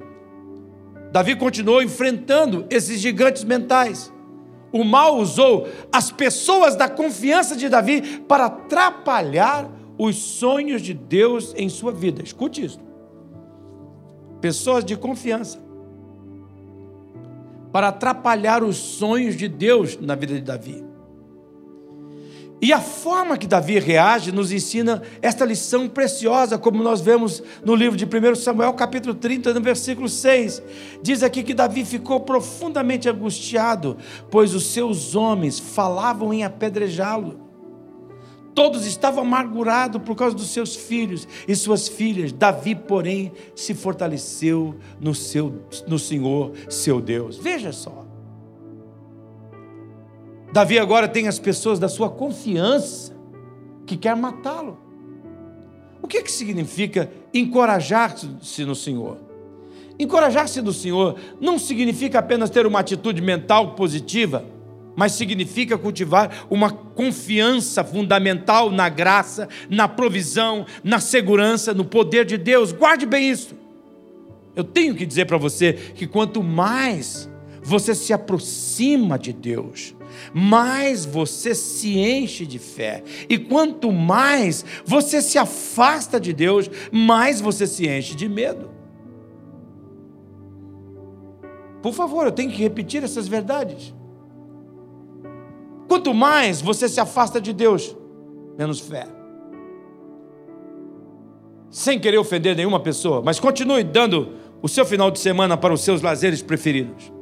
Davi 1.10 1.34
continuou 1.34 1.82
enfrentando 1.82 2.66
esses 2.68 3.00
gigantes 3.00 3.42
mentais. 3.42 4.12
O 4.72 4.84
mal 4.84 5.16
usou 5.18 5.68
as 5.92 6.10
pessoas 6.10 6.76
da 6.76 6.88
confiança 6.88 7.56
de 7.56 7.68
Davi 7.68 8.20
para 8.20 8.46
atrapalhar 8.46 9.68
os 9.98 10.16
sonhos 10.16 10.80
de 10.80 10.94
Deus 10.94 11.52
em 11.56 11.68
sua 11.68 11.92
vida. 11.92 12.22
Escute 12.22 12.64
isso. 12.64 12.80
Pessoas 14.40 14.84
de 14.84 14.96
confiança. 14.96 15.58
Para 17.72 17.88
atrapalhar 17.88 18.62
os 18.62 18.76
sonhos 18.76 19.36
de 19.36 19.48
Deus 19.48 19.98
na 20.00 20.14
vida 20.14 20.34
de 20.34 20.40
Davi. 20.40 20.89
E 22.62 22.74
a 22.74 22.80
forma 22.80 23.38
que 23.38 23.46
Davi 23.46 23.78
reage 23.78 24.30
nos 24.30 24.52
ensina 24.52 25.02
esta 25.22 25.46
lição 25.46 25.88
preciosa, 25.88 26.58
como 26.58 26.82
nós 26.82 27.00
vemos 27.00 27.42
no 27.64 27.74
livro 27.74 27.96
de 27.96 28.04
1 28.04 28.34
Samuel, 28.34 28.74
capítulo 28.74 29.14
30, 29.14 29.54
no 29.54 29.62
versículo 29.62 30.08
6. 30.08 30.62
Diz 31.02 31.22
aqui 31.22 31.42
que 31.42 31.54
Davi 31.54 31.86
ficou 31.86 32.20
profundamente 32.20 33.08
angustiado, 33.08 33.96
pois 34.30 34.54
os 34.54 34.66
seus 34.66 35.16
homens 35.16 35.58
falavam 35.58 36.34
em 36.34 36.44
apedrejá-lo. 36.44 37.48
Todos 38.54 38.84
estavam 38.84 39.22
amargurados 39.22 40.02
por 40.02 40.14
causa 40.14 40.36
dos 40.36 40.50
seus 40.50 40.76
filhos 40.76 41.26
e 41.48 41.56
suas 41.56 41.88
filhas. 41.88 42.30
Davi, 42.30 42.74
porém, 42.74 43.32
se 43.54 43.72
fortaleceu 43.72 44.74
no, 45.00 45.14
seu, 45.14 45.62
no 45.86 45.98
Senhor, 45.98 46.52
seu 46.68 47.00
Deus. 47.00 47.38
Veja 47.38 47.72
só. 47.72 48.09
Davi 50.53 50.78
agora 50.78 51.07
tem 51.07 51.28
as 51.28 51.38
pessoas 51.38 51.78
da 51.78 51.88
sua 51.88 52.11
confiança 52.11 53.14
que 53.86 53.96
quer 53.96 54.16
matá-lo. 54.16 54.78
O 56.03 56.09
que, 56.09 56.22
que 56.22 56.32
significa 56.32 57.11
encorajar-se 57.32 58.64
no 58.64 58.74
Senhor? 58.74 59.18
Encorajar-se 59.98 60.61
no 60.62 60.72
Senhor 60.72 61.16
não 61.40 61.59
significa 61.59 62.18
apenas 62.18 62.51
ter 62.51 62.66
uma 62.66 62.80
atitude 62.80 63.20
mental 63.20 63.74
positiva, 63.74 64.44
mas 64.96 65.12
significa 65.12 65.78
cultivar 65.78 66.46
uma 66.51 66.70
confiança 66.70 67.84
fundamental 67.84 68.70
na 68.70 68.88
graça, 68.88 69.48
na 69.68 69.86
provisão, 69.86 70.66
na 70.82 70.98
segurança, 70.98 71.72
no 71.72 71.84
poder 71.84 72.24
de 72.24 72.36
Deus. 72.36 72.72
Guarde 72.72 73.07
bem 73.07 73.30
isso. 73.30 73.55
Eu 74.57 74.64
tenho 74.64 74.94
que 74.94 75.07
dizer 75.07 75.26
para 75.26 75.36
você 75.36 75.72
que 75.72 76.07
quanto 76.07 76.42
mais 76.42 77.30
você 77.62 77.94
se 77.94 78.12
aproxima 78.12 79.18
de 79.18 79.32
Deus, 79.32 79.94
mais 80.32 81.04
você 81.04 81.54
se 81.54 81.98
enche 81.98 82.46
de 82.46 82.58
fé. 82.58 83.02
E 83.28 83.38
quanto 83.38 83.92
mais 83.92 84.64
você 84.84 85.20
se 85.22 85.38
afasta 85.38 86.20
de 86.20 86.32
Deus, 86.32 86.70
mais 86.90 87.40
você 87.40 87.66
se 87.66 87.88
enche 87.88 88.14
de 88.14 88.28
medo. 88.28 88.70
Por 91.82 91.92
favor, 91.92 92.26
eu 92.26 92.32
tenho 92.32 92.50
que 92.50 92.62
repetir 92.62 93.02
essas 93.02 93.26
verdades. 93.26 93.94
Quanto 95.88 96.12
mais 96.14 96.60
você 96.60 96.88
se 96.88 97.00
afasta 97.00 97.40
de 97.40 97.52
Deus, 97.52 97.96
menos 98.56 98.80
fé. 98.80 99.06
Sem 101.70 101.98
querer 101.98 102.18
ofender 102.18 102.54
nenhuma 102.54 102.80
pessoa, 102.80 103.22
mas 103.22 103.40
continue 103.40 103.82
dando 103.82 104.34
o 104.62 104.68
seu 104.68 104.84
final 104.84 105.10
de 105.10 105.18
semana 105.18 105.56
para 105.56 105.72
os 105.72 105.80
seus 105.80 106.02
lazeres 106.02 106.42
preferidos. 106.42 107.19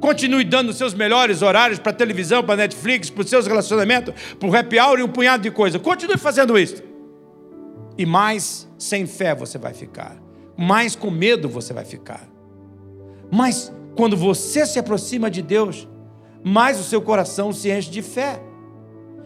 Continue 0.00 0.44
dando 0.44 0.70
os 0.70 0.76
seus 0.76 0.94
melhores 0.94 1.42
horários 1.42 1.78
para 1.78 1.92
televisão, 1.92 2.42
para 2.42 2.56
Netflix, 2.56 3.10
para 3.10 3.22
os 3.22 3.30
seus 3.30 3.46
relacionamentos, 3.46 4.14
para 4.38 4.48
o 4.48 4.54
happy 4.54 4.78
hour 4.78 4.98
e 4.98 5.02
um 5.02 5.08
punhado 5.08 5.42
de 5.42 5.50
coisa. 5.50 5.78
Continue 5.78 6.18
fazendo 6.18 6.58
isso. 6.58 6.82
E 7.98 8.04
mais 8.04 8.68
sem 8.78 9.06
fé 9.06 9.34
você 9.34 9.58
vai 9.58 9.72
ficar. 9.72 10.16
Mais 10.56 10.94
com 10.94 11.10
medo 11.10 11.48
você 11.48 11.72
vai 11.72 11.84
ficar. 11.84 12.28
Mas 13.30 13.72
quando 13.96 14.16
você 14.16 14.66
se 14.66 14.78
aproxima 14.78 15.30
de 15.30 15.40
Deus, 15.42 15.88
mais 16.44 16.78
o 16.78 16.84
seu 16.84 17.00
coração 17.00 17.52
se 17.52 17.70
enche 17.70 17.90
de 17.90 18.02
fé. 18.02 18.40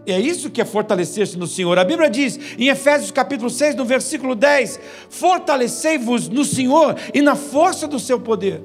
É 0.07 0.19
isso 0.19 0.51
que 0.51 0.61
é 0.61 0.65
fortalecer-se 0.65 1.37
no 1.37 1.47
Senhor. 1.47 1.79
A 1.79 1.85
Bíblia 1.85 2.09
diz 2.09 2.39
em 2.59 2.69
Efésios 2.69 3.11
capítulo 3.11 3.51
6, 3.51 3.75
no 3.75 3.85
versículo 3.85 4.35
10: 4.35 4.81
Fortalecei-vos 5.11 6.29
no 6.29 6.45
Senhor 6.45 6.97
e 7.13 7.21
na 7.21 7.35
força 7.35 7.87
do 7.87 7.99
seu 7.99 8.19
poder. 8.19 8.63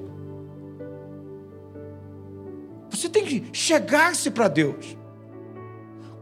Você 2.95 3.09
tem 3.09 3.25
que 3.25 3.43
chegar-se 3.51 4.31
para 4.31 4.47
Deus. 4.47 4.97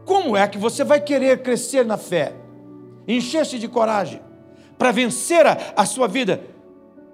Como 0.04 0.36
é 0.36 0.46
que 0.48 0.58
você 0.58 0.82
vai 0.82 1.00
querer 1.00 1.40
crescer 1.42 1.84
na 1.86 1.96
fé, 1.96 2.34
encher-se 3.06 3.58
de 3.58 3.68
coragem, 3.68 4.20
para 4.76 4.90
vencer 4.90 5.46
a, 5.46 5.56
a 5.76 5.86
sua 5.86 6.08
vida? 6.08 6.42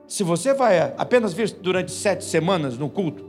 Se 0.09 0.25
você 0.25 0.55
vai 0.55 0.95
apenas 0.97 1.33
vir 1.33 1.53
durante 1.53 1.93
sete 1.93 2.25
semanas 2.25 2.79
no 2.79 2.89
culto, 2.89 3.25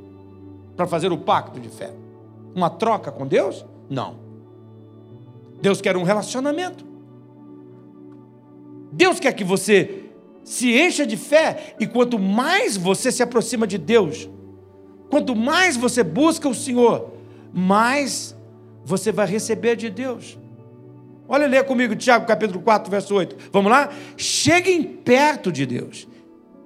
para 0.75 0.87
fazer 0.87 1.11
o 1.11 1.17
pacto 1.17 1.59
de 1.59 1.69
fé, 1.69 1.91
uma 2.55 2.69
troca 2.69 3.11
com 3.11 3.27
Deus? 3.27 3.65
Não. 3.89 4.15
Deus 5.61 5.81
quer 5.81 5.95
um 5.97 6.03
relacionamento. 6.03 6.85
Deus 8.91 9.19
quer 9.19 9.33
que 9.33 9.43
você 9.43 10.05
se 10.43 10.71
encha 10.75 11.05
de 11.05 11.17
fé, 11.17 11.75
e 11.79 11.85
quanto 11.85 12.17
mais 12.17 12.75
você 12.77 13.11
se 13.11 13.21
aproxima 13.21 13.67
de 13.67 13.77
Deus, 13.77 14.27
Quanto 15.11 15.35
mais 15.35 15.75
você 15.75 16.03
busca 16.03 16.47
o 16.47 16.55
Senhor, 16.55 17.11
mais 17.53 18.33
você 18.85 19.11
vai 19.11 19.27
receber 19.27 19.75
de 19.75 19.89
Deus. 19.89 20.39
Olha, 21.27 21.47
lê 21.47 21.61
comigo 21.63 21.97
Tiago 21.97 22.25
capítulo 22.25 22.61
4, 22.61 22.89
verso 22.89 23.13
8. 23.13 23.35
Vamos 23.51 23.69
lá? 23.69 23.89
Cheguem 24.15 24.81
perto 24.81 25.51
de 25.51 25.65
Deus. 25.65 26.07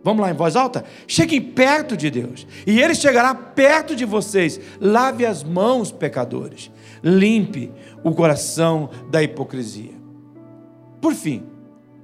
Vamos 0.04 0.22
lá 0.22 0.30
em 0.30 0.36
voz 0.36 0.56
alta? 0.56 0.86
Cheguem 1.08 1.42
perto 1.42 1.98
de 1.98 2.12
Deus, 2.12 2.46
e 2.68 2.80
Ele 2.80 2.94
chegará 2.94 3.34
perto 3.34 3.96
de 3.96 4.06
vocês. 4.06 4.60
Lave 4.80 5.26
as 5.26 5.44
mãos, 5.44 5.92
pecadores. 5.92 6.70
Limpe 7.04 7.72
o 8.04 8.14
coração 8.14 8.92
da 9.10 9.24
hipocrisia. 9.24 9.94
Por 11.02 11.16
fim, 11.16 11.44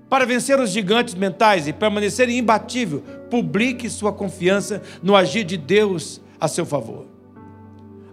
para 0.10 0.26
vencer 0.26 0.60
os 0.60 0.72
gigantes 0.72 1.14
mentais 1.14 1.68
e 1.68 1.74
permanecer 1.74 2.28
imbatível, 2.30 3.04
publique 3.30 3.88
sua 3.92 4.12
confiança 4.12 4.82
no 5.04 5.16
agir 5.16 5.44
de 5.44 5.56
Deus 5.56 6.20
a 6.42 6.48
seu 6.48 6.66
favor. 6.66 7.06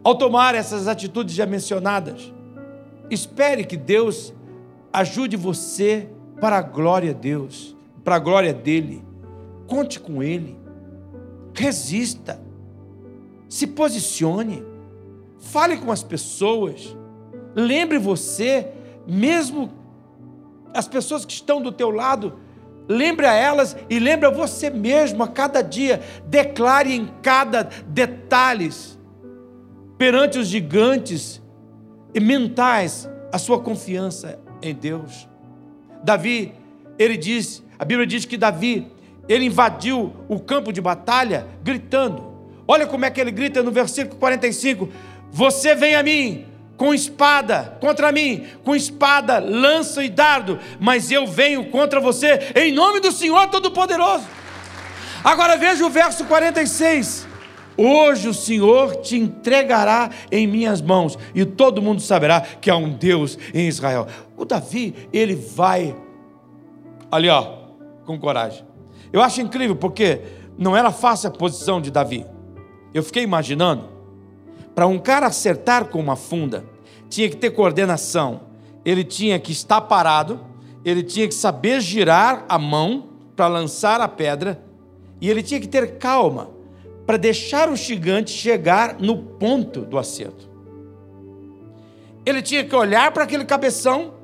Ao 0.04 0.14
tomar 0.14 0.54
essas 0.54 0.86
atitudes 0.86 1.34
já 1.34 1.46
mencionadas, 1.46 2.32
espere 3.10 3.64
que 3.64 3.76
Deus 3.76 4.34
ajude 4.92 5.34
você 5.34 6.10
para 6.38 6.58
a 6.58 6.62
glória 6.62 7.14
de 7.14 7.20
Deus, 7.20 7.74
para 8.04 8.16
a 8.16 8.18
glória 8.18 8.52
dele. 8.52 9.02
Conte 9.66 9.98
com 9.98 10.22
ele. 10.22 10.58
Resista. 11.54 12.40
Se 13.48 13.66
posicione. 13.66 14.62
Fale 15.38 15.78
com 15.78 15.90
as 15.90 16.02
pessoas. 16.02 16.96
Lembre 17.54 17.98
você, 17.98 18.70
mesmo 19.06 19.70
as 20.74 20.86
pessoas 20.86 21.24
que 21.24 21.32
estão 21.32 21.62
do 21.62 21.72
teu 21.72 21.90
lado, 21.90 22.38
Lembre 22.88 23.26
a 23.26 23.34
elas 23.34 23.76
e 23.90 23.98
lembre 23.98 24.26
a 24.26 24.30
você 24.30 24.70
mesmo 24.70 25.22
a 25.22 25.28
cada 25.28 25.62
dia. 25.62 26.00
Declare 26.24 26.94
em 26.94 27.10
cada 27.22 27.68
detalhe, 27.86 28.70
perante 29.98 30.38
os 30.38 30.48
gigantes 30.48 31.42
e 32.14 32.20
mentais, 32.20 33.08
a 33.30 33.38
sua 33.38 33.60
confiança 33.60 34.40
em 34.62 34.74
Deus. 34.74 35.28
Davi, 36.02 36.54
ele 36.98 37.16
diz, 37.16 37.62
a 37.78 37.84
Bíblia 37.84 38.06
diz 38.06 38.24
que 38.24 38.36
Davi, 38.36 38.90
ele 39.28 39.44
invadiu 39.44 40.14
o 40.26 40.40
campo 40.40 40.72
de 40.72 40.80
batalha 40.80 41.46
gritando. 41.62 42.26
Olha 42.66 42.86
como 42.86 43.04
é 43.04 43.10
que 43.10 43.20
ele 43.20 43.30
grita 43.30 43.62
no 43.62 43.70
versículo 43.70 44.18
45: 44.18 44.88
Você 45.30 45.74
vem 45.74 45.94
a 45.94 46.02
mim, 46.02 46.46
com 46.78 46.94
espada 46.94 47.76
contra 47.80 48.12
mim, 48.12 48.46
com 48.64 48.74
espada, 48.74 49.40
lança 49.40 50.02
e 50.04 50.08
dardo, 50.08 50.58
mas 50.78 51.10
eu 51.10 51.26
venho 51.26 51.66
contra 51.70 52.00
você 52.00 52.52
em 52.54 52.72
nome 52.72 53.00
do 53.00 53.10
Senhor 53.10 53.48
Todo-Poderoso. 53.48 54.24
Agora 55.24 55.56
veja 55.56 55.84
o 55.84 55.90
verso 55.90 56.24
46. 56.24 57.26
Hoje 57.76 58.28
o 58.28 58.34
Senhor 58.34 58.96
te 58.96 59.16
entregará 59.16 60.10
em 60.32 60.46
minhas 60.46 60.80
mãos, 60.80 61.18
e 61.34 61.44
todo 61.44 61.82
mundo 61.82 62.00
saberá 62.00 62.40
que 62.40 62.70
há 62.70 62.76
um 62.76 62.90
Deus 62.90 63.36
em 63.52 63.66
Israel. 63.66 64.06
O 64.36 64.44
Davi, 64.44 64.94
ele 65.12 65.34
vai 65.34 65.94
ali, 67.10 67.28
ó, 67.28 67.54
com 68.06 68.18
coragem. 68.18 68.64
Eu 69.12 69.20
acho 69.20 69.40
incrível 69.40 69.74
porque 69.74 70.22
não 70.56 70.76
era 70.76 70.92
fácil 70.92 71.28
a 71.28 71.32
posição 71.32 71.80
de 71.80 71.90
Davi. 71.90 72.24
Eu 72.94 73.02
fiquei 73.02 73.22
imaginando 73.22 73.97
para 74.78 74.86
um 74.86 74.96
cara 74.96 75.26
acertar 75.26 75.86
com 75.86 75.98
uma 75.98 76.14
funda, 76.14 76.64
tinha 77.10 77.28
que 77.28 77.34
ter 77.34 77.50
coordenação. 77.50 78.42
Ele 78.84 79.02
tinha 79.02 79.36
que 79.36 79.50
estar 79.50 79.80
parado, 79.80 80.38
ele 80.84 81.02
tinha 81.02 81.26
que 81.26 81.34
saber 81.34 81.80
girar 81.80 82.44
a 82.48 82.60
mão 82.60 83.08
para 83.34 83.48
lançar 83.48 84.00
a 84.00 84.06
pedra, 84.06 84.62
e 85.20 85.28
ele 85.28 85.42
tinha 85.42 85.58
que 85.58 85.66
ter 85.66 85.98
calma 85.98 86.50
para 87.04 87.16
deixar 87.16 87.68
o 87.68 87.74
gigante 87.74 88.30
chegar 88.30 89.00
no 89.00 89.16
ponto 89.16 89.80
do 89.80 89.98
acerto. 89.98 90.48
Ele 92.24 92.40
tinha 92.40 92.62
que 92.62 92.76
olhar 92.76 93.10
para 93.10 93.24
aquele 93.24 93.44
cabeção, 93.44 94.14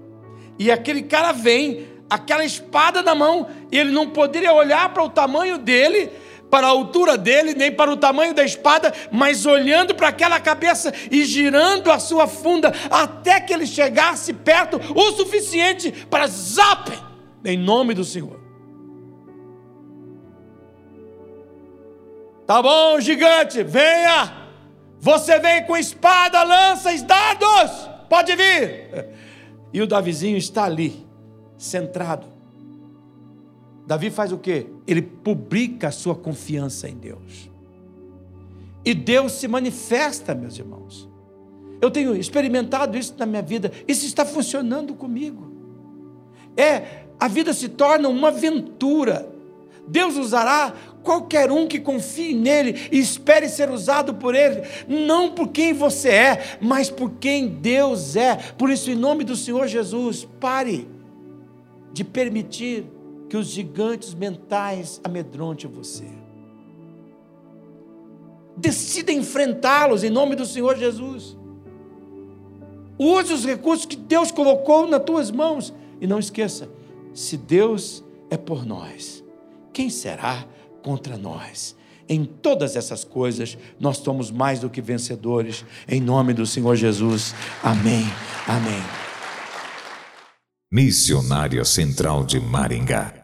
e 0.56 0.70
aquele 0.70 1.02
cara 1.02 1.32
vem, 1.32 1.84
aquela 2.08 2.44
espada 2.44 3.02
na 3.02 3.16
mão, 3.16 3.48
e 3.72 3.76
ele 3.76 3.90
não 3.90 4.08
poderia 4.08 4.52
olhar 4.52 4.94
para 4.94 5.02
o 5.02 5.10
tamanho 5.10 5.58
dele 5.58 6.12
para 6.54 6.68
a 6.68 6.70
altura 6.70 7.18
dele, 7.18 7.52
nem 7.52 7.72
para 7.72 7.90
o 7.90 7.96
tamanho 7.96 8.32
da 8.32 8.44
espada, 8.44 8.94
mas 9.10 9.44
olhando 9.44 9.92
para 9.92 10.06
aquela 10.06 10.38
cabeça 10.38 10.94
e 11.10 11.24
girando 11.24 11.90
a 11.90 11.98
sua 11.98 12.28
funda 12.28 12.72
até 12.88 13.40
que 13.40 13.52
ele 13.52 13.66
chegasse 13.66 14.32
perto 14.32 14.80
o 14.94 15.10
suficiente 15.16 15.90
para 16.08 16.28
zap, 16.28 16.92
em 17.44 17.58
nome 17.58 17.92
do 17.92 18.04
Senhor. 18.04 18.38
Tá 22.46 22.62
bom, 22.62 23.00
gigante, 23.00 23.64
venha. 23.64 24.46
Você 25.00 25.40
vem 25.40 25.66
com 25.66 25.76
espada, 25.76 26.40
lanças, 26.44 27.02
dardos. 27.02 27.90
Pode 28.08 28.36
vir. 28.36 29.08
E 29.72 29.82
o 29.82 29.88
Davizinho 29.88 30.36
está 30.36 30.66
ali, 30.66 31.04
centrado 31.58 32.33
Davi 33.86 34.10
faz 34.10 34.32
o 34.32 34.38
quê? 34.38 34.66
Ele 34.86 35.02
publica 35.02 35.88
a 35.88 35.92
sua 35.92 36.14
confiança 36.14 36.88
em 36.88 36.96
Deus. 36.96 37.50
E 38.84 38.94
Deus 38.94 39.32
se 39.32 39.48
manifesta, 39.48 40.34
meus 40.34 40.58
irmãos. 40.58 41.08
Eu 41.80 41.90
tenho 41.90 42.16
experimentado 42.16 42.96
isso 42.96 43.14
na 43.18 43.26
minha 43.26 43.42
vida, 43.42 43.70
isso 43.86 44.06
está 44.06 44.24
funcionando 44.24 44.94
comigo. 44.94 45.52
É, 46.56 47.04
a 47.18 47.28
vida 47.28 47.52
se 47.52 47.68
torna 47.68 48.08
uma 48.08 48.28
aventura 48.28 49.34
Deus 49.86 50.16
usará 50.16 50.72
qualquer 51.02 51.50
um 51.50 51.66
que 51.66 51.78
confie 51.78 52.34
nele 52.34 52.88
e 52.90 52.98
espere 52.98 53.48
ser 53.48 53.70
usado 53.70 54.14
por 54.14 54.34
ele, 54.34 54.62
não 54.88 55.32
por 55.32 55.48
quem 55.48 55.72
você 55.72 56.08
é, 56.08 56.58
mas 56.60 56.90
por 56.90 57.10
quem 57.20 57.48
Deus 57.48 58.16
é. 58.16 58.36
Por 58.56 58.70
isso, 58.70 58.90
em 58.90 58.94
nome 58.94 59.24
do 59.24 59.36
Senhor 59.36 59.66
Jesus, 59.66 60.26
pare 60.40 60.88
de 61.92 62.02
permitir 62.02 62.86
que 63.34 63.38
os 63.38 63.48
gigantes 63.48 64.14
mentais 64.14 65.00
amedrontem 65.02 65.68
você. 65.68 66.06
Decida 68.56 69.10
enfrentá-los 69.10 70.04
em 70.04 70.08
nome 70.08 70.36
do 70.36 70.46
Senhor 70.46 70.76
Jesus. 70.76 71.36
Use 72.96 73.32
os 73.32 73.44
recursos 73.44 73.86
que 73.86 73.96
Deus 73.96 74.30
colocou 74.30 74.86
nas 74.86 75.02
tuas 75.02 75.32
mãos. 75.32 75.74
E 76.00 76.06
não 76.06 76.20
esqueça: 76.20 76.68
se 77.12 77.36
Deus 77.36 78.04
é 78.30 78.36
por 78.36 78.64
nós, 78.64 79.24
quem 79.72 79.90
será 79.90 80.46
contra 80.80 81.16
nós? 81.16 81.74
Em 82.08 82.24
todas 82.24 82.76
essas 82.76 83.02
coisas, 83.02 83.58
nós 83.80 83.96
somos 83.96 84.30
mais 84.30 84.60
do 84.60 84.70
que 84.70 84.80
vencedores, 84.80 85.64
em 85.88 86.00
nome 86.00 86.34
do 86.34 86.46
Senhor 86.46 86.76
Jesus. 86.76 87.34
Amém. 87.64 88.04
Amém. 88.46 88.82
Missionária 90.70 91.64
Central 91.64 92.24
de 92.24 92.38
Maringá 92.38 93.23